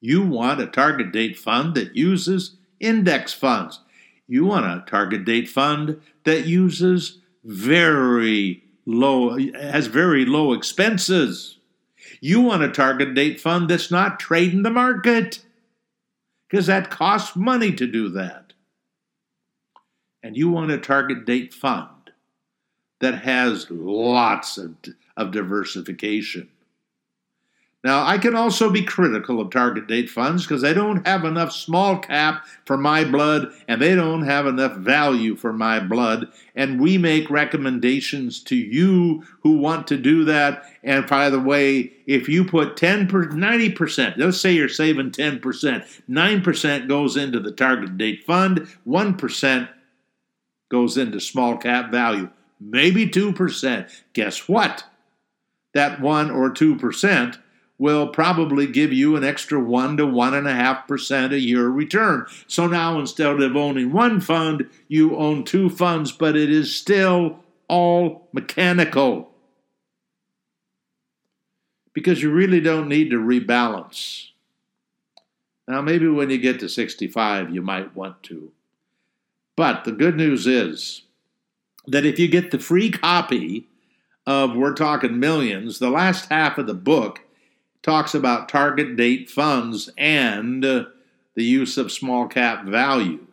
You 0.00 0.22
want 0.22 0.60
a 0.60 0.66
target 0.66 1.12
date 1.12 1.36
fund 1.38 1.74
that 1.74 1.96
uses 1.96 2.56
index 2.80 3.32
funds. 3.32 3.80
You 4.26 4.44
want 4.44 4.66
a 4.66 4.84
target 4.88 5.24
date 5.24 5.48
fund 5.48 6.00
that 6.24 6.46
uses 6.46 7.18
very 7.44 8.62
low, 8.86 9.38
has 9.54 9.86
very 9.86 10.24
low 10.24 10.52
expenses. 10.52 11.58
You 12.20 12.40
want 12.40 12.62
a 12.62 12.70
target 12.70 13.14
date 13.14 13.40
fund 13.40 13.68
that's 13.68 13.90
not 13.90 14.20
trading 14.20 14.62
the 14.62 14.70
market 14.70 15.40
because 16.48 16.66
that 16.66 16.90
costs 16.90 17.36
money 17.36 17.72
to 17.72 17.86
do 17.86 18.08
that. 18.10 18.52
And 20.22 20.36
you 20.36 20.48
want 20.50 20.70
a 20.70 20.78
target 20.78 21.24
date 21.24 21.54
fund 21.54 22.10
that 23.00 23.22
has 23.22 23.70
lots 23.70 24.58
of, 24.58 24.74
of 25.16 25.30
diversification. 25.30 26.48
Now, 27.84 28.04
I 28.04 28.18
can 28.18 28.34
also 28.34 28.70
be 28.70 28.82
critical 28.82 29.40
of 29.40 29.50
target 29.50 29.86
date 29.86 30.10
funds 30.10 30.44
because 30.44 30.62
they 30.62 30.74
don't 30.74 31.06
have 31.06 31.24
enough 31.24 31.52
small 31.52 31.96
cap 31.96 32.44
for 32.64 32.76
my 32.76 33.04
blood 33.04 33.52
and 33.68 33.80
they 33.80 33.94
don't 33.94 34.24
have 34.24 34.48
enough 34.48 34.76
value 34.78 35.36
for 35.36 35.52
my 35.52 35.78
blood. 35.78 36.26
And 36.56 36.80
we 36.80 36.98
make 36.98 37.30
recommendations 37.30 38.42
to 38.44 38.56
you 38.56 39.22
who 39.42 39.58
want 39.58 39.86
to 39.88 39.96
do 39.96 40.24
that. 40.24 40.64
And 40.82 41.06
by 41.06 41.30
the 41.30 41.38
way, 41.38 41.92
if 42.04 42.28
you 42.28 42.44
put 42.44 42.76
10 42.76 43.06
per, 43.06 43.28
90%, 43.28 44.16
let's 44.16 44.40
say 44.40 44.52
you're 44.52 44.68
saving 44.68 45.12
10%, 45.12 45.40
9% 46.10 46.88
goes 46.88 47.16
into 47.16 47.38
the 47.38 47.52
target 47.52 47.96
date 47.96 48.24
fund, 48.24 48.66
1% 48.88 49.68
goes 50.68 50.96
into 50.96 51.20
small 51.20 51.56
cap 51.56 51.92
value, 51.92 52.28
maybe 52.60 53.06
2%. 53.06 53.88
Guess 54.14 54.48
what? 54.48 54.82
That 55.74 56.00
1 56.00 56.32
or 56.32 56.50
2% 56.50 57.38
will 57.78 58.08
probably 58.08 58.66
give 58.66 58.92
you 58.92 59.16
an 59.16 59.24
extra 59.24 59.60
1 59.60 59.96
to 59.98 60.04
1.5% 60.04 61.32
a 61.32 61.38
year 61.38 61.68
return. 61.68 62.26
So 62.46 62.66
now 62.66 62.98
instead 62.98 63.40
of 63.40 63.56
owning 63.56 63.92
one 63.92 64.20
fund, 64.20 64.68
you 64.88 65.16
own 65.16 65.44
two 65.44 65.70
funds, 65.70 66.10
but 66.10 66.36
it 66.36 66.50
is 66.50 66.74
still 66.74 67.38
all 67.68 68.28
mechanical. 68.32 69.30
Because 71.92 72.22
you 72.22 72.32
really 72.32 72.60
don't 72.60 72.88
need 72.88 73.10
to 73.10 73.16
rebalance. 73.16 74.30
Now, 75.66 75.82
maybe 75.82 76.08
when 76.08 76.30
you 76.30 76.38
get 76.38 76.60
to 76.60 76.68
65, 76.68 77.54
you 77.54 77.60
might 77.60 77.94
want 77.94 78.22
to. 78.24 78.52
But 79.54 79.84
the 79.84 79.92
good 79.92 80.16
news 80.16 80.46
is 80.46 81.02
that 81.86 82.06
if 82.06 82.18
you 82.18 82.28
get 82.28 82.50
the 82.50 82.58
free 82.58 82.90
copy 82.90 83.66
of 84.26 84.56
We're 84.56 84.74
Talking 84.74 85.18
Millions, 85.20 85.78
the 85.78 85.90
last 85.90 86.30
half 86.30 86.58
of 86.58 86.66
the 86.66 86.74
book 86.74 87.20
talks 87.82 88.14
about 88.14 88.48
target 88.48 88.96
date 88.96 89.30
funds 89.30 89.90
and 89.96 90.64
uh, 90.64 90.84
the 91.34 91.44
use 91.44 91.76
of 91.78 91.92
small 91.92 92.26
cap 92.26 92.64
value. 92.64 93.26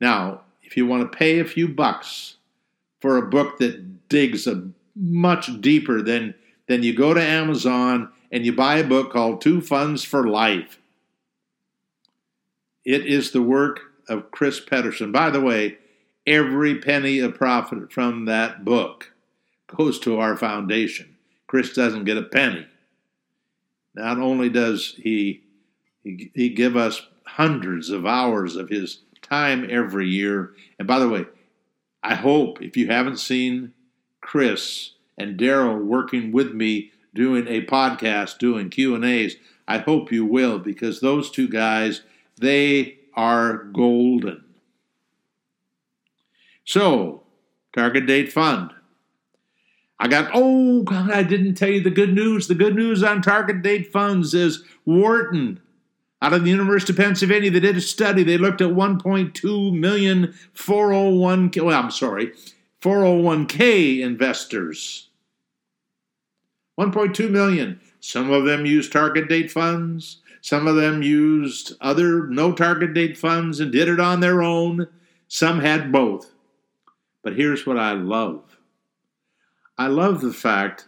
Now, 0.00 0.42
if 0.62 0.76
you 0.76 0.86
want 0.86 1.10
to 1.10 1.18
pay 1.18 1.38
a 1.38 1.44
few 1.44 1.68
bucks 1.68 2.36
for 3.00 3.16
a 3.16 3.26
book 3.26 3.58
that 3.58 4.08
digs 4.08 4.46
a 4.46 4.68
much 4.94 5.60
deeper 5.60 6.02
than 6.02 6.34
then 6.68 6.82
you 6.82 6.94
go 6.94 7.14
to 7.14 7.22
Amazon 7.22 8.10
and 8.32 8.44
you 8.44 8.52
buy 8.52 8.78
a 8.78 8.86
book 8.86 9.12
called 9.12 9.40
Two 9.40 9.60
Funds 9.60 10.02
for 10.02 10.26
Life. 10.26 10.80
It 12.84 13.06
is 13.06 13.30
the 13.30 13.42
work 13.42 13.80
of 14.08 14.30
Chris 14.30 14.60
Pedersen. 14.60 15.12
By 15.12 15.30
the 15.30 15.40
way, 15.40 15.78
every 16.26 16.80
penny 16.80 17.20
of 17.20 17.34
profit 17.34 17.92
from 17.92 18.24
that 18.24 18.64
book 18.64 19.12
goes 19.76 19.98
to 20.00 20.18
our 20.18 20.36
foundation. 20.36 21.16
Chris 21.46 21.72
doesn't 21.72 22.04
get 22.04 22.16
a 22.16 22.22
penny. 22.22 22.66
Not 23.96 24.18
only 24.18 24.50
does 24.50 24.94
he, 24.98 25.42
he, 26.04 26.30
he 26.34 26.50
give 26.50 26.76
us 26.76 27.06
hundreds 27.24 27.90
of 27.90 28.06
hours 28.06 28.54
of 28.54 28.68
his 28.68 29.00
time 29.22 29.66
every 29.70 30.08
year, 30.08 30.52
and 30.78 30.86
by 30.86 30.98
the 30.98 31.08
way, 31.08 31.24
I 32.02 32.14
hope 32.14 32.62
if 32.62 32.76
you 32.76 32.88
haven't 32.88 33.18
seen 33.18 33.72
Chris 34.20 34.92
and 35.18 35.38
Daryl 35.38 35.82
working 35.82 36.30
with 36.30 36.52
me 36.52 36.92
doing 37.14 37.48
a 37.48 37.64
podcast, 37.64 38.38
doing 38.38 38.68
Q 38.68 38.94
and 38.94 39.04
A's, 39.04 39.36
I 39.66 39.78
hope 39.78 40.12
you 40.12 40.24
will 40.24 40.58
because 40.58 41.00
those 41.00 41.30
two 41.30 41.48
guys 41.48 42.02
they 42.38 42.98
are 43.14 43.64
golden. 43.64 44.44
So, 46.64 47.22
target 47.72 48.06
date 48.06 48.30
fund. 48.30 48.72
I 49.98 50.08
got, 50.08 50.30
oh, 50.34 50.82
God, 50.82 51.10
I 51.10 51.22
didn't 51.22 51.54
tell 51.54 51.70
you 51.70 51.80
the 51.80 51.90
good 51.90 52.12
news. 52.12 52.48
The 52.48 52.54
good 52.54 52.74
news 52.74 53.02
on 53.02 53.22
target 53.22 53.62
date 53.62 53.92
funds 53.92 54.34
is 54.34 54.62
Wharton 54.84 55.60
out 56.20 56.32
of 56.32 56.44
the 56.44 56.50
University 56.50 56.92
of 56.92 56.98
Pennsylvania. 56.98 57.50
They 57.50 57.60
did 57.60 57.76
a 57.76 57.80
study. 57.80 58.22
They 58.22 58.38
looked 58.38 58.60
at 58.60 58.70
1.2 58.70 59.72
million 59.72 60.34
401, 60.52 61.50
well, 61.56 61.78
I'm 61.78 61.90
sorry, 61.90 62.32
401k 62.82 64.00
investors. 64.00 65.08
1.2 66.78 67.30
million. 67.30 67.80
Some 68.00 68.30
of 68.30 68.44
them 68.44 68.66
used 68.66 68.92
target 68.92 69.28
date 69.28 69.50
funds. 69.50 70.18
Some 70.42 70.66
of 70.66 70.76
them 70.76 71.02
used 71.02 71.72
other 71.80 72.26
no 72.26 72.52
target 72.52 72.94
date 72.94 73.16
funds 73.16 73.60
and 73.60 73.72
did 73.72 73.88
it 73.88 73.98
on 73.98 74.20
their 74.20 74.42
own. 74.42 74.86
Some 75.26 75.60
had 75.60 75.90
both. 75.90 76.32
But 77.22 77.34
here's 77.34 77.66
what 77.66 77.78
I 77.78 77.92
love 77.94 78.45
I 79.78 79.88
love 79.88 80.20
the 80.20 80.32
fact 80.32 80.86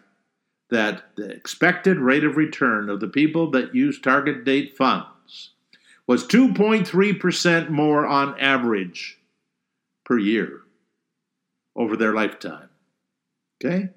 that 0.70 1.04
the 1.16 1.30
expected 1.30 1.98
rate 1.98 2.24
of 2.24 2.36
return 2.36 2.88
of 2.88 3.00
the 3.00 3.08
people 3.08 3.50
that 3.50 3.74
use 3.74 4.00
target 4.00 4.44
date 4.44 4.76
funds 4.76 5.50
was 6.06 6.26
2.3% 6.26 7.68
more 7.68 8.06
on 8.06 8.38
average 8.40 9.18
per 10.04 10.18
year 10.18 10.62
over 11.76 11.96
their 11.96 12.14
lifetime. 12.14 12.68
Okay? 13.62 13.90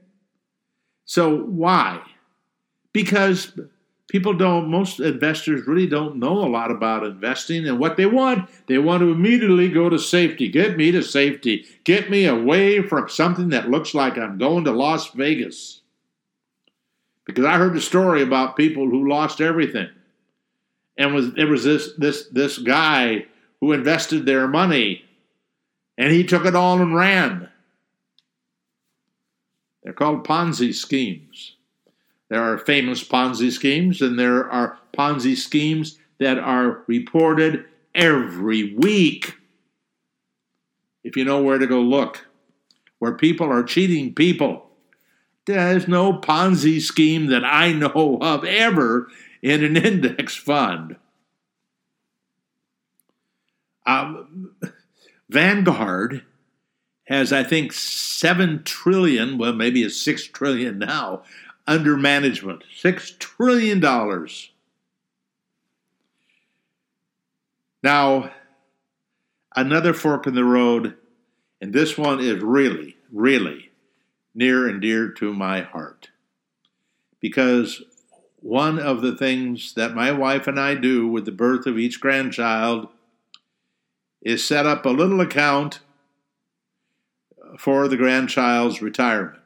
So 1.06 1.38
why? 1.44 2.02
Because 2.94 3.58
people 4.12 4.34
don't, 4.34 4.70
most 4.70 5.00
investors 5.00 5.66
really 5.66 5.88
don't 5.88 6.18
know 6.18 6.38
a 6.40 6.50
lot 6.50 6.70
about 6.70 7.06
investing 7.06 7.66
and 7.66 7.80
what 7.80 7.96
they 7.96 8.06
want. 8.06 8.50
They 8.68 8.78
want 8.78 9.00
to 9.00 9.10
immediately 9.10 9.70
go 9.70 9.88
to 9.88 9.98
safety. 9.98 10.50
Get 10.50 10.76
me 10.76 10.92
to 10.92 11.02
safety. 11.02 11.66
Get 11.86 12.10
me 12.10 12.26
away 12.26 12.82
from 12.82 13.08
something 13.08 13.48
that 13.50 13.70
looks 13.70 13.96
like 13.96 14.18
I'm 14.18 14.38
going 14.38 14.66
to 14.66 14.72
Las 14.74 15.12
Vegas. 15.12 15.80
Because 17.26 17.46
I 17.46 17.58
heard 17.58 17.78
a 17.78 17.82
story 17.82 18.22
about 18.22 18.58
people 18.58 18.90
who 18.90 19.08
lost 19.08 19.40
everything. 19.40 19.88
And 20.98 21.16
was 21.16 21.34
there 21.34 21.48
was 21.48 21.64
this 21.64 21.94
this 21.98 22.28
this 22.28 22.58
guy 22.58 23.26
who 23.62 23.72
invested 23.72 24.26
their 24.26 24.46
money 24.46 25.06
and 25.98 26.12
he 26.12 26.26
took 26.26 26.46
it 26.46 26.56
all 26.56 26.82
and 26.82 26.94
ran. 26.94 27.50
They're 29.84 29.94
called 29.94 30.28
Ponzi 30.28 30.76
schemes. 30.76 31.56
There 32.32 32.42
are 32.42 32.58
famous 32.58 33.04
Ponzi 33.04 33.52
schemes, 33.52 34.02
and 34.02 34.18
there 34.18 34.50
are 34.50 34.80
Ponzi 34.98 35.36
schemes 35.36 36.00
that 36.18 36.40
are 36.40 36.82
reported 36.88 37.66
every 37.94 38.74
week. 38.74 39.36
If 41.04 41.18
you 41.18 41.26
know 41.26 41.44
where 41.44 41.58
to 41.58 41.68
go 41.68 41.82
look, 41.82 42.26
where 43.00 43.12
people 43.12 43.52
are 43.52 43.64
cheating 43.64 44.14
people. 44.14 44.70
There's 45.46 45.90
no 45.90 46.14
Ponzi 46.14 46.80
scheme 46.80 47.26
that 47.28 47.44
I 47.44 47.74
know 47.74 48.18
of 48.22 48.46
ever 48.46 49.10
in 49.42 49.66
an 49.66 49.76
index 49.86 50.34
fund. 50.34 50.96
Um, 53.86 54.56
Vanguard 55.30 56.24
has, 57.08 57.34
I 57.34 57.44
think, 57.44 57.74
seven 57.74 58.64
trillion, 58.64 59.38
well, 59.38 59.52
maybe 59.52 59.84
it's 59.84 60.00
six 60.00 60.24
trillion 60.24 60.80
now, 60.80 61.24
under 61.68 61.98
management. 61.98 62.64
Six 62.76 63.16
trillion 63.18 63.80
dollars. 63.80 64.52
Now, 67.84 68.32
another 69.56 69.94
fork 69.94 70.28
in 70.28 70.36
the 70.36 70.44
road, 70.44 70.96
and 71.60 71.74
this 71.74 71.98
one 71.98 72.20
is 72.20 72.42
really, 72.42 72.98
really 73.12 73.72
near 74.34 74.68
and 74.68 74.82
dear 74.82 75.10
to 75.10 75.34
my 75.34 75.62
heart. 75.62 76.10
Because 77.20 77.84
one 78.40 78.80
of 78.80 79.02
the 79.02 79.16
things 79.16 79.74
that 79.74 79.94
my 79.94 80.12
wife 80.12 80.48
and 80.48 80.60
I 80.60 80.76
do 80.76 81.08
with 81.08 81.26
the 81.26 81.32
birth 81.32 81.66
of 81.66 81.78
each 81.78 82.00
grandchild 82.00 82.88
is 84.22 84.46
set 84.46 84.66
up 84.66 84.86
a 84.86 84.90
little 84.90 85.22
account 85.22 85.80
for 87.58 87.88
the 87.88 87.98
grandchild's 87.98 88.82
retirement. 88.82 89.41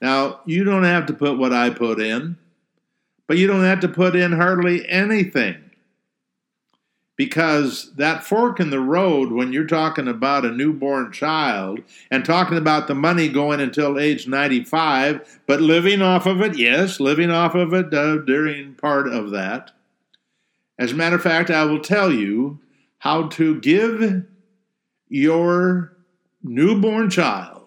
Now, 0.00 0.40
you 0.46 0.64
don't 0.64 0.84
have 0.84 1.06
to 1.06 1.12
put 1.12 1.38
what 1.38 1.52
I 1.52 1.70
put 1.70 2.00
in, 2.00 2.36
but 3.26 3.36
you 3.36 3.46
don't 3.46 3.64
have 3.64 3.80
to 3.80 3.88
put 3.88 4.14
in 4.14 4.32
hardly 4.32 4.88
anything. 4.88 5.64
Because 7.16 7.92
that 7.94 8.22
fork 8.22 8.60
in 8.60 8.70
the 8.70 8.78
road, 8.78 9.32
when 9.32 9.52
you're 9.52 9.66
talking 9.66 10.06
about 10.06 10.44
a 10.44 10.52
newborn 10.52 11.10
child 11.10 11.80
and 12.12 12.24
talking 12.24 12.56
about 12.56 12.86
the 12.86 12.94
money 12.94 13.28
going 13.28 13.58
until 13.58 13.98
age 13.98 14.28
95, 14.28 15.40
but 15.48 15.60
living 15.60 16.00
off 16.00 16.26
of 16.26 16.40
it, 16.40 16.56
yes, 16.56 17.00
living 17.00 17.32
off 17.32 17.56
of 17.56 17.74
it 17.74 17.92
uh, 17.92 18.18
during 18.18 18.74
part 18.74 19.08
of 19.08 19.30
that. 19.32 19.72
As 20.78 20.92
a 20.92 20.94
matter 20.94 21.16
of 21.16 21.22
fact, 21.22 21.50
I 21.50 21.64
will 21.64 21.80
tell 21.80 22.12
you 22.12 22.60
how 22.98 23.26
to 23.30 23.60
give 23.60 24.24
your 25.08 25.96
newborn 26.44 27.10
child 27.10 27.57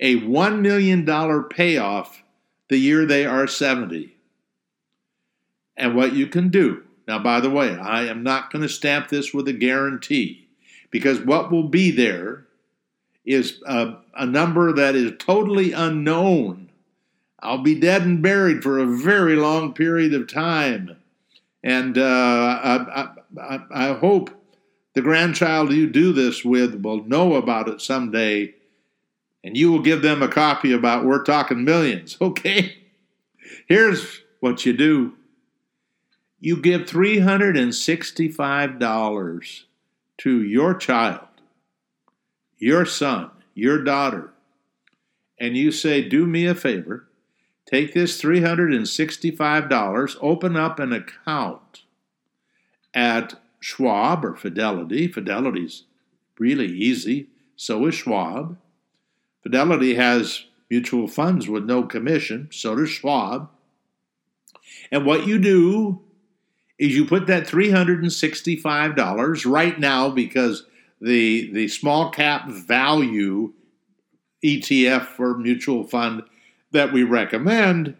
a 0.00 0.20
$1 0.20 0.60
million 0.60 1.44
payoff 1.48 2.22
the 2.68 2.78
year 2.78 3.06
they 3.06 3.26
are 3.26 3.46
70. 3.46 4.14
And 5.76 5.94
what 5.94 6.12
you 6.12 6.26
can 6.26 6.48
do. 6.48 6.82
Now, 7.06 7.18
by 7.18 7.40
the 7.40 7.50
way, 7.50 7.74
I 7.74 8.04
am 8.04 8.22
not 8.22 8.52
going 8.52 8.62
to 8.62 8.68
stamp 8.68 9.08
this 9.08 9.32
with 9.32 9.48
a 9.48 9.52
guarantee 9.52 10.48
because 10.90 11.20
what 11.20 11.50
will 11.50 11.68
be 11.68 11.90
there 11.90 12.46
is 13.24 13.62
a, 13.66 13.94
a 14.14 14.26
number 14.26 14.72
that 14.72 14.94
is 14.94 15.12
totally 15.18 15.72
unknown. 15.72 16.70
I'll 17.40 17.62
be 17.62 17.78
dead 17.78 18.02
and 18.02 18.22
buried 18.22 18.62
for 18.62 18.78
a 18.78 18.86
very 18.86 19.36
long 19.36 19.72
period 19.72 20.12
of 20.14 20.26
time. 20.26 20.96
And 21.62 21.96
uh, 21.96 22.02
I, 22.02 23.08
I, 23.40 23.60
I 23.70 23.92
hope 23.94 24.30
the 24.94 25.02
grandchild 25.02 25.72
you 25.72 25.86
do 25.86 26.12
this 26.12 26.44
with 26.44 26.82
will 26.82 27.04
know 27.04 27.34
about 27.34 27.68
it 27.68 27.80
someday, 27.80 28.54
and 29.48 29.56
you 29.56 29.72
will 29.72 29.80
give 29.80 30.02
them 30.02 30.22
a 30.22 30.28
copy 30.28 30.74
about 30.74 31.06
we're 31.06 31.24
talking 31.24 31.64
millions. 31.64 32.18
Okay? 32.28 32.76
Here's 33.66 34.20
what 34.40 34.66
you 34.66 34.74
do 34.74 35.14
you 36.38 36.60
give 36.60 36.82
$365 36.82 39.62
to 40.18 40.42
your 40.42 40.74
child, 40.74 41.26
your 42.58 42.84
son, 42.84 43.30
your 43.54 43.82
daughter, 43.82 44.34
and 45.40 45.56
you 45.56 45.72
say, 45.72 46.06
Do 46.06 46.26
me 46.26 46.44
a 46.44 46.54
favor, 46.54 47.08
take 47.64 47.94
this 47.94 48.20
$365, 48.20 50.16
open 50.20 50.58
up 50.58 50.78
an 50.78 50.92
account 50.92 51.84
at 52.92 53.40
Schwab 53.60 54.26
or 54.26 54.36
Fidelity. 54.36 55.08
Fidelity's 55.08 55.84
really 56.38 56.68
easy. 56.68 57.28
So 57.56 57.86
is 57.86 57.94
Schwab. 57.94 58.58
Fidelity 59.42 59.94
has 59.94 60.44
mutual 60.70 61.08
funds 61.08 61.48
with 61.48 61.64
no 61.64 61.82
commission. 61.82 62.48
So 62.52 62.76
does 62.76 62.90
Schwab. 62.90 63.48
And 64.90 65.06
what 65.06 65.26
you 65.26 65.38
do 65.38 66.00
is 66.78 66.94
you 66.94 67.04
put 67.04 67.26
that 67.26 67.46
$365 67.46 69.50
right 69.50 69.80
now 69.80 70.08
because 70.10 70.64
the, 71.00 71.50
the 71.52 71.68
small 71.68 72.10
cap 72.10 72.48
value 72.48 73.52
ETF 74.44 75.18
or 75.18 75.38
mutual 75.38 75.84
fund 75.84 76.22
that 76.70 76.92
we 76.92 77.02
recommend 77.02 77.96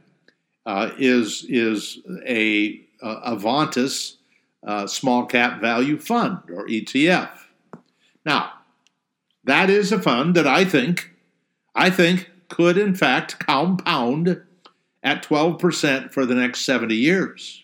uh, 0.67 0.91
is, 0.99 1.47
is 1.49 1.99
a, 2.27 2.81
a 3.03 3.35
Avantis 3.35 4.17
uh, 4.67 4.87
small 4.87 5.27
cap 5.27 5.61
value 5.61 5.99
fund 5.99 6.39
or 6.51 6.67
ETF. 6.67 7.31
Now, 8.25 8.53
that 9.45 9.71
is 9.71 9.93
a 9.93 10.01
fund 10.01 10.35
that 10.35 10.47
I 10.47 10.65
think 10.65 11.11
I 11.79 11.91
think 11.91 12.29
could 12.49 12.77
in 12.77 12.97
fact 12.97 13.39
compound 13.39 14.43
at 15.05 15.23
12% 15.23 16.13
for 16.13 16.27
the 16.27 16.35
next 16.35 16.63
70 16.63 16.97
years. 16.97 17.63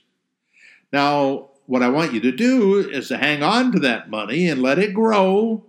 Now, 0.93 1.49
what 1.67 1.83
I 1.83 1.89
want 1.89 2.13
you 2.13 2.21
to 2.21 2.31
do 2.31 2.77
is 2.77 3.09
to 3.09 3.19
hang 3.19 3.43
on 3.43 3.73
to 3.73 3.81
that 3.81 4.09
money 4.09 4.49
and 4.49 4.63
let 4.63 4.79
it 4.79 4.95
grow. 4.95 5.65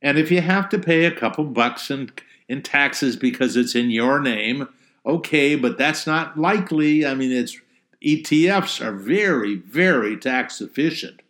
And 0.00 0.16
if 0.16 0.30
you 0.30 0.40
have 0.40 0.70
to 0.70 0.78
pay 0.78 1.04
a 1.04 1.14
couple 1.14 1.44
bucks 1.44 1.90
in, 1.90 2.10
in 2.48 2.62
taxes 2.62 3.16
because 3.16 3.54
it's 3.54 3.74
in 3.74 3.90
your 3.90 4.18
name, 4.18 4.66
okay, 5.04 5.54
but 5.54 5.76
that's 5.76 6.06
not 6.06 6.38
likely. 6.38 7.04
I 7.04 7.14
mean, 7.14 7.32
it's 7.32 7.60
ETFs 8.02 8.82
are 8.82 8.92
very, 8.92 9.56
very 9.56 10.16
tax 10.16 10.62
efficient, 10.62 11.20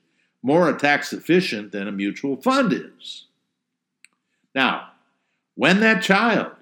more 0.40 0.73
tax 0.73 1.12
efficient 1.12 1.73
than 1.73 1.89
a 1.89 1.93
mutual 1.93 2.36
fund 2.36 2.73
is. 2.73 3.27
Now, 4.55 4.91
when 5.55 5.81
that 5.81 6.03
child 6.03 6.53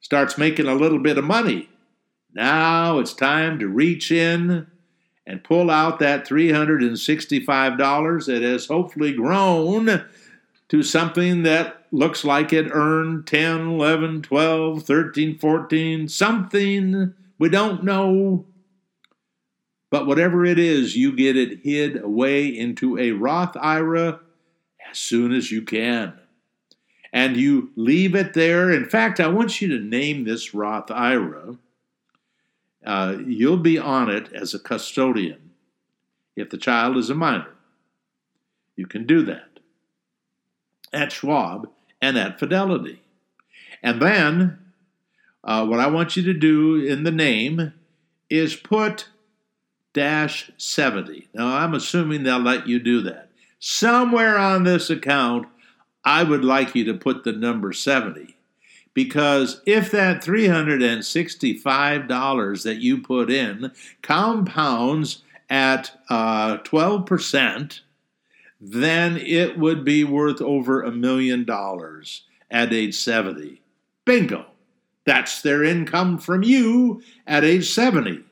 starts 0.00 0.36
making 0.38 0.66
a 0.66 0.74
little 0.74 0.98
bit 0.98 1.18
of 1.18 1.24
money, 1.24 1.68
now 2.34 2.98
it's 2.98 3.12
time 3.14 3.58
to 3.58 3.68
reach 3.68 4.10
in 4.10 4.66
and 5.26 5.42
pull 5.42 5.70
out 5.70 5.98
that 5.98 6.28
$365 6.28 8.26
that 8.26 8.42
has 8.42 8.66
hopefully 8.66 9.12
grown 9.12 10.04
to 10.68 10.82
something 10.82 11.42
that 11.42 11.86
looks 11.90 12.24
like 12.24 12.52
it 12.52 12.70
earned 12.70 13.26
10, 13.26 13.68
11, 13.68 14.22
12, 14.22 14.82
13, 14.82 15.38
14, 15.38 16.08
something 16.08 17.14
we 17.38 17.48
don't 17.48 17.84
know 17.84 18.44
but 19.90 20.06
whatever 20.06 20.44
it 20.44 20.58
is, 20.58 20.96
you 20.96 21.14
get 21.14 21.36
it 21.36 21.60
hid 21.62 22.02
away 22.02 22.46
into 22.46 22.98
a 22.98 23.12
Roth 23.12 23.56
IRA 23.56 24.20
as 24.90 24.98
soon 24.98 25.32
as 25.32 25.50
you 25.50 25.62
can. 25.62 26.18
And 27.12 27.36
you 27.36 27.70
leave 27.76 28.14
it 28.14 28.34
there. 28.34 28.70
In 28.70 28.84
fact, 28.84 29.20
I 29.20 29.28
want 29.28 29.60
you 29.60 29.68
to 29.68 29.84
name 29.84 30.24
this 30.24 30.54
Roth 30.54 30.90
IRA. 30.90 31.56
Uh, 32.84 33.16
you'll 33.26 33.56
be 33.56 33.78
on 33.78 34.10
it 34.10 34.32
as 34.32 34.54
a 34.54 34.58
custodian 34.58 35.50
if 36.36 36.50
the 36.50 36.58
child 36.58 36.96
is 36.96 37.10
a 37.10 37.14
minor. 37.14 37.54
You 38.76 38.86
can 38.86 39.06
do 39.06 39.22
that 39.22 39.60
at 40.92 41.12
Schwab 41.12 41.68
and 42.00 42.18
at 42.18 42.38
Fidelity. 42.38 43.02
And 43.82 44.00
then 44.00 44.58
uh, 45.42 45.66
what 45.66 45.80
I 45.80 45.86
want 45.86 46.16
you 46.16 46.22
to 46.24 46.34
do 46.34 46.76
in 46.76 47.04
the 47.04 47.10
name 47.10 47.72
is 48.28 48.56
put 48.56 49.08
dash 49.94 50.50
70. 50.58 51.28
Now, 51.32 51.56
I'm 51.56 51.72
assuming 51.74 52.22
they'll 52.22 52.38
let 52.38 52.66
you 52.66 52.78
do 52.78 53.00
that. 53.02 53.30
somewhere 53.58 54.36
on 54.36 54.64
this 54.64 54.90
account, 54.90 55.48
I 56.06 56.22
would 56.22 56.44
like 56.44 56.76
you 56.76 56.84
to 56.84 56.94
put 56.94 57.24
the 57.24 57.32
number 57.32 57.74
70. 57.74 58.36
Because 58.94 59.60
if 59.66 59.90
that 59.90 60.24
$365 60.24 62.62
that 62.62 62.76
you 62.76 63.02
put 63.02 63.30
in 63.30 63.72
compounds 64.00 65.22
at 65.50 66.00
uh, 66.08 66.56
12%, 66.58 67.80
then 68.58 69.18
it 69.18 69.58
would 69.58 69.84
be 69.84 70.04
worth 70.04 70.40
over 70.40 70.82
a 70.82 70.90
million 70.90 71.44
dollars 71.44 72.22
at 72.50 72.72
age 72.72 72.94
70. 72.94 73.60
Bingo! 74.06 74.46
That's 75.04 75.42
their 75.42 75.62
income 75.62 76.16
from 76.18 76.42
you 76.42 77.02
at 77.26 77.44
age 77.44 77.70
70. 77.70 78.24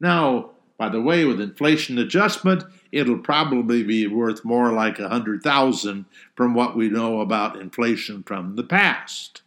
Now, 0.00 0.52
by 0.78 0.88
the 0.88 1.00
way, 1.00 1.24
with 1.24 1.40
inflation 1.40 1.98
adjustment, 1.98 2.62
it'll 2.92 3.18
probably 3.18 3.82
be 3.82 4.06
worth 4.06 4.44
more 4.44 4.70
like 4.70 4.98
a 4.98 5.08
hundred 5.08 5.42
thousand 5.42 6.04
from 6.36 6.54
what 6.54 6.76
we 6.76 6.88
know 6.88 7.20
about 7.20 7.60
inflation 7.60 8.22
from 8.22 8.56
the 8.56 8.62
past. 8.62 9.42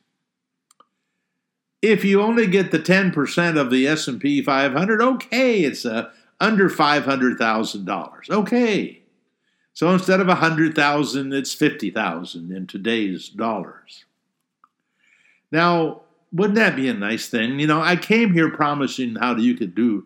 If 1.81 2.03
you 2.03 2.21
only 2.21 2.47
get 2.47 2.71
the 2.71 2.79
10% 2.79 3.59
of 3.59 3.69
the 3.69 3.87
S&P 3.87 4.41
500, 4.41 5.01
okay, 5.01 5.61
it's 5.61 5.85
a 5.85 6.11
under 6.39 6.69
$500,000. 6.69 8.29
Okay. 8.29 9.01
So 9.73 9.91
instead 9.91 10.19
of 10.19 10.27
100,000, 10.27 11.33
it's 11.33 11.53
50,000 11.53 12.51
in 12.51 12.65
today's 12.65 13.29
dollars. 13.29 14.05
Now, 15.51 16.01
wouldn't 16.33 16.55
that 16.55 16.75
be 16.75 16.89
a 16.89 16.93
nice 16.93 17.29
thing? 17.29 17.59
You 17.59 17.67
know, 17.67 17.81
I 17.81 17.95
came 17.95 18.33
here 18.33 18.49
promising 18.49 19.15
how 19.15 19.35
you 19.37 19.55
could 19.55 19.75
do 19.75 20.05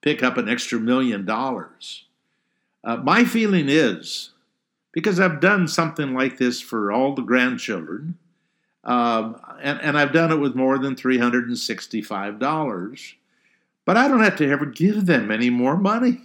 pick 0.00 0.22
up 0.22 0.36
an 0.36 0.48
extra 0.48 0.78
million 0.78 1.24
dollars. 1.24 2.05
Uh, 2.86 2.96
my 2.98 3.24
feeling 3.24 3.68
is 3.68 4.30
because 4.92 5.18
I've 5.18 5.40
done 5.40 5.66
something 5.66 6.14
like 6.14 6.38
this 6.38 6.60
for 6.60 6.92
all 6.92 7.14
the 7.14 7.22
grandchildren, 7.22 8.16
um, 8.84 9.40
and, 9.60 9.80
and 9.80 9.98
I've 9.98 10.12
done 10.12 10.30
it 10.30 10.36
with 10.36 10.54
more 10.54 10.78
than 10.78 10.94
$365, 10.94 13.14
but 13.84 13.96
I 13.96 14.06
don't 14.06 14.22
have 14.22 14.36
to 14.36 14.48
ever 14.48 14.66
give 14.66 15.06
them 15.06 15.32
any 15.32 15.50
more 15.50 15.76
money 15.76 16.20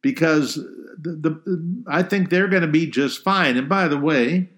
because 0.00 0.54
the, 0.54 1.12
the 1.12 1.84
I 1.86 2.02
think 2.02 2.30
they're 2.30 2.48
going 2.48 2.62
to 2.62 2.68
be 2.68 2.86
just 2.86 3.22
fine. 3.22 3.58
And 3.58 3.68
by 3.68 3.86
the 3.86 3.98
way, 3.98 4.48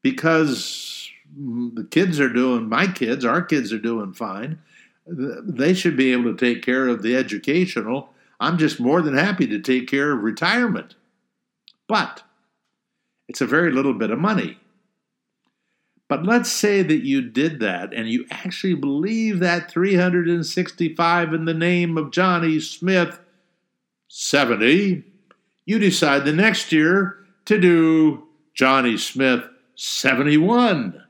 because 0.00 1.10
the 1.36 1.86
kids 1.90 2.18
are 2.20 2.32
doing, 2.32 2.70
my 2.70 2.86
kids, 2.86 3.22
our 3.24 3.42
kids 3.42 3.70
are 3.70 3.78
doing 3.78 4.14
fine, 4.14 4.60
they 5.06 5.74
should 5.74 5.96
be 5.96 6.12
able 6.12 6.34
to 6.34 6.36
take 6.36 6.64
care 6.64 6.88
of 6.88 7.02
the 7.02 7.16
educational. 7.16 8.13
I'm 8.44 8.58
just 8.58 8.78
more 8.78 9.00
than 9.00 9.16
happy 9.16 9.46
to 9.46 9.58
take 9.58 9.88
care 9.88 10.12
of 10.12 10.22
retirement. 10.22 10.96
But 11.88 12.22
it's 13.26 13.40
a 13.40 13.46
very 13.46 13.72
little 13.72 13.94
bit 13.94 14.10
of 14.10 14.18
money. 14.18 14.58
But 16.08 16.26
let's 16.26 16.52
say 16.52 16.82
that 16.82 17.06
you 17.06 17.22
did 17.22 17.60
that 17.60 17.94
and 17.94 18.06
you 18.06 18.26
actually 18.30 18.74
believe 18.74 19.38
that 19.40 19.70
365 19.70 21.32
in 21.32 21.46
the 21.46 21.54
name 21.54 21.96
of 21.96 22.10
Johnny 22.10 22.60
Smith 22.60 23.18
70. 24.08 25.02
You 25.64 25.78
decide 25.78 26.26
the 26.26 26.32
next 26.32 26.70
year 26.70 27.16
to 27.46 27.58
do 27.58 28.24
Johnny 28.52 28.98
Smith 28.98 29.42
71. 29.76 31.02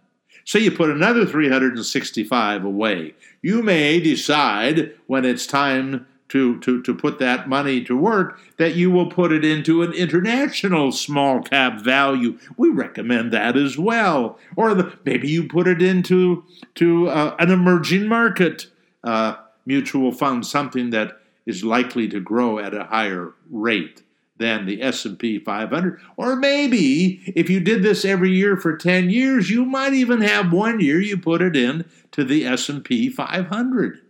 So 0.44 0.58
you 0.58 0.70
put 0.70 0.90
another 0.90 1.26
365 1.26 2.64
away. 2.64 3.14
You 3.42 3.60
may 3.60 3.98
decide 3.98 4.94
when 5.08 5.24
it's 5.24 5.48
time 5.48 6.06
to, 6.34 6.58
to, 6.58 6.82
to 6.82 6.92
put 6.92 7.20
that 7.20 7.48
money 7.48 7.80
to 7.84 7.96
work 7.96 8.40
that 8.56 8.74
you 8.74 8.90
will 8.90 9.08
put 9.08 9.30
it 9.30 9.44
into 9.44 9.82
an 9.82 9.92
international 9.92 10.90
small 10.90 11.40
cap 11.40 11.80
value. 11.80 12.36
We 12.56 12.70
recommend 12.70 13.32
that 13.32 13.56
as 13.56 13.78
well. 13.78 14.36
Or 14.56 14.74
the, 14.74 14.98
maybe 15.04 15.28
you 15.28 15.46
put 15.46 15.68
it 15.68 15.80
into 15.80 16.44
to 16.74 17.08
uh, 17.08 17.36
an 17.38 17.52
emerging 17.52 18.08
market 18.08 18.66
uh, 19.04 19.36
mutual 19.64 20.10
fund, 20.10 20.44
something 20.44 20.90
that 20.90 21.20
is 21.46 21.62
likely 21.62 22.08
to 22.08 22.18
grow 22.18 22.58
at 22.58 22.74
a 22.74 22.82
higher 22.82 23.34
rate 23.48 24.02
than 24.36 24.66
the 24.66 24.82
S&P 24.82 25.38
500 25.38 26.00
or 26.16 26.34
maybe 26.34 27.22
if 27.36 27.48
you 27.48 27.60
did 27.60 27.84
this 27.84 28.04
every 28.04 28.32
year 28.32 28.56
for 28.56 28.76
10 28.76 29.08
years 29.08 29.48
you 29.48 29.64
might 29.64 29.94
even 29.94 30.20
have 30.20 30.52
one 30.52 30.80
year 30.80 31.00
you 31.00 31.16
put 31.16 31.40
it 31.40 31.54
in 31.54 31.88
to 32.10 32.24
the 32.24 32.44
S&P 32.44 33.08
500 33.08 34.00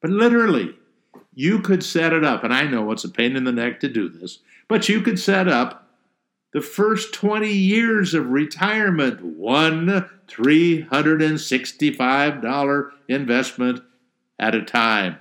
but 0.00 0.08
literally 0.08 0.76
you 1.34 1.60
could 1.60 1.82
set 1.82 2.12
it 2.12 2.22
up 2.24 2.44
and 2.44 2.52
I 2.52 2.64
know 2.64 2.92
it's 2.92 3.04
a 3.04 3.08
pain 3.08 3.36
in 3.36 3.44
the 3.44 3.52
neck 3.52 3.80
to 3.80 3.88
do 3.88 4.06
this 4.08 4.40
but 4.68 4.88
you 4.88 5.00
could 5.00 5.18
set 5.18 5.48
up 5.48 5.88
the 6.52 6.60
first 6.60 7.12
20 7.14 7.50
years 7.50 8.14
of 8.14 8.30
retirement 8.30 9.24
one 9.24 10.08
$365 10.28 12.90
investment 13.08 13.82
at 14.38 14.54
a 14.54 14.62
time 14.62 15.18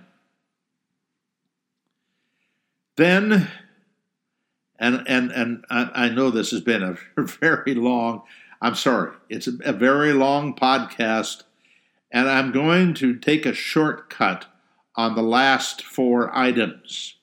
then 2.95 3.49
and 4.81 5.03
and 5.07 5.31
and 5.31 5.63
I, 5.69 6.09
know 6.09 6.31
this 6.31 6.51
has 6.51 6.61
been 6.61 6.83
a 6.83 6.97
very 7.21 7.75
long. 7.75 8.23
I'm 8.61 8.75
sorry, 8.75 9.15
it's 9.29 9.47
a 9.47 9.73
very 9.73 10.11
long 10.11 10.55
podcast, 10.55 11.43
and 12.11 12.27
I'm 12.27 12.51
going 12.51 12.95
to 12.95 13.15
take 13.15 13.45
a 13.45 13.53
shortcut 13.53 14.47
on 14.95 15.15
the 15.15 15.23
last 15.23 15.81
four 15.81 16.35
items. 16.35 17.15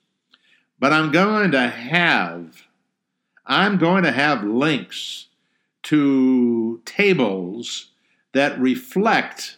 But 0.79 0.93
I'm 0.93 1.11
going 1.11 1.51
to 1.53 1.69
have 1.69 2.63
I'm 3.47 3.79
going 3.79 4.05
to 4.05 4.13
have 4.13 4.45
links 4.45 5.27
to 5.85 6.83
tables 6.85 7.87
that 8.33 8.59
reflect 8.61 9.57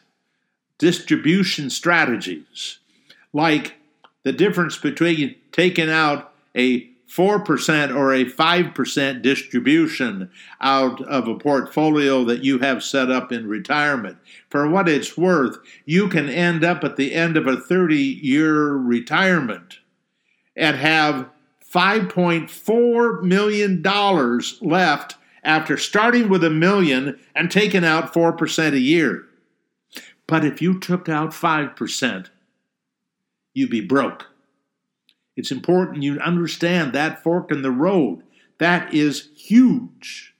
distribution 0.78 1.70
strategies, 1.70 2.78
like 3.32 3.74
the 4.22 4.32
difference 4.32 4.78
between 4.78 5.34
taking 5.50 5.90
out 5.90 6.32
a 6.56 6.89
4% 7.10 7.94
or 7.94 8.14
a 8.14 8.24
5% 8.24 9.22
distribution 9.22 10.30
out 10.60 11.02
of 11.02 11.26
a 11.26 11.34
portfolio 11.34 12.22
that 12.24 12.44
you 12.44 12.60
have 12.60 12.84
set 12.84 13.10
up 13.10 13.32
in 13.32 13.48
retirement. 13.48 14.16
For 14.48 14.68
what 14.68 14.88
it's 14.88 15.18
worth, 15.18 15.58
you 15.84 16.08
can 16.08 16.28
end 16.28 16.62
up 16.62 16.84
at 16.84 16.96
the 16.96 17.14
end 17.14 17.36
of 17.36 17.48
a 17.48 17.56
30 17.56 17.96
year 17.96 18.74
retirement 18.74 19.80
and 20.54 20.76
have 20.76 21.28
$5.4 21.68 23.22
million 23.22 23.82
left 24.60 25.16
after 25.42 25.76
starting 25.76 26.28
with 26.28 26.44
a 26.44 26.50
million 26.50 27.18
and 27.34 27.50
taking 27.50 27.84
out 27.84 28.12
4% 28.12 28.72
a 28.72 28.78
year. 28.78 29.24
But 30.28 30.44
if 30.44 30.62
you 30.62 30.78
took 30.78 31.08
out 31.08 31.30
5%, 31.30 32.26
you'd 33.52 33.70
be 33.70 33.80
broke. 33.80 34.29
It's 35.36 35.50
important 35.50 36.02
you 36.02 36.18
understand 36.18 36.92
that 36.92 37.22
fork 37.22 37.50
in 37.50 37.62
the 37.62 37.70
road. 37.70 38.22
That 38.58 38.92
is 38.92 39.30
huge. 39.34 40.34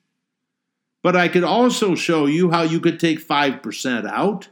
But 1.03 1.17
I 1.17 1.29
could 1.29 1.45
also 1.45 1.95
show 1.95 2.27
you 2.27 2.51
how 2.51 2.63
you 2.63 2.81
could 2.81 3.01
take 3.01 3.27
5% 3.27 4.07
out. 4.07 4.49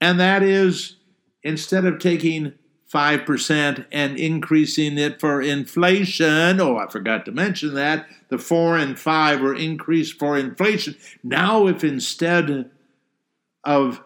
And 0.00 0.18
that 0.18 0.42
is 0.42 0.96
instead 1.42 1.84
of 1.84 1.98
taking 1.98 2.54
5% 2.92 3.86
and 3.92 4.18
increasing 4.18 4.98
it 4.98 5.20
for 5.20 5.40
inflation, 5.40 6.60
oh, 6.60 6.78
I 6.78 6.88
forgot 6.88 7.24
to 7.26 7.32
mention 7.32 7.74
that, 7.74 8.08
the 8.30 8.38
4 8.38 8.78
and 8.78 8.98
5 8.98 9.40
were 9.40 9.54
increased 9.54 10.18
for 10.18 10.36
inflation. 10.36 10.96
Now, 11.22 11.66
if 11.66 11.84
instead 11.84 12.70
of 13.62 14.02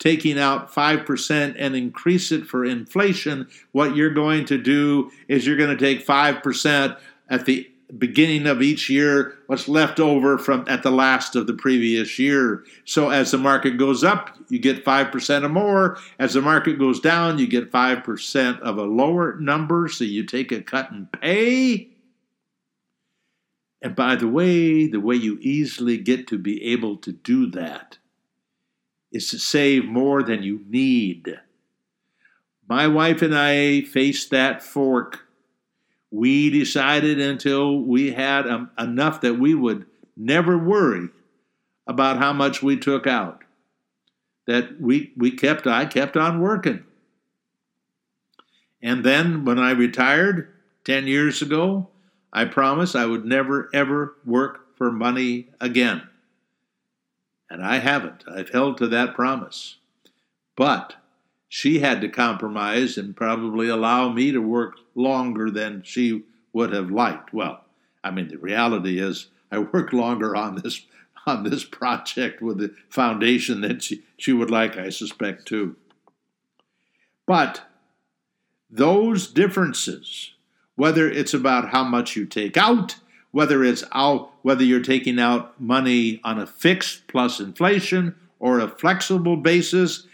taking 0.00 0.38
out 0.38 0.72
5% 0.72 1.54
and 1.56 1.76
increase 1.76 2.32
it 2.32 2.46
for 2.46 2.64
inflation, 2.64 3.46
what 3.70 3.94
you're 3.94 4.10
going 4.10 4.46
to 4.46 4.58
do 4.58 5.12
is 5.28 5.46
you're 5.46 5.58
going 5.58 5.76
to 5.76 5.84
take 5.84 6.04
5% 6.04 6.98
at 7.28 7.44
the 7.46 7.70
beginning 7.98 8.46
of 8.46 8.62
each 8.62 8.88
year 8.88 9.38
what's 9.46 9.68
left 9.68 9.98
over 9.98 10.38
from 10.38 10.64
at 10.68 10.82
the 10.82 10.90
last 10.90 11.34
of 11.34 11.46
the 11.46 11.52
previous 11.52 12.18
year. 12.18 12.64
So 12.84 13.10
as 13.10 13.32
the 13.32 13.38
market 13.38 13.78
goes 13.78 14.04
up 14.04 14.36
you 14.48 14.58
get 14.58 14.84
5% 14.84 15.44
or 15.44 15.48
more. 15.48 15.98
As 16.18 16.34
the 16.34 16.40
market 16.40 16.78
goes 16.78 17.00
down 17.00 17.38
you 17.38 17.48
get 17.48 17.72
5% 17.72 18.60
of 18.60 18.78
a 18.78 18.84
lower 18.84 19.36
number 19.40 19.88
so 19.88 20.04
you 20.04 20.24
take 20.24 20.52
a 20.52 20.62
cut 20.62 20.92
and 20.92 21.10
pay. 21.12 21.88
And 23.82 23.96
by 23.96 24.14
the 24.14 24.28
way 24.28 24.86
the 24.86 25.00
way 25.00 25.16
you 25.16 25.38
easily 25.40 25.98
get 25.98 26.28
to 26.28 26.38
be 26.38 26.62
able 26.72 26.96
to 26.98 27.10
do 27.12 27.50
that 27.50 27.98
is 29.12 29.28
to 29.30 29.38
save 29.38 29.84
more 29.84 30.22
than 30.22 30.42
you 30.42 30.64
need. 30.68 31.38
My 32.68 32.86
wife 32.86 33.22
and 33.22 33.36
I 33.36 33.82
faced 33.82 34.30
that 34.30 34.62
fork. 34.62 35.26
We 36.10 36.50
decided 36.50 37.20
until 37.20 37.80
we 37.80 38.12
had 38.12 38.46
um, 38.46 38.70
enough 38.78 39.20
that 39.22 39.34
we 39.34 39.54
would 39.54 39.86
never 40.16 40.56
worry 40.56 41.08
about 41.86 42.18
how 42.18 42.32
much 42.32 42.62
we 42.62 42.76
took 42.76 43.06
out. 43.06 43.42
That 44.46 44.80
we, 44.80 45.12
we 45.16 45.32
kept, 45.32 45.66
I 45.66 45.84
kept 45.84 46.16
on 46.16 46.40
working. 46.40 46.84
And 48.82 49.04
then 49.04 49.44
when 49.44 49.58
I 49.58 49.72
retired 49.72 50.52
10 50.84 51.06
years 51.06 51.42
ago, 51.42 51.88
I 52.32 52.44
promised 52.44 52.96
I 52.96 53.06
would 53.06 53.24
never, 53.24 53.68
ever 53.74 54.16
work 54.24 54.76
for 54.76 54.90
money 54.90 55.48
again. 55.60 56.02
And 57.50 57.64
I 57.64 57.78
haven't. 57.78 58.24
I've 58.30 58.50
held 58.50 58.78
to 58.78 58.86
that 58.88 59.14
promise. 59.14 59.76
But 60.56 60.94
she 61.48 61.80
had 61.80 62.00
to 62.00 62.08
compromise 62.08 62.96
and 62.96 63.16
probably 63.16 63.68
allow 63.68 64.12
me 64.12 64.30
to 64.30 64.38
work 64.38 64.76
longer 64.94 65.50
than 65.50 65.82
she 65.82 66.22
would 66.52 66.72
have 66.72 66.90
liked. 66.90 67.32
Well, 67.32 67.64
I 68.04 68.12
mean, 68.12 68.28
the 68.28 68.38
reality 68.38 69.00
is 69.00 69.26
I 69.50 69.58
worked 69.58 69.92
longer 69.92 70.36
on 70.36 70.60
this 70.62 70.86
on 71.26 71.44
this 71.44 71.64
project 71.64 72.40
with 72.40 72.58
the 72.58 72.74
foundation 72.88 73.60
than 73.60 73.78
she, 73.78 74.02
she 74.16 74.32
would 74.32 74.50
like, 74.50 74.76
I 74.76 74.88
suspect, 74.90 75.46
too. 75.46 75.76
But 77.26 77.62
those 78.70 79.26
differences, 79.26 80.32
whether 80.76 81.08
it's 81.08 81.34
about 81.34 81.70
how 81.70 81.84
much 81.84 82.16
you 82.16 82.26
take 82.26 82.56
out, 82.56 82.96
whether 83.32 83.62
it's 83.64 83.84
out, 83.92 84.32
whether 84.42 84.64
you're 84.64 84.80
taking 84.80 85.18
out 85.18 85.60
money 85.60 86.20
on 86.24 86.38
a 86.38 86.46
fixed 86.46 87.06
plus 87.06 87.40
inflation 87.40 88.14
or 88.38 88.58
a 88.58 88.68
flexible 88.68 89.36
basis, 89.36 90.06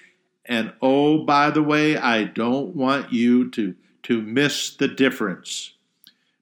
and 0.45 0.73
oh, 0.81 1.25
by 1.25 1.51
the 1.51 1.63
way, 1.63 1.97
I 1.97 2.25
don't 2.25 2.75
want 2.77 3.13
you 3.13 3.51
to, 3.53 3.75
to 4.05 4.23
miss 4.23 4.75
the 4.77 4.89
difference 4.89 5.75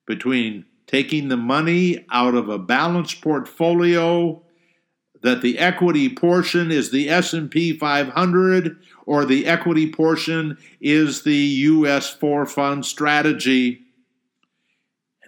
between 0.07 0.65
taking 0.87 1.29
the 1.29 1.37
money 1.37 2.05
out 2.11 2.35
of 2.35 2.49
a 2.49 2.59
balanced 2.59 3.23
portfolio 3.23 4.43
that 5.23 5.41
the 5.41 5.59
equity 5.59 6.15
portion 6.15 6.71
is 6.71 6.91
the 6.91 7.09
S&P 7.09 7.79
500 7.79 8.77
or 9.07 9.25
the 9.25 9.47
equity 9.47 9.91
portion 9.91 10.59
is 10.83 11.23
the 11.23 11.35
US 11.35 12.11
4 12.11 12.45
fund 12.45 12.85
strategy. 12.85 13.84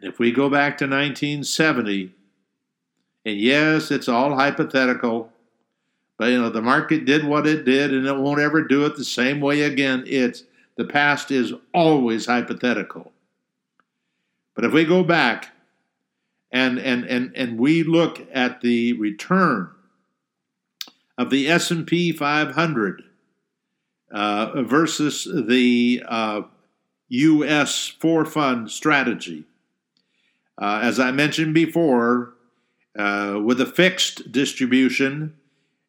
If 0.07 0.19
we 0.19 0.33
go 0.33 0.49
back 0.49 0.79
to 0.79 0.85
1970 0.85 2.13
and 3.25 3.41
yes, 3.41 3.91
it's 3.91 4.09
all 4.09 4.37
hypothetical, 4.37 5.33
but 6.17 6.31
you 6.31 6.41
know 6.41 6.49
the 6.49 6.63
market 6.63 7.05
did 7.05 7.25
what 7.25 7.47
it 7.47 7.65
did 7.65 7.93
and 7.93 8.07
it 8.07 8.17
won't 8.17 8.41
ever 8.41 8.63
do 8.63 8.87
it 8.87 8.97
the 8.97 9.05
same 9.05 9.41
way 9.41 9.63
again. 9.63 10.05
It's 10.07 10.45
the 10.77 10.85
past 10.85 11.31
is 11.31 11.53
always 11.75 12.27
hypothetical. 12.27 13.13
But 14.55 14.65
if 14.65 14.73
we 14.73 14.85
go 14.85 15.03
back 15.03 15.53
and 16.53 16.79
and 16.79 17.05
and 17.05 17.33
and 17.37 17.59
we 17.59 17.83
look 17.83 18.27
at 18.33 18.61
the 18.61 18.93
return 18.95 19.71
of 21.19 21.31
the 21.31 21.49
S&P 21.49 22.13
500 22.13 23.03
uh, 24.13 24.63
versus 24.63 25.27
the 25.47 26.03
uh, 26.07 26.43
U.S. 27.09 27.89
four 27.89 28.25
fund 28.25 28.71
strategy. 28.71 29.45
Uh, 30.59 30.81
as 30.83 30.99
I 30.99 31.11
mentioned 31.11 31.55
before, 31.55 32.35
uh, 32.99 33.41
with 33.45 33.61
a 33.61 33.67
fixed 33.67 34.33
distribution, 34.33 35.35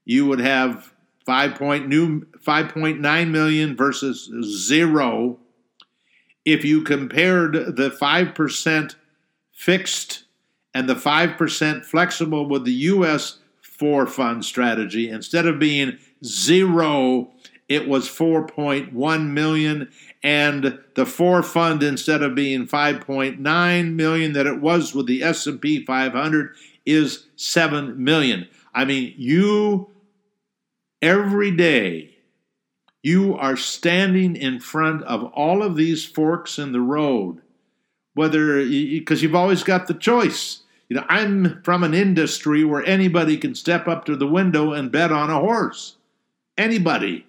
you 0.05 0.25
would 0.25 0.39
have 0.39 0.93
5 1.25 1.55
point 1.55 1.87
new, 1.87 2.21
5.9 2.45 3.29
million 3.29 3.75
versus 3.75 4.29
zero. 4.67 5.39
If 6.45 6.63
you 6.63 6.81
compared 6.81 7.53
the 7.53 7.89
5% 7.89 8.95
fixed 9.53 10.23
and 10.73 10.87
the 10.87 10.95
5% 10.95 11.85
flexible 11.85 12.47
with 12.47 12.63
the 12.63 12.73
U.S 12.73 13.39
four 13.77 14.07
fund 14.07 14.43
strategy. 14.43 15.09
Instead 15.09 15.45
of 15.45 15.59
being 15.59 15.97
zero, 16.23 17.31
it 17.69 17.87
was 17.87 18.09
4.1 18.09 19.27
million 19.27 19.89
and 20.27 20.77
the 20.95 21.05
four 21.05 21.41
fund 21.41 21.81
instead 21.81 22.21
of 22.21 22.35
being 22.35 22.67
5.9 22.67 23.93
million 23.93 24.33
that 24.33 24.45
it 24.45 24.59
was 24.59 24.93
with 24.93 25.07
the 25.07 25.23
S&P 25.23 25.85
500 25.85 26.53
is 26.85 27.27
7 27.37 28.03
million. 28.03 28.45
I 28.75 28.83
mean, 28.83 29.13
you 29.15 29.89
every 31.01 31.55
day 31.55 32.17
you 33.03 33.37
are 33.37 33.55
standing 33.55 34.35
in 34.35 34.59
front 34.59 35.01
of 35.03 35.23
all 35.33 35.63
of 35.63 35.77
these 35.77 36.03
forks 36.03 36.59
in 36.59 36.73
the 36.73 36.81
road 36.81 37.41
whether 38.13 38.65
because 38.65 39.23
you've 39.23 39.33
always 39.33 39.63
got 39.63 39.87
the 39.87 39.93
choice 39.93 40.63
you 40.89 40.95
know, 40.95 41.05
I'm 41.07 41.61
from 41.63 41.83
an 41.83 41.93
industry 41.93 42.63
where 42.63 42.83
anybody 42.85 43.37
can 43.37 43.55
step 43.55 43.87
up 43.87 44.05
to 44.05 44.15
the 44.15 44.27
window 44.27 44.71
and 44.71 44.91
bet 44.91 45.11
on 45.11 45.29
a 45.29 45.39
horse. 45.39 45.97
Anybody. 46.57 47.26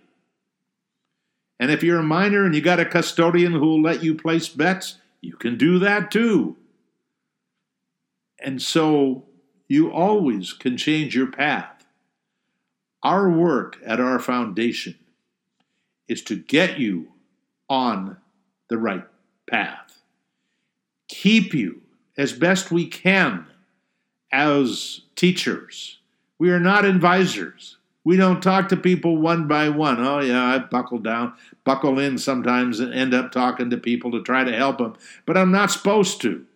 And 1.61 1.71
if 1.71 1.83
you're 1.83 1.99
a 1.99 2.05
minor 2.05 2.45
and 2.45 2.55
you 2.55 2.61
got 2.61 2.81
a 2.81 2.85
custodian 2.85 3.53
who 3.53 3.61
will 3.61 3.83
let 3.83 4.03
you 4.03 4.15
place 4.15 4.49
bets, 4.49 4.99
you 5.21 5.37
can 5.37 5.57
do 5.57 5.79
that 5.81 6.11
too. 6.11 6.57
And 8.41 8.63
so 8.63 9.25
you 9.67 9.91
always 9.93 10.53
can 10.53 10.77
change 10.77 11.17
your 11.17 11.27
path. 11.27 11.85
Our 13.03 13.29
work 13.31 13.79
at 13.85 14.01
our 14.01 14.19
foundation 14.19 14.99
is 16.07 16.23
to 16.25 16.37
get 16.37 16.79
you 16.79 17.09
on 17.69 18.17
the 18.69 18.79
right 18.79 19.05
path, 19.49 20.01
keep 21.09 21.55
you 21.55 21.83
as 22.17 22.33
best 22.33 22.71
we 22.71 22.87
can 22.87 23.47
as 24.33 25.03
teachers. 25.17 25.99
We 26.39 26.51
are 26.51 26.61
not 26.61 26.85
advisors. 26.85 27.78
We 28.09 28.17
don't 28.17 28.43
talk 28.43 28.71
to 28.71 28.77
people 28.79 29.19
one 29.19 29.49
by 29.49 29.69
one. 29.69 30.01
Oh, 30.01 30.21
yeah, 30.21 30.43
I 30.43 30.61
buckle 30.61 30.97
down, 30.97 31.35
buckle 31.65 31.99
in 31.99 32.17
sometimes 32.17 32.81
and 32.81 32.95
end 32.95 33.13
up 33.13 33.33
talking 33.33 33.69
to 33.69 33.77
people 33.77 34.13
to 34.13 34.23
try 34.23 34.45
to 34.45 34.57
help 34.57 34.79
them, 34.79 34.97
but 35.27 35.37
I'm 35.37 35.53
not 35.53 35.71
supposed 35.71 36.23
to. 36.23 36.47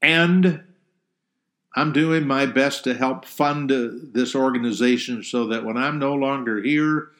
And 0.00 0.62
I'm 1.76 1.92
doing 1.92 2.26
my 2.26 2.46
best 2.46 2.84
to 2.84 2.94
help 2.94 3.26
fund 3.26 3.70
uh, 3.70 3.88
this 4.14 4.34
organization 4.34 5.22
so 5.22 5.46
that 5.48 5.62
when 5.62 5.76
I'm 5.76 5.98
no 5.98 6.14
longer 6.14 6.62
here, 6.62 7.10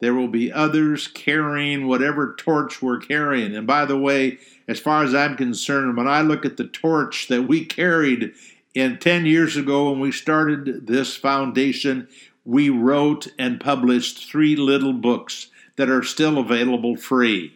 there 0.00 0.12
will 0.12 0.28
be 0.28 0.52
others 0.52 1.08
carrying 1.08 1.86
whatever 1.86 2.34
torch 2.36 2.82
we're 2.82 2.98
carrying. 2.98 3.56
And 3.56 3.66
by 3.66 3.86
the 3.86 3.96
way, 3.96 4.36
as 4.68 4.80
far 4.80 5.02
as 5.02 5.14
I'm 5.14 5.34
concerned, 5.34 5.96
when 5.96 6.08
I 6.08 6.20
look 6.20 6.44
at 6.44 6.58
the 6.58 6.66
torch 6.68 7.28
that 7.28 7.44
we 7.44 7.64
carried 7.64 8.34
in 8.74 8.98
10 8.98 9.26
years 9.26 9.56
ago 9.56 9.90
when 9.90 10.00
we 10.00 10.12
started 10.12 10.86
this 10.86 11.16
foundation, 11.16 12.08
we 12.44 12.68
wrote 12.68 13.28
and 13.38 13.60
published 13.60 14.28
three 14.28 14.56
little 14.56 14.92
books 14.92 15.48
that 15.76 15.88
are 15.88 16.02
still 16.02 16.38
available 16.38 16.96
free. 16.96 17.54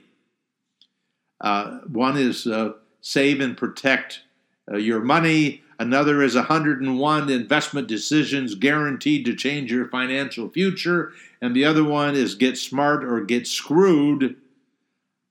Uh, 1.40 1.78
one 1.80 2.16
is 2.16 2.46
uh, 2.46 2.72
Save 3.00 3.40
and 3.40 3.56
Protect 3.56 4.22
uh, 4.70 4.76
Your 4.76 5.00
Money. 5.00 5.62
Another 5.78 6.22
is 6.22 6.34
101 6.34 7.30
Investment 7.30 7.86
Decisions 7.86 8.56
Guaranteed 8.56 9.24
to 9.26 9.36
Change 9.36 9.70
Your 9.70 9.88
Financial 9.88 10.48
Future 10.48 11.12
and 11.40 11.54
the 11.54 11.64
other 11.64 11.84
one 11.84 12.14
is 12.14 12.34
get 12.34 12.58
smart 12.58 13.04
or 13.04 13.20
get 13.20 13.46
screwed 13.46 14.36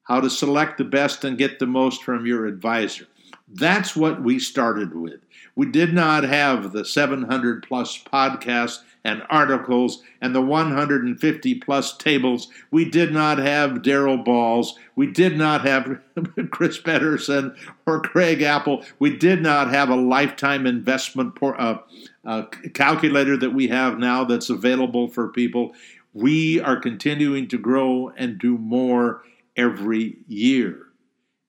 how 0.03 0.21
to 0.21 0.29
select 0.29 0.77
the 0.77 0.85
best 0.85 1.23
and 1.25 1.37
get 1.37 1.59
the 1.59 1.65
most 1.65 2.03
from 2.03 2.25
your 2.25 2.45
advisor. 2.45 3.07
That's 3.49 3.95
what 3.95 4.23
we 4.23 4.39
started 4.39 4.95
with. 4.95 5.19
We 5.57 5.65
did 5.65 5.93
not 5.93 6.23
have 6.23 6.71
the 6.71 6.85
700 6.85 7.63
plus 7.67 8.01
podcasts 8.01 8.79
and 9.03 9.23
articles 9.29 10.03
and 10.21 10.33
the 10.33 10.41
150 10.41 11.55
plus 11.55 11.97
tables. 11.97 12.47
We 12.71 12.89
did 12.89 13.11
not 13.11 13.39
have 13.39 13.81
Daryl 13.81 14.23
Bahls. 14.23 14.75
We 14.95 15.07
did 15.07 15.37
not 15.37 15.65
have 15.65 15.99
Chris 16.51 16.79
Pedersen 16.79 17.55
or 17.85 18.01
Craig 18.01 18.41
Apple. 18.41 18.85
We 18.99 19.17
did 19.17 19.41
not 19.41 19.69
have 19.69 19.89
a 19.89 19.95
lifetime 19.95 20.65
investment 20.65 21.35
por- 21.35 21.59
uh, 21.59 21.79
uh, 22.23 22.43
calculator 22.73 23.35
that 23.35 23.53
we 23.53 23.67
have 23.67 23.97
now 23.97 24.23
that's 24.23 24.49
available 24.49 25.09
for 25.09 25.29
people 25.29 25.73
we 26.17 26.59
are 26.61 26.79
continuing 26.79 27.47
to 27.47 27.59
grow 27.59 28.11
and 28.17 28.39
do 28.39 28.57
more 28.57 29.21
every 29.55 30.17
year. 30.27 30.87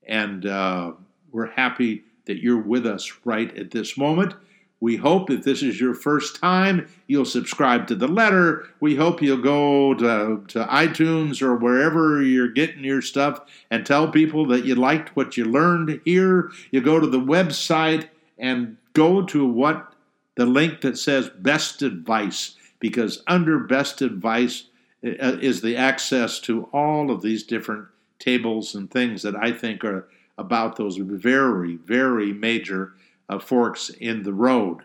And 0.06 0.44
uh, 0.44 0.92
we're 1.32 1.46
happy 1.46 2.04
that 2.28 2.42
you're 2.42 2.62
with 2.62 2.86
us 2.86 3.12
right 3.24 3.54
at 3.58 3.72
this 3.72 3.98
moment. 3.98 4.34
We 4.80 4.96
hope 4.96 5.28
if 5.30 5.42
this 5.42 5.62
is 5.62 5.80
your 5.80 5.94
first 5.94 6.40
time, 6.40 6.88
you'll 7.08 7.24
subscribe 7.24 7.88
to 7.88 7.96
the 7.96 8.06
letter. 8.06 8.68
We 8.78 8.94
hope 8.94 9.20
you'll 9.20 9.42
go 9.42 9.94
to, 9.94 10.44
to 10.46 10.64
iTunes 10.66 11.42
or 11.42 11.56
wherever 11.56 12.22
you're 12.22 12.52
getting 12.52 12.84
your 12.84 13.02
stuff 13.02 13.40
and 13.72 13.84
tell 13.84 14.12
people 14.12 14.46
that 14.46 14.64
you 14.64 14.76
liked 14.76 15.16
what 15.16 15.36
you 15.36 15.46
learned 15.46 16.00
here. 16.04 16.52
You 16.70 16.80
go 16.80 17.00
to 17.00 17.08
the 17.08 17.18
website 17.18 18.08
and 18.38 18.76
go 18.92 19.24
to 19.24 19.44
what 19.44 19.92
the 20.36 20.46
link 20.46 20.82
that 20.82 20.96
says 20.96 21.28
best 21.28 21.82
advice 21.82 22.54
because 22.78 23.24
under 23.26 23.58
best 23.58 24.00
advice 24.00 24.66
uh, 25.04 25.38
is 25.40 25.60
the 25.60 25.76
access 25.76 26.38
to 26.40 26.68
all 26.72 27.10
of 27.10 27.22
these 27.22 27.42
different 27.42 27.86
tables 28.20 28.76
and 28.76 28.88
things 28.88 29.22
that 29.22 29.34
I 29.34 29.50
think 29.50 29.84
are 29.84 30.08
about 30.38 30.76
those 30.76 30.96
very, 30.96 31.76
very 31.76 32.32
major 32.32 32.94
uh, 33.28 33.38
forks 33.38 33.90
in 33.90 34.22
the 34.22 34.32
road. 34.32 34.82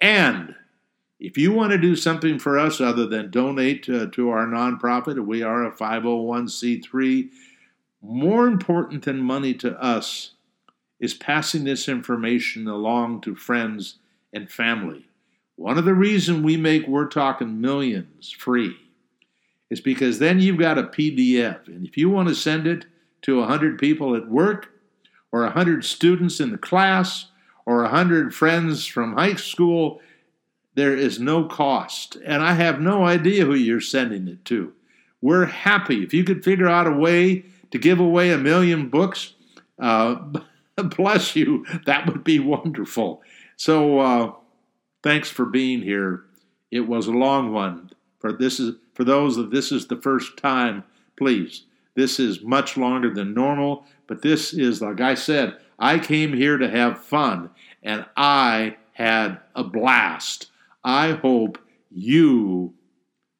And 0.00 0.54
if 1.20 1.38
you 1.38 1.52
want 1.52 1.72
to 1.72 1.78
do 1.78 1.96
something 1.96 2.38
for 2.38 2.58
us 2.58 2.80
other 2.80 3.06
than 3.06 3.30
donate 3.30 3.88
uh, 3.88 4.06
to 4.12 4.30
our 4.30 4.46
nonprofit, 4.46 5.24
we 5.24 5.42
are 5.42 5.64
a 5.64 5.72
501c3. 5.72 7.30
More 8.02 8.46
important 8.46 9.04
than 9.04 9.20
money 9.20 9.54
to 9.54 9.80
us 9.80 10.32
is 11.00 11.14
passing 11.14 11.64
this 11.64 11.88
information 11.88 12.66
along 12.66 13.20
to 13.22 13.34
friends 13.34 13.98
and 14.32 14.50
family. 14.50 15.06
One 15.56 15.78
of 15.78 15.84
the 15.84 15.94
reasons 15.94 16.42
we 16.42 16.56
make 16.56 16.86
We're 16.86 17.08
Talking 17.08 17.60
Millions 17.60 18.30
free 18.30 18.76
is 19.70 19.80
because 19.80 20.18
then 20.18 20.38
you've 20.38 20.58
got 20.58 20.78
a 20.78 20.84
PDF. 20.84 21.66
And 21.66 21.86
if 21.86 21.96
you 21.96 22.10
want 22.10 22.28
to 22.28 22.34
send 22.34 22.66
it 22.66 22.86
to 23.22 23.38
100 23.38 23.78
people 23.78 24.14
at 24.14 24.28
work, 24.28 24.68
or 25.32 25.42
100 25.42 25.84
students 25.84 26.40
in 26.40 26.50
the 26.50 26.58
class, 26.58 27.26
or 27.64 27.82
100 27.82 28.34
friends 28.34 28.86
from 28.86 29.14
high 29.14 29.34
school, 29.34 30.00
there 30.74 30.94
is 30.94 31.18
no 31.18 31.44
cost. 31.44 32.16
And 32.24 32.42
I 32.42 32.54
have 32.54 32.80
no 32.80 33.04
idea 33.04 33.44
who 33.44 33.54
you're 33.54 33.80
sending 33.80 34.28
it 34.28 34.44
to. 34.46 34.72
We're 35.20 35.46
happy. 35.46 36.02
If 36.02 36.14
you 36.14 36.22
could 36.22 36.44
figure 36.44 36.68
out 36.68 36.86
a 36.86 36.92
way 36.92 37.44
to 37.70 37.78
give 37.78 37.98
away 37.98 38.30
a 38.30 38.38
million 38.38 38.88
books, 38.88 39.34
uh, 39.78 40.16
bless 40.76 41.34
you, 41.34 41.66
that 41.86 42.06
would 42.06 42.22
be 42.22 42.38
wonderful. 42.38 43.22
So, 43.56 43.98
uh, 43.98 44.32
thanks 45.02 45.28
for 45.28 45.46
being 45.46 45.82
here. 45.82 46.24
It 46.70 46.80
was 46.80 47.06
a 47.06 47.12
long 47.12 47.52
one. 47.52 47.90
For 48.20 48.32
this 48.32 48.60
is 48.60 48.76
for 48.94 49.04
those 49.04 49.36
that 49.36 49.50
this 49.50 49.72
is 49.72 49.86
the 49.86 50.00
first 50.00 50.36
time, 50.36 50.84
please. 51.16 51.64
This 51.94 52.20
is 52.20 52.42
much 52.42 52.76
longer 52.76 53.12
than 53.12 53.32
normal, 53.32 53.86
but 54.06 54.22
this 54.22 54.52
is 54.52 54.80
like 54.80 55.00
I 55.00 55.14
said, 55.14 55.56
I 55.78 55.98
came 55.98 56.32
here 56.32 56.58
to 56.58 56.70
have 56.70 57.04
fun 57.04 57.50
and 57.82 58.06
I 58.16 58.76
had 58.92 59.40
a 59.54 59.64
blast. 59.64 60.50
I 60.82 61.12
hope 61.12 61.58
you 61.90 62.74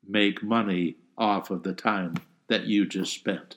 make 0.07 0.43
money 0.43 0.97
off 1.17 1.51
of 1.51 1.63
the 1.63 1.73
time 1.73 2.15
that 2.49 2.67
you 2.67 2.87
just 2.87 3.13
spent. 3.13 3.57